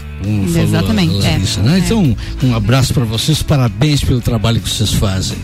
Exatamente. 0.57 1.15
Larissa, 1.15 1.61
é. 1.61 1.63
né? 1.63 1.79
Então, 1.85 2.17
um 2.43 2.55
abraço 2.55 2.95
para 2.95 3.05
vocês, 3.05 3.43
parabéns 3.43 4.03
pelo 4.03 4.21
trabalho 4.21 4.61
que 4.61 4.69
vocês 4.69 4.93
fazem. 4.93 5.37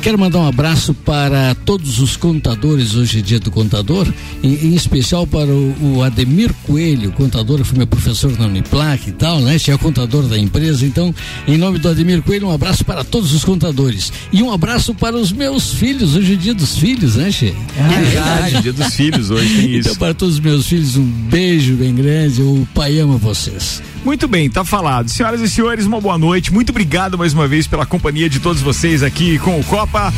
Quero 0.00 0.18
mandar 0.18 0.40
um 0.40 0.48
abraço 0.48 0.92
para 0.92 1.54
todos 1.54 2.00
os 2.00 2.16
contadores, 2.16 2.96
hoje 2.96 3.20
é 3.20 3.22
dia 3.22 3.38
do 3.38 3.52
contador, 3.52 4.12
em, 4.42 4.52
em 4.52 4.74
especial 4.74 5.26
para 5.28 5.46
o, 5.48 5.96
o, 5.96 6.02
Ademir 6.02 6.52
Coelho, 6.64 7.12
contador, 7.12 7.58
que 7.58 7.64
foi 7.64 7.78
meu 7.78 7.86
professor 7.86 8.36
na 8.36 8.46
Uniplac 8.46 9.08
e 9.08 9.12
tal, 9.12 9.40
né? 9.40 9.58
Tinha 9.60 9.78
contador 9.78 10.24
da 10.24 10.36
empresa. 10.36 10.84
Então, 10.84 11.14
em 11.46 11.56
nome 11.56 11.78
do 11.78 11.88
Ademir 11.88 12.20
Coelho, 12.22 12.48
um 12.48 12.52
abraço 12.52 12.84
para 12.84 13.04
todos 13.04 13.32
os 13.32 13.44
contadores. 13.44 14.12
E 14.32 14.42
um 14.42 14.52
abraço 14.52 14.92
para 14.92 15.16
os 15.16 15.30
meus 15.30 15.72
filhos, 15.72 16.16
hoje 16.16 16.32
é 16.32 16.36
dia 16.36 16.54
dos 16.54 16.76
filhos, 16.76 17.14
né, 17.14 17.30
Che? 17.30 17.54
É 17.76 18.00
verdade, 18.02 18.62
dia 18.62 18.72
dos 18.72 18.94
filhos, 18.94 19.30
hoje 19.30 19.54
tem 19.54 19.70
isso. 19.76 19.88
Então, 19.88 19.96
para 19.96 20.14
todos 20.14 20.34
os 20.34 20.40
meus 20.40 20.66
filhos, 20.66 20.96
um 20.96 21.11
beijo 21.12 21.74
bem 21.74 21.94
grande, 21.94 22.42
o 22.42 22.66
pai 22.74 22.98
ama 22.98 23.16
vocês. 23.16 23.82
Muito 24.04 24.26
bem, 24.26 24.50
tá 24.50 24.64
falado. 24.64 25.08
Senhoras 25.08 25.40
e 25.40 25.48
senhores, 25.48 25.86
uma 25.86 26.00
boa 26.00 26.18
noite. 26.18 26.52
Muito 26.52 26.70
obrigado 26.70 27.16
mais 27.16 27.32
uma 27.32 27.46
vez 27.46 27.66
pela 27.66 27.86
companhia 27.86 28.28
de 28.28 28.40
todos 28.40 28.60
vocês 28.60 29.02
aqui 29.02 29.38
com 29.38 29.60
o 29.60 29.64
Copa. 29.64 30.12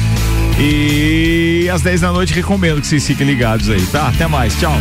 E 0.59 1.69
às 1.73 1.83
10 1.83 2.01
da 2.03 2.13
noite 2.13 2.33
recomendo 2.33 2.81
que 2.81 2.87
vocês 2.87 3.07
fiquem 3.07 3.27
ligados 3.27 3.69
aí, 3.69 3.85
tá? 3.87 4.09
Até 4.09 4.27
mais, 4.27 4.59
tchau. 4.59 4.75